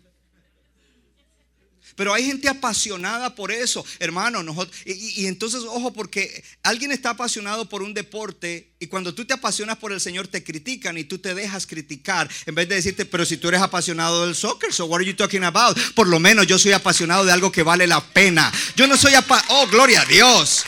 Pero 1.96 2.14
hay 2.14 2.26
gente 2.26 2.48
apasionada 2.48 3.34
por 3.34 3.50
eso, 3.50 3.84
hermano. 3.98 4.44
y, 4.84 5.22
y, 5.22 5.26
entonces, 5.26 5.62
ojo, 5.62 5.92
porque 5.92 6.44
alguien 6.62 6.92
está 6.92 7.10
apasionado 7.10 7.68
por 7.68 7.82
un 7.82 7.94
deporte 7.94 8.70
y 8.78 8.86
cuando 8.88 9.14
tú 9.14 9.24
te 9.24 9.34
apasionas 9.34 9.78
por 9.78 9.92
el 9.92 10.00
Señor 10.00 10.28
te 10.28 10.44
critican 10.44 10.98
y 10.98 11.04
tú 11.04 11.18
te 11.18 11.34
dejas 11.34 11.66
criticar 11.66 12.30
en 12.44 12.54
vez 12.54 12.68
de 12.68 12.74
decirte, 12.74 13.06
pero 13.06 13.24
si 13.24 13.38
tú 13.38 13.48
eres 13.48 13.62
apasionado 13.62 14.26
del 14.26 14.34
soccer, 14.34 14.72
so 14.72 14.84
what 14.84 15.00
are 15.00 15.06
you 15.06 15.16
talking 15.16 15.44
about? 15.44 15.78
Por 15.94 16.06
lo 16.06 16.20
menos 16.20 16.46
yo 16.46 16.58
soy 16.58 16.72
apasionado 16.72 17.24
de 17.24 17.32
algo 17.32 17.50
que 17.50 17.62
vale 17.62 17.86
la 17.86 18.00
pena. 18.00 18.52
Yo 18.76 18.86
no 18.86 18.96
soy 18.96 19.14
apasionado, 19.14 19.62
oh, 19.62 19.66
gloria 19.68 20.02
a 20.02 20.04
Dios. 20.04 20.64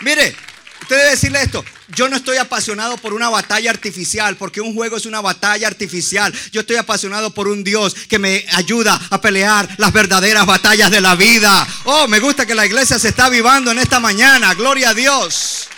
Mire, 0.00 0.34
usted 0.82 0.96
debe 0.96 1.10
decirle 1.10 1.42
esto. 1.42 1.64
Yo 1.94 2.08
no 2.08 2.16
estoy 2.16 2.36
apasionado 2.36 2.96
por 2.98 3.14
una 3.14 3.28
batalla 3.28 3.70
artificial, 3.70 4.36
porque 4.36 4.60
un 4.60 4.74
juego 4.74 4.96
es 4.96 5.06
una 5.06 5.20
batalla 5.20 5.66
artificial. 5.66 6.32
Yo 6.52 6.60
estoy 6.60 6.76
apasionado 6.76 7.32
por 7.32 7.48
un 7.48 7.64
Dios 7.64 7.94
que 7.94 8.18
me 8.18 8.44
ayuda 8.52 9.00
a 9.10 9.20
pelear 9.20 9.68
las 9.78 9.92
verdaderas 9.92 10.46
batallas 10.46 10.90
de 10.90 11.00
la 11.00 11.14
vida. 11.14 11.66
Oh, 11.84 12.08
me 12.08 12.20
gusta 12.20 12.46
que 12.46 12.54
la 12.54 12.66
iglesia 12.66 12.98
se 12.98 13.08
está 13.08 13.26
avivando 13.26 13.70
en 13.70 13.78
esta 13.78 14.00
mañana. 14.00 14.54
Gloria 14.54 14.90
a 14.90 14.94
Dios. 14.94 15.68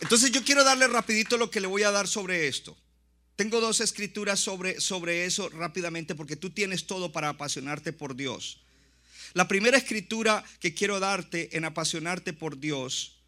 Entonces 0.00 0.30
yo 0.30 0.44
quiero 0.44 0.64
darle 0.64 0.86
rapidito 0.86 1.38
lo 1.38 1.50
que 1.50 1.60
le 1.60 1.66
voy 1.66 1.82
a 1.82 1.90
dar 1.90 2.06
sobre 2.06 2.46
esto. 2.46 2.76
Tengo 3.36 3.60
dos 3.60 3.80
escrituras 3.80 4.38
sobre, 4.38 4.80
sobre 4.80 5.24
eso 5.24 5.48
rápidamente 5.48 6.14
porque 6.14 6.36
tú 6.36 6.50
tienes 6.50 6.86
todo 6.86 7.10
para 7.10 7.30
apasionarte 7.30 7.92
por 7.92 8.14
Dios. 8.14 8.63
La 9.34 9.48
primera 9.48 9.76
escritura 9.76 10.42
que 10.60 10.74
quiero 10.74 11.00
darte 11.00 11.56
en 11.56 11.64
apasionarte 11.64 12.32
por 12.32 12.58
Dios 12.58 13.18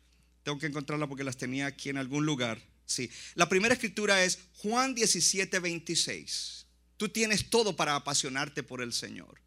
tengo 0.44 0.60
que 0.60 0.66
encontrarla 0.66 1.08
porque 1.08 1.24
las 1.24 1.36
tenía 1.36 1.66
aquí 1.66 1.88
en 1.88 1.98
algún 1.98 2.24
lugar. 2.24 2.62
Sí. 2.86 3.10
La 3.34 3.48
primera 3.48 3.74
escritura 3.74 4.22
es 4.22 4.38
Juan 4.58 4.94
17, 4.94 5.58
26. 5.58 6.66
Tú 6.96 7.08
tienes 7.08 7.50
todo 7.50 7.74
para 7.74 7.96
apasionarte 7.96 8.62
por 8.62 8.80
el 8.80 8.92
Señor. 8.92 9.40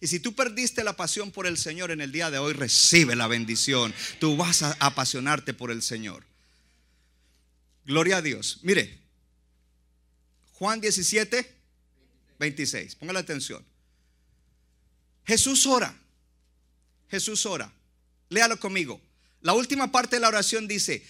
Y 0.00 0.06
si 0.06 0.20
tú 0.20 0.36
perdiste 0.36 0.84
la 0.84 0.94
pasión 0.94 1.32
por 1.32 1.48
el 1.48 1.58
Señor 1.58 1.90
en 1.90 2.00
el 2.00 2.12
día 2.12 2.30
de 2.30 2.38
hoy, 2.38 2.52
recibe 2.52 3.16
la 3.16 3.26
bendición. 3.26 3.92
Tú 4.20 4.36
vas 4.36 4.62
a 4.62 4.76
apasionarte 4.78 5.54
por 5.54 5.72
el 5.72 5.82
Señor. 5.82 6.24
Gloria 7.84 8.18
a 8.18 8.22
Dios. 8.22 8.60
Mire, 8.62 8.96
Juan 10.52 10.80
17, 10.80 11.52
26. 12.38 12.94
Póngale 12.94 13.18
atención. 13.18 13.64
Jesús 15.28 15.66
ora. 15.66 15.94
Jesús 17.10 17.44
ora. 17.44 17.70
Léalo 18.30 18.58
conmigo. 18.58 18.98
La 19.42 19.52
última 19.52 19.92
parte 19.92 20.16
de 20.16 20.20
la 20.20 20.28
oración 20.28 20.66
dice, 20.66 21.04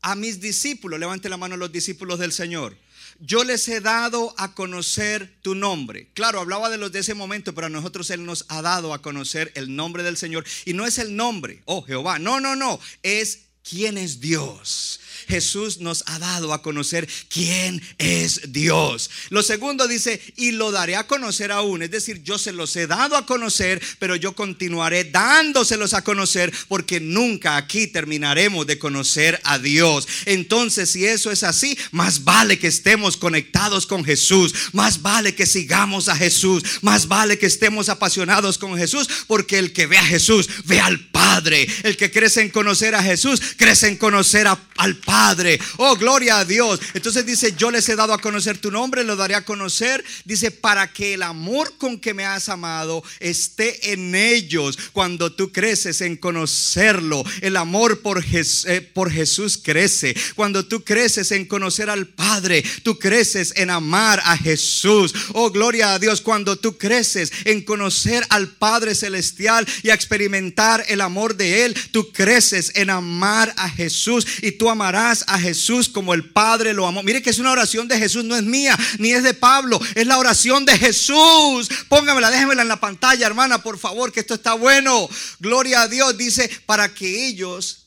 a 0.00 0.14
mis 0.14 0.40
discípulos, 0.40 0.98
levante 0.98 1.28
la 1.28 1.36
mano 1.36 1.58
los 1.58 1.70
discípulos 1.70 2.18
del 2.18 2.32
Señor, 2.32 2.74
yo 3.20 3.44
les 3.44 3.68
he 3.68 3.82
dado 3.82 4.34
a 4.38 4.54
conocer 4.54 5.36
tu 5.42 5.54
nombre. 5.54 6.08
Claro, 6.14 6.40
hablaba 6.40 6.70
de 6.70 6.78
los 6.78 6.92
de 6.92 7.00
ese 7.00 7.12
momento, 7.12 7.54
pero 7.54 7.66
a 7.66 7.70
nosotros 7.70 8.08
Él 8.08 8.24
nos 8.24 8.46
ha 8.48 8.62
dado 8.62 8.94
a 8.94 9.02
conocer 9.02 9.52
el 9.54 9.76
nombre 9.76 10.02
del 10.02 10.16
Señor. 10.16 10.46
Y 10.64 10.72
no 10.72 10.86
es 10.86 10.96
el 10.96 11.14
nombre, 11.14 11.62
oh 11.66 11.82
Jehová, 11.82 12.18
no, 12.18 12.40
no, 12.40 12.56
no, 12.56 12.80
es 13.02 13.40
quién 13.68 13.98
es 13.98 14.20
Dios. 14.20 15.00
Jesús 15.28 15.78
nos 15.78 16.04
ha 16.06 16.18
dado 16.18 16.52
a 16.52 16.62
conocer 16.62 17.08
quién 17.28 17.82
es 17.98 18.52
Dios. 18.52 19.10
Lo 19.30 19.42
segundo 19.42 19.88
dice, 19.88 20.20
y 20.36 20.52
lo 20.52 20.70
daré 20.72 20.96
a 20.96 21.06
conocer 21.06 21.52
aún. 21.52 21.82
Es 21.82 21.90
decir, 21.90 22.22
yo 22.22 22.38
se 22.38 22.52
los 22.52 22.74
he 22.76 22.86
dado 22.86 23.16
a 23.16 23.26
conocer, 23.26 23.80
pero 23.98 24.16
yo 24.16 24.34
continuaré 24.34 25.04
dándoselos 25.04 25.94
a 25.94 26.02
conocer 26.02 26.52
porque 26.68 27.00
nunca 27.00 27.56
aquí 27.56 27.86
terminaremos 27.86 28.66
de 28.66 28.78
conocer 28.78 29.40
a 29.44 29.58
Dios. 29.58 30.08
Entonces, 30.26 30.90
si 30.90 31.06
eso 31.06 31.30
es 31.30 31.42
así, 31.42 31.78
más 31.90 32.24
vale 32.24 32.58
que 32.58 32.66
estemos 32.66 33.16
conectados 33.16 33.86
con 33.86 34.04
Jesús, 34.04 34.54
más 34.72 35.02
vale 35.02 35.34
que 35.34 35.46
sigamos 35.46 36.08
a 36.08 36.16
Jesús, 36.16 36.64
más 36.82 37.08
vale 37.08 37.38
que 37.38 37.46
estemos 37.46 37.88
apasionados 37.88 38.58
con 38.58 38.76
Jesús, 38.76 39.08
porque 39.26 39.58
el 39.58 39.72
que 39.72 39.86
ve 39.86 39.98
a 39.98 40.04
Jesús 40.04 40.48
ve 40.64 40.80
al 40.80 41.00
Padre. 41.10 41.66
El 41.82 41.96
que 41.96 42.10
crece 42.10 42.40
en 42.42 42.50
conocer 42.50 42.94
a 42.94 43.02
Jesús, 43.02 43.40
crece 43.56 43.88
en 43.88 43.96
conocer 43.96 44.46
al 44.76 44.96
Padre. 44.96 45.58
Oh, 45.76 45.96
gloria 45.96 46.38
a 46.38 46.44
Dios. 46.44 46.80
Entonces 46.94 47.24
dice, 47.26 47.54
yo 47.56 47.70
les 47.70 47.88
he 47.88 47.96
dado 47.96 48.12
a 48.12 48.20
conocer 48.20 48.58
tu 48.58 48.70
nombre, 48.70 49.04
lo 49.04 49.16
daré 49.16 49.34
a 49.34 49.44
conocer. 49.44 50.04
Dice, 50.24 50.50
para 50.50 50.92
que 50.92 51.14
el 51.14 51.22
amor 51.22 51.76
con 51.78 51.98
que 51.98 52.14
me 52.14 52.24
has 52.24 52.48
amado 52.48 53.02
esté 53.20 53.92
en 53.92 54.14
ellos 54.14 54.78
cuando 54.92 55.32
tú 55.32 55.52
creces 55.52 56.00
en 56.00 56.16
conocerlo. 56.16 57.24
El 57.40 57.56
amor 57.56 58.00
por, 58.00 58.24
eh, 58.32 58.90
por 58.94 59.10
Jesús 59.10 59.58
crece. 59.62 60.14
Cuando 60.34 60.64
tú 60.64 60.82
creces 60.84 61.32
en 61.32 61.46
conocer 61.46 61.90
al 61.90 62.06
Padre, 62.06 62.64
tú 62.82 62.98
creces 62.98 63.52
en 63.56 63.70
amar 63.70 64.20
a 64.24 64.36
Jesús. 64.36 65.14
Oh, 65.32 65.50
gloria 65.50 65.94
a 65.94 65.98
Dios. 65.98 66.20
Cuando 66.20 66.56
tú 66.56 66.76
creces 66.76 67.32
en 67.44 67.62
conocer 67.62 68.24
al 68.28 68.48
Padre 68.48 68.94
Celestial 68.94 69.66
y 69.82 69.90
a 69.90 69.94
experimentar 69.94 70.84
el 70.88 71.00
amor 71.00 71.36
de 71.36 71.64
Él, 71.64 71.76
tú 71.90 72.12
creces 72.12 72.72
en 72.74 72.90
amar 72.90 73.41
a 73.56 73.68
Jesús 73.68 74.26
y 74.42 74.52
tú 74.52 74.68
amarás 74.68 75.24
a 75.26 75.38
Jesús 75.38 75.88
como 75.88 76.14
el 76.14 76.30
Padre 76.30 76.72
lo 76.72 76.86
amó. 76.86 77.02
Mire 77.02 77.22
que 77.22 77.30
es 77.30 77.38
una 77.38 77.52
oración 77.52 77.88
de 77.88 77.98
Jesús, 77.98 78.24
no 78.24 78.36
es 78.36 78.42
mía, 78.42 78.78
ni 78.98 79.12
es 79.12 79.22
de 79.22 79.34
Pablo, 79.34 79.80
es 79.94 80.06
la 80.06 80.18
oración 80.18 80.64
de 80.64 80.78
Jesús. 80.78 81.68
Póngamela, 81.88 82.30
déjemela 82.30 82.62
en 82.62 82.68
la 82.68 82.80
pantalla, 82.80 83.26
hermana, 83.26 83.62
por 83.62 83.78
favor, 83.78 84.12
que 84.12 84.20
esto 84.20 84.34
está 84.34 84.54
bueno. 84.54 85.08
Gloria 85.40 85.82
a 85.82 85.88
Dios, 85.88 86.16
dice, 86.16 86.50
para 86.66 86.92
que 86.92 87.26
ellos 87.26 87.78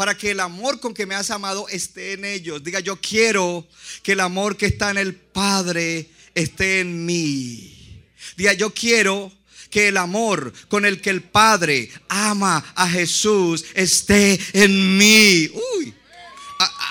para 0.00 0.16
que 0.16 0.30
el 0.30 0.40
amor 0.40 0.80
con 0.80 0.94
que 0.94 1.04
me 1.04 1.14
has 1.14 1.30
amado 1.30 1.68
esté 1.68 2.14
en 2.14 2.24
ellos. 2.24 2.64
Diga, 2.64 2.80
yo 2.80 2.98
quiero 3.02 3.68
que 4.02 4.12
el 4.12 4.20
amor 4.20 4.56
que 4.56 4.64
está 4.64 4.90
en 4.90 4.96
el 4.96 5.14
Padre 5.14 6.08
esté 6.34 6.80
en 6.80 7.04
mí. 7.04 8.02
Diga, 8.34 8.54
yo 8.54 8.72
quiero 8.72 9.30
que 9.70 9.88
el 9.88 9.96
amor 9.96 10.52
con 10.68 10.84
el 10.84 11.00
que 11.00 11.10
el 11.10 11.22
Padre 11.22 11.90
ama 12.08 12.64
a 12.74 12.88
Jesús 12.88 13.64
esté 13.74 14.38
en 14.52 14.98
mí. 14.98 15.48
Uy. 15.76 15.94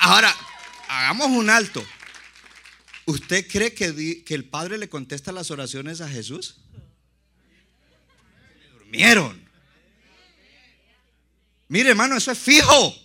Ahora, 0.02 0.34
hagamos 0.88 1.28
un 1.28 1.50
alto. 1.50 1.86
¿Usted 3.06 3.48
cree 3.48 3.74
que, 3.74 4.24
que 4.24 4.36
el 4.36 4.46
Padre 4.46 4.78
le 4.78 4.90
contesta 4.90 5.32
las 5.32 5.52
oraciones 5.52 6.02
a 6.02 6.10
Jesús? 6.10 6.58
Durmieron. 8.74 9.48
Mire, 11.68 11.90
hermano, 11.90 12.18
eso 12.18 12.32
es 12.32 12.40
fijo. 12.40 12.96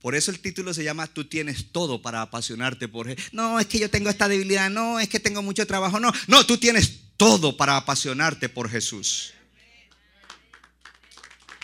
Por 0.00 0.14
eso 0.14 0.30
el 0.30 0.40
título 0.40 0.72
se 0.72 0.84
llama 0.84 1.06
Tú 1.06 1.24
tienes 1.24 1.72
todo 1.72 2.00
para 2.00 2.22
apasionarte 2.22 2.88
por. 2.88 3.08
No, 3.32 3.58
es 3.58 3.66
que 3.66 3.78
yo 3.78 3.90
tengo 3.90 4.10
esta 4.10 4.28
debilidad. 4.28 4.70
No, 4.70 5.00
es 5.00 5.08
que 5.08 5.18
tengo 5.20 5.42
mucho 5.42 5.66
trabajo. 5.66 5.98
No, 5.98 6.12
no, 6.28 6.46
tú 6.46 6.56
tienes 6.58 7.00
todo 7.18 7.56
para 7.56 7.76
apasionarte 7.76 8.48
por 8.48 8.70
Jesús. 8.70 9.34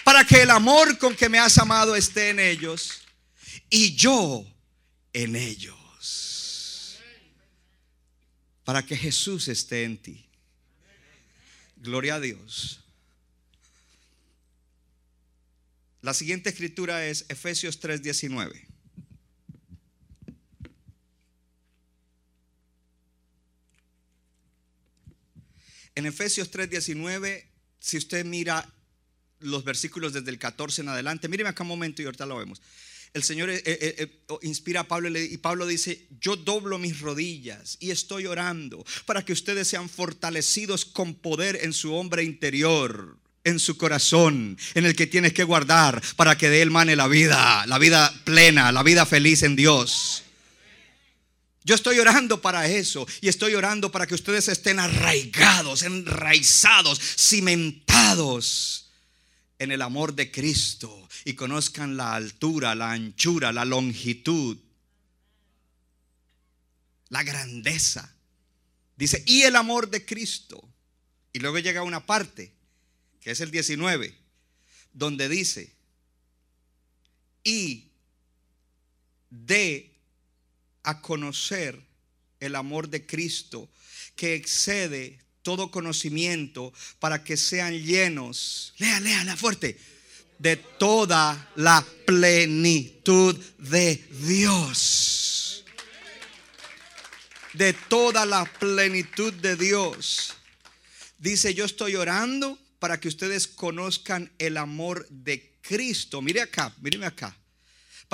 Para 0.04 0.26
que 0.26 0.42
el 0.42 0.50
amor 0.50 0.98
con 0.98 1.16
que 1.16 1.30
me 1.30 1.38
has 1.38 1.56
amado 1.56 1.96
esté 1.96 2.28
en 2.28 2.40
ellos 2.40 3.00
y 3.70 3.94
yo 3.94 4.44
en 5.14 5.36
ellos. 5.36 6.98
Para 8.64 8.84
que 8.84 8.96
Jesús 8.96 9.48
esté 9.48 9.84
en 9.84 9.96
ti. 9.96 10.26
Gloria 11.76 12.16
a 12.16 12.20
Dios. 12.20 12.80
La 16.02 16.12
siguiente 16.14 16.50
escritura 16.50 17.06
es 17.06 17.26
Efesios 17.28 17.80
3:19. 17.80 18.73
En 25.94 26.06
Efesios 26.06 26.50
3:19, 26.50 27.44
si 27.78 27.96
usted 27.96 28.24
mira 28.24 28.68
los 29.40 29.64
versículos 29.64 30.12
desde 30.12 30.30
el 30.30 30.38
14 30.38 30.82
en 30.82 30.88
adelante, 30.88 31.28
míreme 31.28 31.50
acá 31.50 31.62
un 31.62 31.68
momento 31.68 32.02
y 32.02 32.06
ahorita 32.06 32.26
lo 32.26 32.38
vemos. 32.38 32.60
el 33.12 33.22
Señor 33.22 33.48
eh, 33.48 33.62
eh, 33.64 33.94
eh, 33.98 34.22
inspira 34.42 34.80
a 34.80 34.88
Pablo 34.88 35.08
y 35.16 35.36
Pablo 35.36 35.68
dice, 35.68 36.08
yo 36.20 36.34
doblo 36.34 36.78
mis 36.78 36.98
rodillas 36.98 37.76
y 37.78 37.92
estoy 37.92 38.26
orando 38.26 38.84
para 39.06 39.24
que 39.24 39.32
ustedes 39.32 39.68
sean 39.68 39.88
fortalecidos 39.88 40.84
con 40.84 41.14
poder 41.14 41.60
en 41.62 41.72
su 41.72 41.94
hombre 41.94 42.24
interior, 42.24 43.16
en 43.44 43.60
su 43.60 43.76
corazón, 43.76 44.58
en 44.74 44.84
el 44.84 44.96
que 44.96 45.06
tienes 45.06 45.32
que 45.32 45.44
guardar 45.44 46.02
para 46.16 46.36
que 46.36 46.50
de 46.50 46.62
él 46.62 46.72
mane 46.72 46.96
la 46.96 47.06
vida, 47.06 47.64
la 47.66 47.78
vida 47.78 48.12
plena, 48.24 48.72
la 48.72 48.82
vida 48.82 49.06
feliz 49.06 49.44
en 49.44 49.54
Dios. 49.54 50.24
Yo 51.64 51.74
estoy 51.74 51.98
orando 51.98 52.42
para 52.42 52.68
eso 52.68 53.06
y 53.22 53.28
estoy 53.28 53.54
orando 53.54 53.90
para 53.90 54.06
que 54.06 54.14
ustedes 54.14 54.48
estén 54.48 54.78
arraigados, 54.78 55.82
enraizados, 55.82 57.00
cimentados 57.00 58.90
en 59.58 59.72
el 59.72 59.80
amor 59.80 60.14
de 60.14 60.30
Cristo 60.30 61.08
y 61.24 61.32
conozcan 61.32 61.96
la 61.96 62.14
altura, 62.14 62.74
la 62.74 62.92
anchura, 62.92 63.50
la 63.50 63.64
longitud, 63.64 64.58
la 67.08 67.22
grandeza. 67.22 68.14
Dice, 68.96 69.22
y 69.26 69.42
el 69.42 69.56
amor 69.56 69.88
de 69.88 70.04
Cristo. 70.04 70.68
Y 71.32 71.38
luego 71.38 71.58
llega 71.60 71.82
una 71.82 72.04
parte, 72.04 72.52
que 73.22 73.30
es 73.30 73.40
el 73.40 73.50
19, 73.50 74.14
donde 74.92 75.30
dice, 75.30 75.72
y 77.42 77.88
de 79.30 79.93
a 80.84 81.00
conocer 81.00 81.80
el 82.40 82.54
amor 82.54 82.88
de 82.88 83.04
Cristo 83.04 83.68
que 84.14 84.34
excede 84.34 85.18
todo 85.42 85.70
conocimiento 85.70 86.72
para 87.00 87.24
que 87.24 87.36
sean 87.36 87.74
llenos, 87.74 88.72
lea, 88.78 89.00
lea, 89.00 89.24
lea 89.24 89.36
fuerte, 89.36 89.78
de 90.38 90.56
toda 90.56 91.50
la 91.56 91.84
plenitud 92.06 93.36
de 93.58 93.96
Dios. 94.26 95.64
De 97.54 97.72
toda 97.72 98.26
la 98.26 98.44
plenitud 98.44 99.32
de 99.32 99.56
Dios. 99.56 100.34
Dice, 101.18 101.54
yo 101.54 101.64
estoy 101.64 101.96
orando 101.96 102.58
para 102.78 103.00
que 103.00 103.08
ustedes 103.08 103.46
conozcan 103.46 104.32
el 104.38 104.56
amor 104.56 105.06
de 105.08 105.56
Cristo. 105.62 106.20
Mire 106.20 106.42
acá, 106.42 106.74
míreme 106.80 107.06
acá 107.06 107.36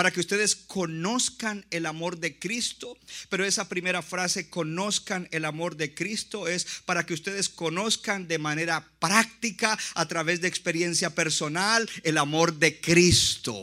para 0.01 0.13
que 0.13 0.21
ustedes 0.21 0.57
conozcan 0.57 1.67
el 1.71 1.85
amor 1.85 2.17
de 2.17 2.39
Cristo. 2.39 2.97
Pero 3.29 3.45
esa 3.45 3.69
primera 3.69 4.01
frase, 4.01 4.49
conozcan 4.49 5.29
el 5.31 5.45
amor 5.45 5.77
de 5.77 5.93
Cristo, 5.93 6.49
es 6.49 6.67
para 6.87 7.05
que 7.05 7.13
ustedes 7.13 7.51
conozcan 7.51 8.27
de 8.27 8.39
manera 8.39 8.89
práctica, 8.99 9.79
a 9.93 10.09
través 10.09 10.41
de 10.41 10.49
experiencia 10.49 11.15
personal, 11.15 11.87
el 12.03 12.17
amor 12.17 12.55
de 12.55 12.81
Cristo. 12.81 13.55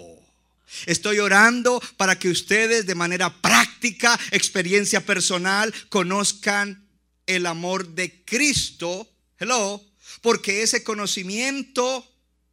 Estoy 0.85 1.17
orando 1.17 1.81
para 1.97 2.19
que 2.19 2.29
ustedes 2.29 2.85
de 2.85 2.93
manera 2.93 3.33
práctica, 3.41 4.19
experiencia 4.29 5.03
personal, 5.03 5.73
conozcan 5.89 6.87
el 7.25 7.47
amor 7.47 7.87
de 7.95 8.13
Cristo. 8.25 9.09
Hello. 9.39 9.83
Porque 10.21 10.61
ese 10.61 10.83
conocimiento 10.83 12.07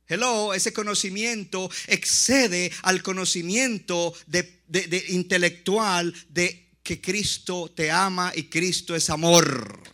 Hello, 0.06 0.52
ese 0.52 0.72
conocimiento 0.72 1.70
excede 1.86 2.70
al 2.82 3.02
conocimiento 3.02 4.12
de, 4.26 4.60
de- 4.68 4.86
de 4.86 5.04
intelectual 5.08 6.12
de 6.28 6.68
que 6.82 7.00
Cristo 7.00 7.72
te 7.74 7.90
ama 7.90 8.30
y 8.34 8.44
Cristo 8.44 8.94
es 8.94 9.08
amor. 9.08 9.93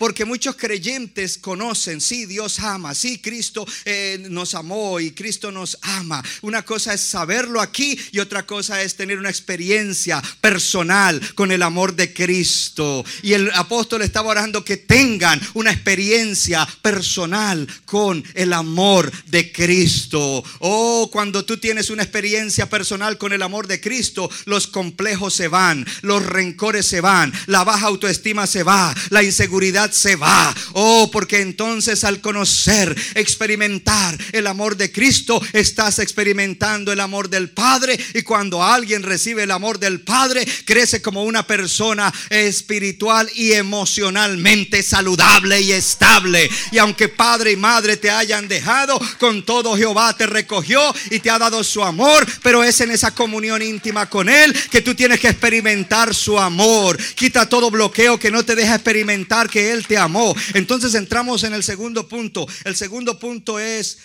Porque 0.00 0.24
muchos 0.24 0.56
creyentes 0.56 1.36
conocen, 1.36 2.00
sí, 2.00 2.24
Dios 2.24 2.58
ama, 2.60 2.94
sí, 2.94 3.18
Cristo 3.18 3.66
eh, 3.84 4.24
nos 4.30 4.54
amó 4.54 4.98
y 4.98 5.10
Cristo 5.10 5.52
nos 5.52 5.76
ama. 5.82 6.24
Una 6.40 6.62
cosa 6.62 6.94
es 6.94 7.02
saberlo 7.02 7.60
aquí 7.60 7.98
y 8.10 8.18
otra 8.18 8.46
cosa 8.46 8.82
es 8.82 8.96
tener 8.96 9.18
una 9.18 9.28
experiencia 9.28 10.22
personal 10.40 11.20
con 11.34 11.52
el 11.52 11.62
amor 11.62 11.94
de 11.94 12.14
Cristo. 12.14 13.04
Y 13.22 13.34
el 13.34 13.50
apóstol 13.50 14.00
estaba 14.00 14.30
orando 14.30 14.64
que 14.64 14.78
tengan 14.78 15.38
una 15.52 15.70
experiencia 15.70 16.66
personal 16.80 17.68
con 17.84 18.24
el 18.32 18.54
amor 18.54 19.12
de 19.26 19.52
Cristo. 19.52 20.42
Oh, 20.60 21.10
cuando 21.12 21.44
tú 21.44 21.58
tienes 21.58 21.90
una 21.90 22.04
experiencia 22.04 22.70
personal 22.70 23.18
con 23.18 23.34
el 23.34 23.42
amor 23.42 23.66
de 23.66 23.82
Cristo, 23.82 24.30
los 24.46 24.66
complejos 24.66 25.34
se 25.34 25.48
van, 25.48 25.86
los 26.00 26.24
rencores 26.24 26.86
se 26.86 27.02
van, 27.02 27.34
la 27.48 27.64
baja 27.64 27.88
autoestima 27.88 28.46
se 28.46 28.62
va, 28.62 28.94
la 29.10 29.22
inseguridad 29.22 29.89
se 29.92 30.16
va. 30.16 30.54
Oh, 30.72 31.10
porque 31.10 31.40
entonces 31.40 32.04
al 32.04 32.20
conocer, 32.20 32.96
experimentar 33.14 34.16
el 34.32 34.46
amor 34.46 34.76
de 34.76 34.92
Cristo, 34.92 35.40
estás 35.52 35.98
experimentando 35.98 36.92
el 36.92 37.00
amor 37.00 37.28
del 37.28 37.50
Padre. 37.50 37.98
Y 38.14 38.22
cuando 38.22 38.62
alguien 38.62 39.02
recibe 39.02 39.42
el 39.42 39.50
amor 39.50 39.78
del 39.78 40.00
Padre, 40.00 40.46
crece 40.64 41.02
como 41.02 41.24
una 41.24 41.46
persona 41.46 42.12
espiritual 42.28 43.28
y 43.34 43.52
emocionalmente 43.52 44.82
saludable 44.82 45.60
y 45.60 45.72
estable. 45.72 46.50
Y 46.72 46.78
aunque 46.78 47.08
padre 47.08 47.52
y 47.52 47.56
madre 47.56 47.96
te 47.96 48.10
hayan 48.10 48.48
dejado, 48.48 49.00
con 49.18 49.44
todo 49.44 49.76
Jehová 49.76 50.16
te 50.16 50.26
recogió 50.26 50.94
y 51.10 51.20
te 51.20 51.30
ha 51.30 51.38
dado 51.38 51.64
su 51.64 51.82
amor. 51.82 52.26
Pero 52.42 52.62
es 52.64 52.80
en 52.80 52.90
esa 52.90 53.12
comunión 53.12 53.62
íntima 53.62 54.08
con 54.08 54.28
Él 54.28 54.54
que 54.70 54.82
tú 54.82 54.94
tienes 54.94 55.20
que 55.20 55.28
experimentar 55.28 56.14
su 56.14 56.38
amor. 56.38 56.98
Quita 57.14 57.48
todo 57.48 57.70
bloqueo 57.70 58.18
que 58.18 58.30
no 58.30 58.44
te 58.44 58.54
deja 58.54 58.74
experimentar 58.74 59.48
que 59.48 59.72
Él 59.72 59.79
te 59.86 59.96
amó. 59.96 60.34
Entonces 60.54 60.94
entramos 60.94 61.44
en 61.44 61.54
el 61.54 61.62
segundo 61.62 62.08
punto. 62.08 62.46
El 62.64 62.76
segundo 62.76 63.18
punto 63.18 63.58
es 63.58 63.98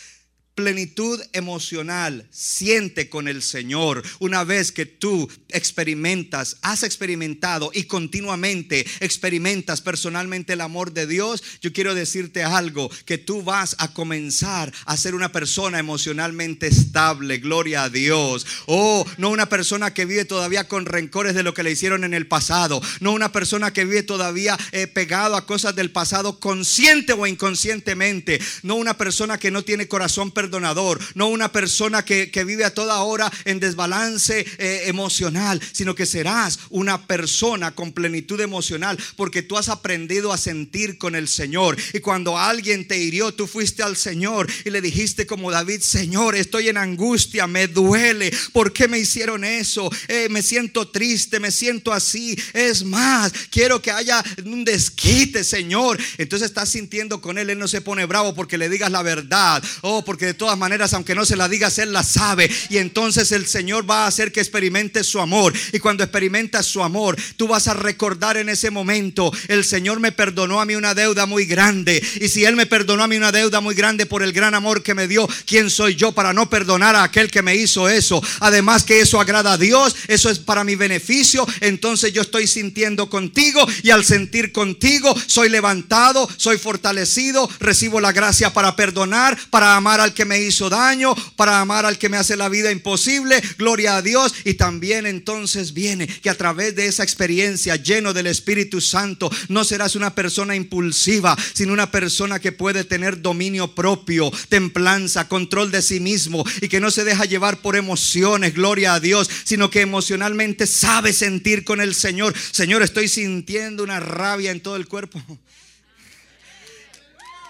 plenitud 0.55 1.21
emocional. 1.33 2.25
Siente 2.31 3.09
con 3.09 3.27
el 3.27 3.43
Señor. 3.43 4.01
Una 4.19 4.43
vez 4.43 4.71
que 4.71 4.85
tú 4.85 5.29
experimentas, 5.49 6.57
has 6.61 6.83
experimentado 6.83 7.71
y 7.73 7.83
continuamente 7.83 8.85
experimentas 9.01 9.81
personalmente 9.81 10.53
el 10.53 10.61
amor 10.61 10.93
de 10.93 11.07
Dios, 11.07 11.43
yo 11.61 11.73
quiero 11.73 11.93
decirte 11.93 12.43
algo, 12.43 12.89
que 13.05 13.17
tú 13.17 13.43
vas 13.43 13.75
a 13.79 13.93
comenzar 13.93 14.73
a 14.85 14.97
ser 14.97 15.13
una 15.13 15.31
persona 15.31 15.77
emocionalmente 15.77 16.67
estable. 16.67 17.37
Gloria 17.37 17.83
a 17.83 17.89
Dios. 17.89 18.45
Oh, 18.65 19.05
no 19.17 19.29
una 19.29 19.49
persona 19.49 19.93
que 19.93 20.05
vive 20.05 20.25
todavía 20.25 20.67
con 20.67 20.85
rencores 20.85 21.35
de 21.35 21.43
lo 21.43 21.53
que 21.53 21.63
le 21.63 21.71
hicieron 21.71 22.03
en 22.03 22.13
el 22.13 22.27
pasado. 22.27 22.81
No 23.01 23.11
una 23.11 23.31
persona 23.31 23.73
que 23.73 23.83
vive 23.83 24.03
todavía 24.03 24.57
eh, 24.71 24.87
pegado 24.87 25.35
a 25.35 25.45
cosas 25.45 25.75
del 25.75 25.91
pasado 25.91 26.39
consciente 26.39 27.13
o 27.13 27.27
inconscientemente. 27.27 28.39
No 28.63 28.75
una 28.75 28.97
persona 28.97 29.37
que 29.37 29.51
no 29.51 29.63
tiene 29.63 29.87
corazón 29.87 30.31
perdonador. 30.45 30.99
No 31.15 31.27
una 31.27 31.51
persona 31.51 32.05
que, 32.05 32.29
vive 32.45 32.65
a 32.65 32.73
toda 32.73 33.01
hora 33.01 33.31
en 33.45 33.59
desbalance 33.59 34.45
eh, 34.57 34.83
emocional. 34.85 35.59
Sino 35.71 35.95
que 35.95 36.05
serás 36.05 36.59
una 36.69 37.07
persona 37.07 37.73
con 37.73 37.91
plenitud 37.91 38.39
emocional. 38.39 38.97
Porque 39.15 39.41
tú 39.41 39.57
has 39.57 39.69
aprendido 39.69 40.31
a 40.31 40.37
sentir 40.37 40.97
con 40.97 41.15
el 41.15 41.27
Señor. 41.27 41.77
Y 41.93 41.99
cuando 41.99 42.37
alguien 42.37 42.87
te 42.87 42.97
hirió, 42.97 43.33
tú 43.33 43.47
fuiste 43.47 43.81
al 43.81 43.97
Señor 43.97 44.47
y 44.63 44.69
le 44.69 44.81
dijiste 44.81 45.25
como 45.25 45.51
David, 45.51 45.81
Señor, 45.81 46.35
estoy 46.35 46.69
en 46.69 46.77
angustia, 46.77 47.47
me 47.47 47.67
duele. 47.67 48.31
¿Por 48.53 48.71
qué 48.71 48.87
me 48.87 48.99
hicieron 48.99 49.43
eso? 49.43 49.89
Eh, 50.07 50.27
me 50.29 50.43
siento 50.43 50.89
triste, 50.89 51.39
me 51.39 51.51
siento 51.51 51.91
así. 51.91 52.37
Es 52.53 52.83
más, 52.83 53.33
quiero 53.49 53.81
que 53.81 53.91
haya 53.91 54.23
un 54.43 54.63
desquite, 54.63 55.43
Señor. 55.43 55.99
Entonces 56.17 56.49
estás 56.49 56.69
sintiendo 56.69 57.19
con 57.21 57.37
Él, 57.37 57.49
Él 57.49 57.59
no 57.59 57.67
se 57.67 57.81
pone 57.81 58.05
bravo 58.05 58.35
porque 58.35 58.57
le 58.57 58.69
digas 58.69 58.91
la 58.91 59.01
verdad. 59.01 59.63
Oh, 59.81 60.03
porque 60.03 60.34
todas 60.35 60.57
maneras, 60.57 60.93
aunque 60.93 61.15
no 61.15 61.25
se 61.25 61.35
la 61.35 61.49
digas, 61.49 61.77
Él 61.79 61.93
la 61.93 62.03
sabe. 62.03 62.49
Y 62.69 62.77
entonces 62.77 63.31
el 63.31 63.47
Señor 63.47 63.89
va 63.89 64.03
a 64.03 64.07
hacer 64.07 64.31
que 64.31 64.39
experimentes 64.39 65.07
su 65.07 65.19
amor. 65.19 65.53
Y 65.73 65.79
cuando 65.79 66.03
experimentas 66.03 66.65
su 66.65 66.83
amor, 66.83 67.17
tú 67.37 67.47
vas 67.47 67.67
a 67.67 67.73
recordar 67.73 68.37
en 68.37 68.49
ese 68.49 68.69
momento, 68.69 69.31
el 69.47 69.65
Señor 69.65 69.99
me 69.99 70.11
perdonó 70.11 70.61
a 70.61 70.65
mí 70.65 70.75
una 70.75 70.93
deuda 70.93 71.25
muy 71.25 71.45
grande. 71.45 72.03
Y 72.21 72.27
si 72.27 72.45
Él 72.45 72.55
me 72.55 72.65
perdonó 72.65 73.03
a 73.03 73.07
mí 73.07 73.15
una 73.17 73.31
deuda 73.31 73.61
muy 73.61 73.75
grande 73.75 74.05
por 74.05 74.23
el 74.23 74.33
gran 74.33 74.53
amor 74.53 74.83
que 74.83 74.93
me 74.93 75.07
dio, 75.07 75.27
¿quién 75.45 75.69
soy 75.69 75.95
yo 75.95 76.11
para 76.11 76.33
no 76.33 76.49
perdonar 76.49 76.95
a 76.95 77.03
aquel 77.03 77.31
que 77.31 77.41
me 77.41 77.55
hizo 77.55 77.89
eso? 77.89 78.21
Además 78.39 78.83
que 78.83 78.99
eso 78.99 79.19
agrada 79.19 79.53
a 79.53 79.57
Dios, 79.57 79.95
eso 80.07 80.29
es 80.29 80.39
para 80.39 80.63
mi 80.63 80.75
beneficio. 80.75 81.47
Entonces 81.61 82.13
yo 82.13 82.21
estoy 82.21 82.47
sintiendo 82.47 83.09
contigo 83.09 83.65
y 83.83 83.91
al 83.91 84.05
sentir 84.05 84.51
contigo 84.51 85.15
soy 85.27 85.49
levantado, 85.49 86.29
soy 86.37 86.57
fortalecido, 86.57 87.49
recibo 87.59 87.99
la 87.99 88.11
gracia 88.11 88.53
para 88.53 88.75
perdonar, 88.75 89.37
para 89.49 89.75
amar 89.75 89.99
al 89.99 90.13
que 90.13 90.24
me 90.25 90.41
hizo 90.41 90.69
daño, 90.69 91.15
para 91.35 91.61
amar 91.61 91.85
al 91.85 91.97
que 91.97 92.09
me 92.09 92.17
hace 92.17 92.35
la 92.35 92.49
vida 92.49 92.71
imposible. 92.71 93.41
Gloria 93.57 93.97
a 93.97 94.01
Dios. 94.01 94.33
Y 94.43 94.55
también 94.55 95.05
entonces 95.05 95.73
viene 95.73 96.07
que 96.07 96.29
a 96.29 96.35
través 96.35 96.75
de 96.75 96.87
esa 96.87 97.03
experiencia 97.03 97.75
lleno 97.75 98.13
del 98.13 98.27
Espíritu 98.27 98.81
Santo, 98.81 99.29
no 99.49 99.63
serás 99.63 99.95
una 99.95 100.13
persona 100.15 100.55
impulsiva, 100.55 101.37
sino 101.53 101.73
una 101.73 101.91
persona 101.91 102.39
que 102.39 102.51
puede 102.51 102.83
tener 102.83 103.21
dominio 103.21 103.73
propio, 103.73 104.31
templanza, 104.49 105.27
control 105.27 105.71
de 105.71 105.81
sí 105.81 105.99
mismo 105.99 106.43
y 106.61 106.67
que 106.67 106.79
no 106.79 106.91
se 106.91 107.03
deja 107.03 107.25
llevar 107.25 107.61
por 107.61 107.75
emociones, 107.75 108.53
gloria 108.53 108.93
a 108.93 108.99
Dios, 108.99 109.29
sino 109.43 109.69
que 109.69 109.81
emocionalmente 109.81 110.67
sabe 110.67 111.13
sentir 111.13 111.63
con 111.63 111.81
el 111.81 111.95
Señor. 111.95 112.33
Señor, 112.51 112.83
estoy 112.83 113.07
sintiendo 113.07 113.83
una 113.83 113.99
rabia 113.99 114.51
en 114.51 114.61
todo 114.61 114.75
el 114.75 114.87
cuerpo. 114.87 115.21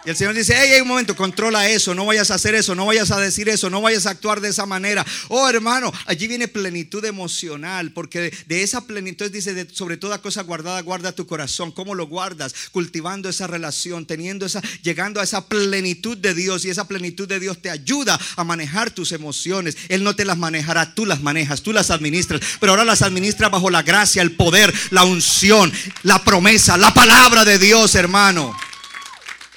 Y 0.05 0.11
el 0.11 0.15
Señor 0.15 0.35
dice, 0.35 0.53
hey, 0.55 0.69
hey, 0.71 0.81
un 0.81 0.87
momento, 0.87 1.15
controla 1.15 1.67
eso, 1.67 1.95
no 1.95 2.05
vayas 2.05 2.29
a 2.29 2.35
hacer 2.35 2.53
eso, 2.53 2.75
no 2.75 2.85
vayas 2.85 3.09
a 3.09 3.19
decir 3.19 3.49
eso, 3.49 3.71
no 3.71 3.81
vayas 3.81 4.05
a 4.05 4.11
actuar 4.11 4.39
de 4.39 4.49
esa 4.49 4.67
manera. 4.67 5.03
Oh, 5.29 5.49
hermano, 5.49 5.91
allí 6.05 6.27
viene 6.27 6.47
plenitud 6.47 7.03
emocional, 7.05 7.91
porque 7.91 8.31
de, 8.45 8.61
esa 8.61 8.81
plenitud 8.81 9.31
dice, 9.31 9.67
sobre 9.73 9.97
toda 9.97 10.21
cosa 10.21 10.43
guardada, 10.43 10.79
guarda 10.83 11.11
tu 11.11 11.25
corazón. 11.25 11.71
¿Cómo 11.71 11.95
lo 11.95 12.05
guardas? 12.05 12.53
Cultivando 12.71 13.29
esa 13.29 13.47
relación, 13.47 14.05
teniendo 14.05 14.45
esa, 14.45 14.61
llegando 14.83 15.21
a 15.21 15.23
esa 15.23 15.47
plenitud 15.47 16.15
de 16.15 16.35
Dios 16.35 16.65
y 16.65 16.69
esa 16.69 16.87
plenitud 16.87 17.27
de 17.27 17.39
Dios 17.39 17.59
te 17.59 17.71
ayuda 17.71 18.19
a 18.35 18.43
manejar 18.43 18.91
tus 18.91 19.11
emociones. 19.11 19.75
Él 19.89 20.03
no 20.03 20.15
te 20.15 20.23
las 20.23 20.37
manejará, 20.37 20.93
tú 20.93 21.07
las 21.07 21.23
manejas, 21.23 21.63
tú 21.63 21.73
las 21.73 21.89
administras, 21.89 22.41
pero 22.59 22.73
ahora 22.73 22.85
las 22.85 23.01
administras 23.01 23.49
bajo 23.49 23.71
la 23.71 23.81
gracia, 23.81 24.21
el 24.21 24.33
poder, 24.33 24.71
la 24.91 25.03
unción, 25.03 25.73
la 26.03 26.23
promesa, 26.23 26.77
la 26.77 26.93
palabra 26.93 27.43
de 27.43 27.57
Dios, 27.57 27.95
hermano. 27.95 28.55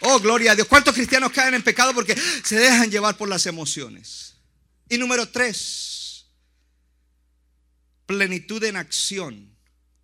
Oh, 0.00 0.20
gloria 0.20 0.52
a 0.52 0.54
Dios. 0.54 0.68
¿Cuántos 0.68 0.94
cristianos 0.94 1.32
caen 1.32 1.54
en 1.54 1.62
pecado 1.62 1.94
porque 1.94 2.16
se 2.44 2.56
dejan 2.56 2.90
llevar 2.90 3.16
por 3.16 3.28
las 3.28 3.46
emociones? 3.46 4.34
Y 4.88 4.96
número 4.96 5.28
tres, 5.28 6.26
plenitud 8.06 8.62
en 8.64 8.76
acción. 8.76 9.56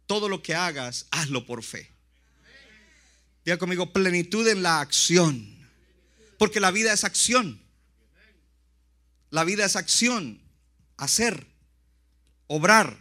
Todo 0.07 0.28
lo 0.28 0.42
que 0.42 0.55
hagas, 0.55 1.07
hazlo 1.11 1.47
por 1.47 1.62
fe. 1.62 1.90
Diga 3.45 3.57
conmigo, 3.57 3.92
plenitud 3.92 4.47
en 4.49 4.62
la 4.62 4.80
acción. 4.80 5.55
Porque 6.38 6.61
la 6.61 6.70
vida 6.70 6.92
es 6.92 7.05
acción. 7.05 7.62
La 9.30 9.45
vida 9.45 9.64
es 9.64 9.76
acción. 9.76 10.42
Hacer. 10.97 11.47
Obrar. 12.47 12.99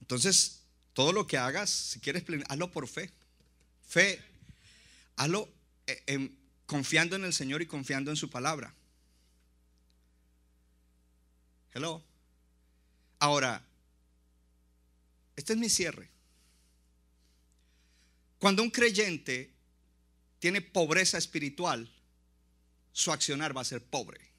Entonces, 0.00 0.55
todo 0.96 1.12
lo 1.12 1.26
que 1.26 1.36
hagas, 1.36 1.68
si 1.68 2.00
quieres, 2.00 2.24
hazlo 2.48 2.70
por 2.70 2.88
fe. 2.88 3.10
Fe. 3.86 4.18
Hazlo 5.16 5.46
eh, 5.86 6.30
confiando 6.64 7.16
en 7.16 7.24
el 7.26 7.34
Señor 7.34 7.60
y 7.60 7.66
confiando 7.66 8.10
en 8.10 8.16
su 8.16 8.30
palabra. 8.30 8.74
Hello. 11.74 12.02
Ahora, 13.18 13.62
este 15.36 15.52
es 15.52 15.58
mi 15.58 15.68
cierre. 15.68 16.08
Cuando 18.38 18.62
un 18.62 18.70
creyente 18.70 19.52
tiene 20.38 20.62
pobreza 20.62 21.18
espiritual, 21.18 21.92
su 22.92 23.12
accionar 23.12 23.54
va 23.54 23.60
a 23.60 23.64
ser 23.64 23.84
pobre. 23.84 24.30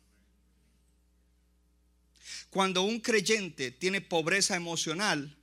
Cuando 2.50 2.82
un 2.82 3.00
creyente 3.00 3.70
tiene 3.70 4.02
pobreza 4.02 4.56
emocional, 4.56 5.37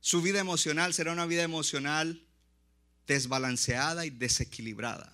su 0.00 0.22
vida 0.22 0.40
emocional 0.40 0.94
será 0.94 1.12
una 1.12 1.26
vida 1.26 1.42
emocional 1.42 2.22
desbalanceada 3.06 4.06
y 4.06 4.10
desequilibrada. 4.10 5.12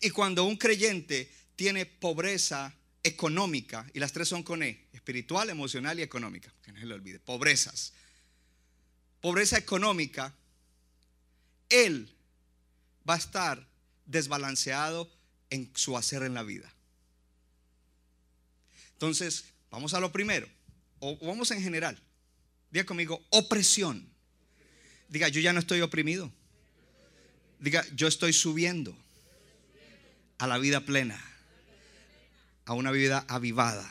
Y 0.00 0.10
cuando 0.10 0.44
un 0.44 0.56
creyente 0.56 1.30
tiene 1.56 1.86
pobreza 1.86 2.74
económica, 3.02 3.86
y 3.94 3.98
las 3.98 4.12
tres 4.12 4.28
son 4.28 4.42
con 4.42 4.62
E, 4.62 4.86
espiritual, 4.92 5.50
emocional 5.50 5.98
y 5.98 6.02
económica, 6.02 6.52
que 6.62 6.72
no 6.72 6.78
se 6.78 6.86
le 6.86 6.94
olvide, 6.94 7.18
pobrezas. 7.18 7.92
Pobreza 9.20 9.58
económica, 9.58 10.34
él 11.68 12.14
va 13.08 13.14
a 13.14 13.18
estar 13.18 13.66
desbalanceado 14.06 15.10
en 15.50 15.70
su 15.74 15.96
hacer 15.96 16.22
en 16.22 16.34
la 16.34 16.42
vida. 16.42 16.72
Entonces, 18.92 19.46
vamos 19.70 19.94
a 19.94 20.00
lo 20.00 20.12
primero, 20.12 20.48
o 21.00 21.16
vamos 21.26 21.50
en 21.50 21.62
general. 21.62 22.00
Diga 22.72 22.86
conmigo, 22.86 23.22
opresión. 23.28 24.08
Diga, 25.08 25.28
yo 25.28 25.40
ya 25.40 25.52
no 25.52 25.60
estoy 25.60 25.82
oprimido. 25.82 26.32
Diga, 27.60 27.84
yo 27.94 28.08
estoy 28.08 28.32
subiendo 28.32 28.96
a 30.38 30.46
la 30.46 30.56
vida 30.56 30.80
plena, 30.80 31.22
a 32.64 32.72
una 32.72 32.90
vida 32.90 33.26
avivada 33.28 33.88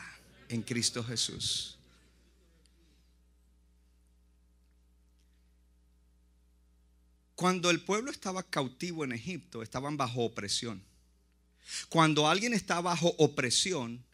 en 0.48 0.62
Cristo 0.62 1.04
Jesús. 1.04 1.78
Cuando 7.36 7.70
el 7.70 7.80
pueblo 7.80 8.10
estaba 8.10 8.42
cautivo 8.42 9.04
en 9.04 9.12
Egipto, 9.12 9.62
estaban 9.62 9.96
bajo 9.96 10.24
opresión. 10.24 10.82
Cuando 11.88 12.28
alguien 12.28 12.52
está 12.52 12.80
bajo 12.80 13.14
opresión, 13.18 14.04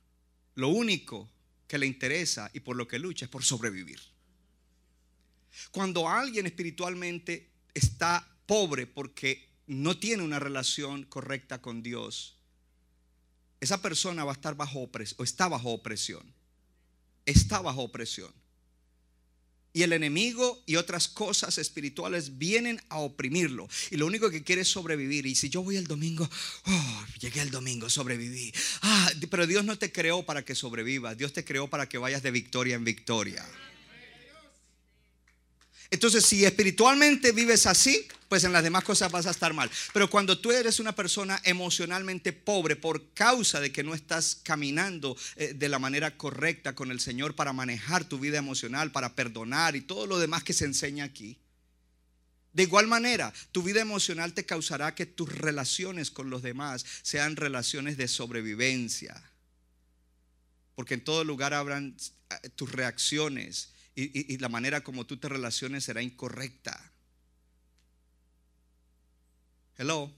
lo 0.54 0.68
único 0.68 1.28
que 1.66 1.78
le 1.78 1.86
interesa 1.86 2.50
y 2.52 2.60
por 2.60 2.76
lo 2.76 2.86
que 2.86 2.98
lucha 2.98 3.24
es 3.24 3.30
por 3.30 3.44
sobrevivir. 3.44 4.00
Cuando 5.70 6.08
alguien 6.08 6.46
espiritualmente 6.46 7.50
está 7.74 8.26
pobre 8.46 8.86
porque 8.86 9.48
no 9.66 9.98
tiene 9.98 10.22
una 10.22 10.38
relación 10.38 11.04
correcta 11.04 11.60
con 11.60 11.82
Dios, 11.82 12.36
esa 13.60 13.82
persona 13.82 14.24
va 14.24 14.32
a 14.32 14.34
estar 14.34 14.54
bajo 14.54 14.80
opresión, 14.80 15.16
o 15.20 15.24
está 15.24 15.48
bajo 15.48 15.70
opresión. 15.70 16.22
Está 17.26 17.60
bajo 17.60 17.82
opresión. 17.82 18.32
Y 19.72 19.82
el 19.82 19.92
enemigo 19.92 20.62
y 20.66 20.76
otras 20.76 21.08
cosas 21.08 21.58
espirituales 21.58 22.38
vienen 22.38 22.80
a 22.88 22.98
oprimirlo. 22.98 23.68
Y 23.90 23.96
lo 23.96 24.06
único 24.06 24.30
que 24.30 24.42
quiere 24.42 24.62
es 24.62 24.68
sobrevivir. 24.68 25.26
Y 25.26 25.34
si 25.34 25.50
yo 25.50 25.62
voy 25.62 25.76
el 25.76 25.86
domingo, 25.86 26.28
oh, 26.64 27.04
llegué 27.20 27.42
el 27.42 27.50
domingo, 27.50 27.90
sobreviví. 27.90 28.52
Ah, 28.82 29.12
pero 29.30 29.46
Dios 29.46 29.64
no 29.64 29.76
te 29.78 29.92
creó 29.92 30.24
para 30.24 30.44
que 30.44 30.54
sobrevivas. 30.54 31.18
Dios 31.18 31.32
te 31.32 31.44
creó 31.44 31.68
para 31.68 31.88
que 31.88 31.98
vayas 31.98 32.22
de 32.22 32.30
victoria 32.30 32.76
en 32.76 32.84
victoria. 32.84 33.46
Entonces, 35.90 36.26
si 36.26 36.44
espiritualmente 36.44 37.32
vives 37.32 37.64
así, 37.66 38.06
pues 38.28 38.44
en 38.44 38.52
las 38.52 38.62
demás 38.62 38.84
cosas 38.84 39.10
vas 39.10 39.26
a 39.26 39.30
estar 39.30 39.54
mal. 39.54 39.70
Pero 39.94 40.10
cuando 40.10 40.38
tú 40.38 40.52
eres 40.52 40.80
una 40.80 40.94
persona 40.94 41.40
emocionalmente 41.44 42.32
pobre 42.34 42.76
por 42.76 43.12
causa 43.14 43.58
de 43.58 43.72
que 43.72 43.82
no 43.82 43.94
estás 43.94 44.38
caminando 44.42 45.16
eh, 45.36 45.54
de 45.54 45.68
la 45.68 45.78
manera 45.78 46.16
correcta 46.16 46.74
con 46.74 46.90
el 46.90 47.00
Señor 47.00 47.34
para 47.34 47.54
manejar 47.54 48.04
tu 48.04 48.18
vida 48.18 48.36
emocional, 48.36 48.92
para 48.92 49.14
perdonar 49.14 49.76
y 49.76 49.80
todo 49.80 50.06
lo 50.06 50.18
demás 50.18 50.44
que 50.44 50.52
se 50.52 50.66
enseña 50.66 51.04
aquí, 51.04 51.38
de 52.52 52.64
igual 52.64 52.86
manera, 52.86 53.32
tu 53.52 53.62
vida 53.62 53.80
emocional 53.80 54.34
te 54.34 54.44
causará 54.44 54.94
que 54.94 55.06
tus 55.06 55.32
relaciones 55.32 56.10
con 56.10 56.28
los 56.28 56.42
demás 56.42 56.84
sean 57.02 57.36
relaciones 57.36 57.96
de 57.96 58.08
sobrevivencia. 58.08 59.22
Porque 60.74 60.94
en 60.94 61.04
todo 61.04 61.24
lugar 61.24 61.54
habrán 61.54 61.96
eh, 62.30 62.48
tus 62.56 62.72
reacciones 62.72 63.70
y, 64.00 64.38
la 64.38 64.48
manera 64.48 64.82
como 64.82 65.06
tú 65.06 65.16
te 65.16 65.28
relaciones 65.28 65.84
será 65.84 66.02
incorrecta. 66.02 66.92
Hello. 69.76 70.12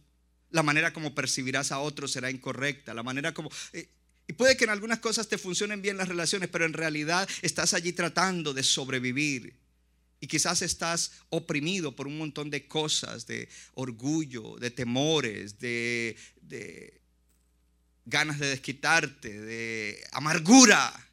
La 0.51 0.63
manera 0.63 0.93
como 0.93 1.15
percibirás 1.15 1.73
a 1.73 1.79
otros 1.79 2.13
será 2.13 2.31
incorrecta. 2.31 2.93
La 2.93 3.03
manera 3.03 3.33
como... 3.33 3.51
Eh, 3.73 3.89
y 4.27 4.33
puede 4.35 4.57
que 4.57 4.65
en 4.65 4.71
algunas 4.71 4.99
cosas 4.99 5.29
te 5.29 5.39
funcionen 5.39 5.81
bien 5.81 5.97
las 5.97 6.09
relaciones, 6.09 6.49
pero 6.51 6.65
en 6.65 6.73
realidad 6.73 7.29
estás 7.43 7.73
allí 7.73 7.93
tratando 7.93 8.53
de 8.53 8.63
sobrevivir. 8.63 9.59
Y 10.21 10.27
quizás 10.27 10.61
estás 10.61 11.13
oprimido 11.31 11.97
por 11.97 12.07
un 12.07 12.19
montón 12.19 12.51
de 12.51 12.69
cosas, 12.69 13.27
de 13.27 13.49
orgullo, 13.75 14.57
de 14.59 14.71
temores, 14.71 15.59
de, 15.59 16.17
de 16.43 17.01
ganas 18.05 18.39
de 18.39 18.49
desquitarte, 18.49 19.41
de 19.41 20.07
amargura 20.13 21.10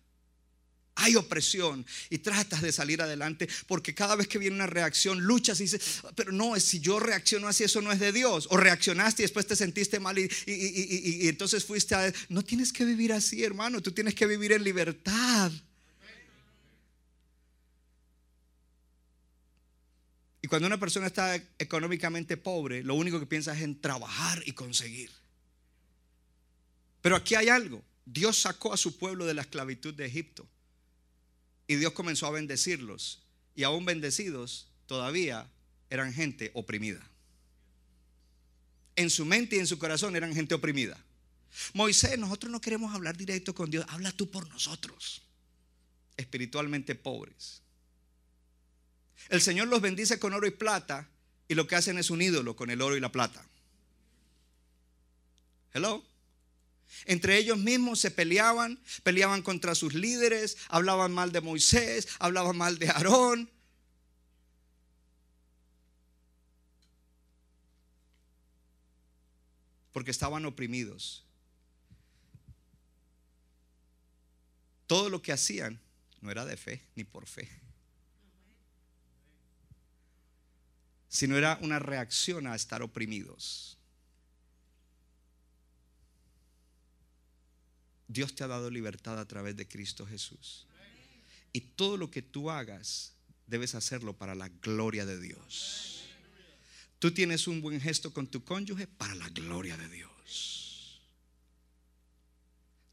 hay 0.98 1.16
opresión 1.16 1.86
y 2.10 2.18
tratas 2.18 2.62
de 2.62 2.72
salir 2.72 3.02
adelante 3.02 3.48
porque 3.68 3.94
cada 3.94 4.16
vez 4.16 4.28
que 4.28 4.38
viene 4.38 4.56
una 4.56 4.68
reacción 4.68 5.20
luchas 5.22 5.60
y 5.60 5.64
dices, 5.64 6.02
pero 6.16 6.32
no, 6.32 6.60
si 6.60 6.80
yo 6.80 7.00
reacciono 7.00 7.48
así, 7.48 7.64
eso 7.64 7.82
no 7.82 7.92
es 7.92 8.00
de 8.00 8.12
Dios. 8.12 8.48
O 8.50 8.58
reaccionaste 8.58 9.22
y 9.22 9.26
después 9.26 9.48
te 9.48 9.56
sentiste 9.56 10.00
mal 10.00 10.18
y, 10.18 10.30
y 10.46 11.28
entonces 11.28 11.64
fuiste 11.66 11.96
a... 11.96 12.12
No 12.30 12.44
tienes 12.44 12.74
que 12.74 12.84
vivir 12.86 13.14
así, 13.14 13.44
hermano, 13.44 13.82
tú 13.82 13.92
tienes 13.92 14.16
que 14.16 14.26
vivir 14.26 14.52
en 14.52 14.64
libertad. 14.64 15.52
Y 20.42 20.48
cuando 20.48 20.68
una 20.68 20.80
persona 20.80 21.08
está 21.08 21.36
económicamente 21.60 22.38
pobre, 22.38 22.84
lo 22.84 22.96
único 22.96 23.20
que 23.20 23.26
piensa 23.26 23.54
es 23.54 23.62
en 23.62 23.80
trabajar 23.82 24.42
y 24.46 24.54
conseguir. 24.54 25.12
Pero 27.02 27.16
aquí 27.16 27.36
hay 27.36 27.50
algo. 27.50 27.84
Dios 28.06 28.38
sacó 28.38 28.74
a 28.74 28.78
su 28.78 28.98
pueblo 28.98 29.26
de 29.26 29.34
la 29.34 29.42
esclavitud 29.42 29.94
de 29.94 30.06
Egipto. 30.06 30.48
Y 31.68 31.76
Dios 31.76 31.94
comenzó 31.94 32.28
a 32.28 32.32
bendecirlos. 32.32 33.24
Y 33.56 33.64
aún 33.64 33.86
bendecidos, 33.86 34.68
todavía 34.86 35.50
eran 35.90 36.14
gente 36.14 36.52
oprimida. 36.54 37.02
En 38.96 39.10
su 39.10 39.26
mente 39.26 39.58
y 39.58 39.60
en 39.60 39.68
su 39.68 39.78
corazón 39.78 40.16
eran 40.16 40.34
gente 40.34 40.56
oprimida. 40.56 40.98
Moisés, 41.74 42.18
nosotros 42.18 42.52
no 42.52 42.62
queremos 42.62 42.94
hablar 42.94 43.18
directo 43.18 43.54
con 43.54 43.70
Dios. 43.70 43.86
Habla 43.90 44.12
tú 44.12 44.30
por 44.30 44.48
nosotros. 44.50 45.22
Espiritualmente 46.16 46.96
pobres. 46.96 47.62
El 49.30 49.42
Señor 49.42 49.68
los 49.68 49.82
bendice 49.82 50.20
con 50.20 50.34
oro 50.34 50.48
y 50.48 50.52
plata 50.52 51.10
y 51.48 51.56
lo 51.56 51.68
que 51.68 51.76
hacen 51.76 51.98
es 51.98 52.10
un 52.10 52.22
ídolo 52.22 52.56
con 52.56 52.70
el 52.70 52.82
oro 52.82 52.96
y 52.96 53.00
la 53.00 53.12
plata. 53.12 53.46
Hello. 55.74 56.04
Entre 57.06 57.38
ellos 57.38 57.58
mismos 57.58 58.00
se 58.00 58.12
peleaban, 58.12 58.80
peleaban 59.04 59.42
contra 59.42 59.76
sus 59.76 59.94
líderes, 59.94 60.58
hablaban 60.70 61.14
mal 61.14 61.32
de 61.32 61.42
Moisés, 61.42 62.08
hablaban 62.20 62.58
mal 62.58 62.80
de 62.80 62.90
Aarón. 62.90 63.50
Porque 69.92 70.12
estaban 70.12 70.46
oprimidos. 70.46 71.26
Todo 74.86 75.10
lo 75.10 75.22
que 75.22 75.34
hacían 75.34 75.80
no 76.22 76.32
era 76.32 76.46
de 76.46 76.56
fe 76.56 76.82
ni 76.96 77.04
por 77.04 77.28
fe, 77.28 77.50
sino 81.10 81.38
era 81.38 81.60
una 81.62 81.80
reacción 81.80 82.48
a 82.48 82.56
estar 82.56 82.82
oprimidos. 82.82 83.77
Dios 88.08 88.36
te 88.36 88.44
ha 88.44 88.48
dado 88.48 88.70
libertad 88.70 89.20
a 89.20 89.28
través 89.28 89.56
de 89.56 89.68
Cristo 89.68 90.06
Jesús. 90.06 90.66
Y 91.54 91.62
todo 91.62 91.98
lo 91.98 92.12
que 92.12 92.22
tú 92.22 92.50
hagas, 92.50 93.14
debes 93.48 93.76
hacerlo 93.76 94.18
para 94.18 94.36
la 94.36 94.50
gloria 94.50 95.06
de 95.06 95.20
Dios. 95.20 96.04
Tú 97.00 97.12
tienes 97.12 97.48
un 97.48 97.62
buen 97.62 97.80
gesto 97.80 98.12
con 98.12 98.28
tu 98.28 98.44
cónyuge 98.44 98.88
para 98.88 99.16
la 99.16 99.30
gloria 99.30 99.78
de 99.78 99.90
Dios. 99.90 101.02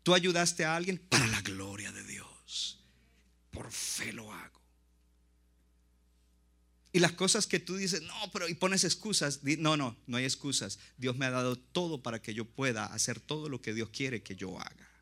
Tú 0.02 0.14
ayudaste 0.14 0.64
a 0.64 0.76
alguien 0.76 0.98
para 0.98 1.26
la 1.26 1.40
gloria 1.40 1.90
de 1.90 2.04
Dios. 2.04 2.80
Por 3.50 3.70
fe 3.70 4.12
lo 4.12 4.32
hago. 4.32 4.60
Y 6.92 7.00
las 7.00 7.12
cosas 7.12 7.46
que 7.46 7.58
tú 7.58 7.76
dices, 7.76 8.02
no, 8.02 8.14
pero 8.32 8.48
y 8.48 8.54
pones 8.54 8.84
excusas. 8.84 9.40
No, 9.42 9.76
no, 9.76 9.96
no 10.06 10.16
hay 10.16 10.24
excusas. 10.24 10.78
Dios 10.96 11.16
me 11.16 11.26
ha 11.26 11.30
dado 11.30 11.56
todo 11.56 12.02
para 12.02 12.22
que 12.22 12.34
yo 12.34 12.44
pueda 12.44 12.86
hacer 12.86 13.18
todo 13.18 13.48
lo 13.48 13.60
que 13.60 13.74
Dios 13.74 13.88
quiere 13.90 14.22
que 14.22 14.36
yo 14.36 14.60
haga. 14.60 14.93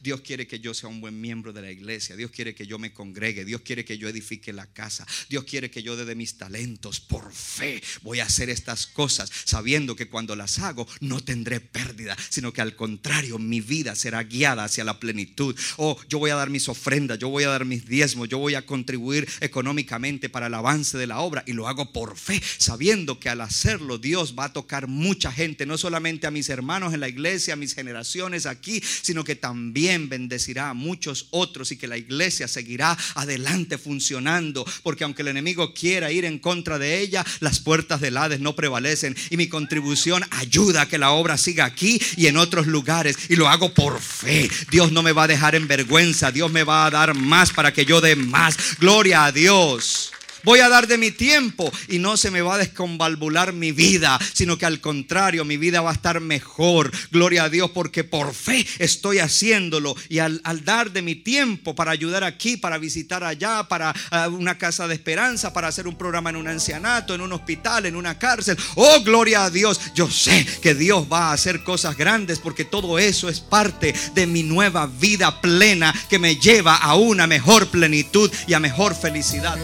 Dios 0.00 0.20
quiere 0.20 0.46
que 0.46 0.60
yo 0.60 0.74
sea 0.74 0.88
un 0.88 1.00
buen 1.00 1.20
miembro 1.20 1.52
de 1.52 1.62
la 1.62 1.70
iglesia. 1.70 2.16
Dios 2.16 2.30
quiere 2.30 2.54
que 2.54 2.66
yo 2.66 2.78
me 2.78 2.92
congregue. 2.92 3.44
Dios 3.44 3.62
quiere 3.62 3.84
que 3.84 3.98
yo 3.98 4.08
edifique 4.08 4.52
la 4.52 4.66
casa. 4.66 5.06
Dios 5.28 5.44
quiere 5.44 5.70
que 5.70 5.82
yo 5.82 5.96
dé 5.96 6.04
de 6.04 6.14
mis 6.14 6.36
talentos. 6.36 7.00
Por 7.00 7.32
fe 7.32 7.82
voy 8.02 8.20
a 8.20 8.24
hacer 8.24 8.50
estas 8.50 8.86
cosas 8.86 9.30
sabiendo 9.44 9.96
que 9.96 10.08
cuando 10.08 10.36
las 10.36 10.58
hago 10.58 10.86
no 11.00 11.20
tendré 11.20 11.60
pérdida, 11.60 12.16
sino 12.28 12.52
que 12.52 12.60
al 12.60 12.76
contrario 12.76 13.38
mi 13.38 13.60
vida 13.60 13.94
será 13.94 14.22
guiada 14.22 14.64
hacia 14.64 14.84
la 14.84 14.98
plenitud. 14.98 15.56
Oh, 15.76 15.98
yo 16.08 16.18
voy 16.18 16.30
a 16.30 16.36
dar 16.36 16.50
mis 16.50 16.68
ofrendas, 16.68 17.18
yo 17.18 17.28
voy 17.28 17.44
a 17.44 17.48
dar 17.48 17.64
mis 17.64 17.86
diezmos, 17.86 18.28
yo 18.28 18.38
voy 18.38 18.54
a 18.54 18.66
contribuir 18.66 19.28
económicamente 19.40 20.28
para 20.28 20.46
el 20.46 20.54
avance 20.54 20.98
de 20.98 21.06
la 21.06 21.20
obra 21.20 21.44
y 21.46 21.52
lo 21.52 21.68
hago 21.68 21.92
por 21.92 22.16
fe, 22.16 22.40
sabiendo 22.58 23.20
que 23.20 23.28
al 23.28 23.40
hacerlo 23.40 23.98
Dios 23.98 24.34
va 24.38 24.46
a 24.46 24.52
tocar 24.52 24.88
mucha 24.88 25.32
gente, 25.32 25.66
no 25.66 25.78
solamente 25.78 26.26
a 26.26 26.30
mis 26.30 26.48
hermanos 26.48 26.94
en 26.94 27.00
la 27.00 27.08
iglesia, 27.08 27.54
a 27.54 27.56
mis 27.56 27.74
generaciones 27.74 28.46
aquí, 28.46 28.82
sino 29.02 29.24
que 29.24 29.36
también 29.36 29.59
también 29.60 30.08
bendecirá 30.08 30.70
a 30.70 30.74
muchos 30.74 31.26
otros 31.32 31.70
y 31.70 31.76
que 31.76 31.86
la 31.86 31.98
iglesia 31.98 32.48
seguirá 32.48 32.96
adelante 33.14 33.76
funcionando. 33.76 34.64
Porque 34.82 35.04
aunque 35.04 35.20
el 35.20 35.28
enemigo 35.28 35.74
quiera 35.74 36.10
ir 36.10 36.24
en 36.24 36.38
contra 36.38 36.78
de 36.78 36.98
ella, 36.98 37.26
las 37.40 37.60
puertas 37.60 38.00
del 38.00 38.16
Hades 38.16 38.40
no 38.40 38.56
prevalecen. 38.56 39.14
Y 39.28 39.36
mi 39.36 39.48
contribución 39.48 40.24
ayuda 40.30 40.82
a 40.82 40.88
que 40.88 40.96
la 40.96 41.10
obra 41.10 41.36
siga 41.36 41.66
aquí 41.66 42.00
y 42.16 42.26
en 42.26 42.38
otros 42.38 42.66
lugares. 42.68 43.18
Y 43.28 43.36
lo 43.36 43.50
hago 43.50 43.74
por 43.74 44.00
fe. 44.00 44.48
Dios 44.70 44.92
no 44.92 45.02
me 45.02 45.12
va 45.12 45.24
a 45.24 45.28
dejar 45.28 45.54
en 45.54 45.68
vergüenza. 45.68 46.32
Dios 46.32 46.50
me 46.50 46.64
va 46.64 46.86
a 46.86 46.90
dar 46.90 47.14
más 47.14 47.52
para 47.52 47.70
que 47.70 47.84
yo 47.84 48.00
dé 48.00 48.16
más. 48.16 48.78
Gloria 48.78 49.26
a 49.26 49.32
Dios. 49.32 50.10
Voy 50.44 50.60
a 50.60 50.68
dar 50.68 50.86
de 50.86 50.98
mi 50.98 51.10
tiempo 51.10 51.70
y 51.88 51.98
no 51.98 52.16
se 52.16 52.30
me 52.30 52.40
va 52.40 52.54
a 52.54 52.58
desconvalvular 52.58 53.52
mi 53.52 53.72
vida, 53.72 54.18
sino 54.32 54.56
que 54.56 54.66
al 54.66 54.80
contrario, 54.80 55.44
mi 55.44 55.56
vida 55.56 55.80
va 55.80 55.90
a 55.90 55.94
estar 55.94 56.20
mejor. 56.20 56.90
Gloria 57.10 57.44
a 57.44 57.48
Dios, 57.48 57.70
porque 57.70 58.04
por 58.04 58.34
fe 58.34 58.66
estoy 58.78 59.18
haciéndolo. 59.18 59.94
Y 60.08 60.18
al, 60.18 60.40
dar 60.64 60.92
de 60.92 61.02
mi 61.02 61.14
tiempo 61.14 61.74
para 61.74 61.90
ayudar 61.90 62.24
aquí, 62.24 62.56
para 62.56 62.78
visitar 62.78 63.24
allá, 63.24 63.64
para 63.68 63.94
ah, 64.10 64.28
una 64.28 64.58
casa 64.58 64.88
de 64.88 64.94
esperanza, 64.94 65.52
para 65.52 65.68
hacer 65.68 65.86
un 65.86 65.96
programa 65.96 66.30
en 66.30 66.36
un 66.36 66.48
ancianato, 66.48 67.14
en 67.14 67.20
un 67.20 67.32
hospital, 67.32 67.86
en 67.86 67.96
una 67.96 68.18
cárcel. 68.18 68.56
Oh, 68.76 69.00
gloria 69.02 69.44
a 69.44 69.50
Dios. 69.50 69.80
Yo 69.94 70.10
sé 70.10 70.46
que 70.62 70.74
Dios 70.74 71.06
va 71.10 71.30
a 71.30 71.32
hacer 71.32 71.64
cosas 71.64 71.96
grandes 71.96 72.38
porque 72.38 72.64
todo 72.64 72.98
eso 72.98 73.28
es 73.28 73.40
parte 73.40 73.94
de 74.14 74.26
mi 74.26 74.42
nueva 74.42 74.86
vida 74.86 75.40
plena 75.40 75.94
que 76.08 76.18
me 76.18 76.36
lleva 76.36 76.76
a 76.76 76.94
una 76.94 77.26
mejor 77.26 77.68
plenitud 77.68 78.30
y 78.46 78.54
a 78.54 78.60
mejor 78.60 78.94
felicidad. 78.94 79.58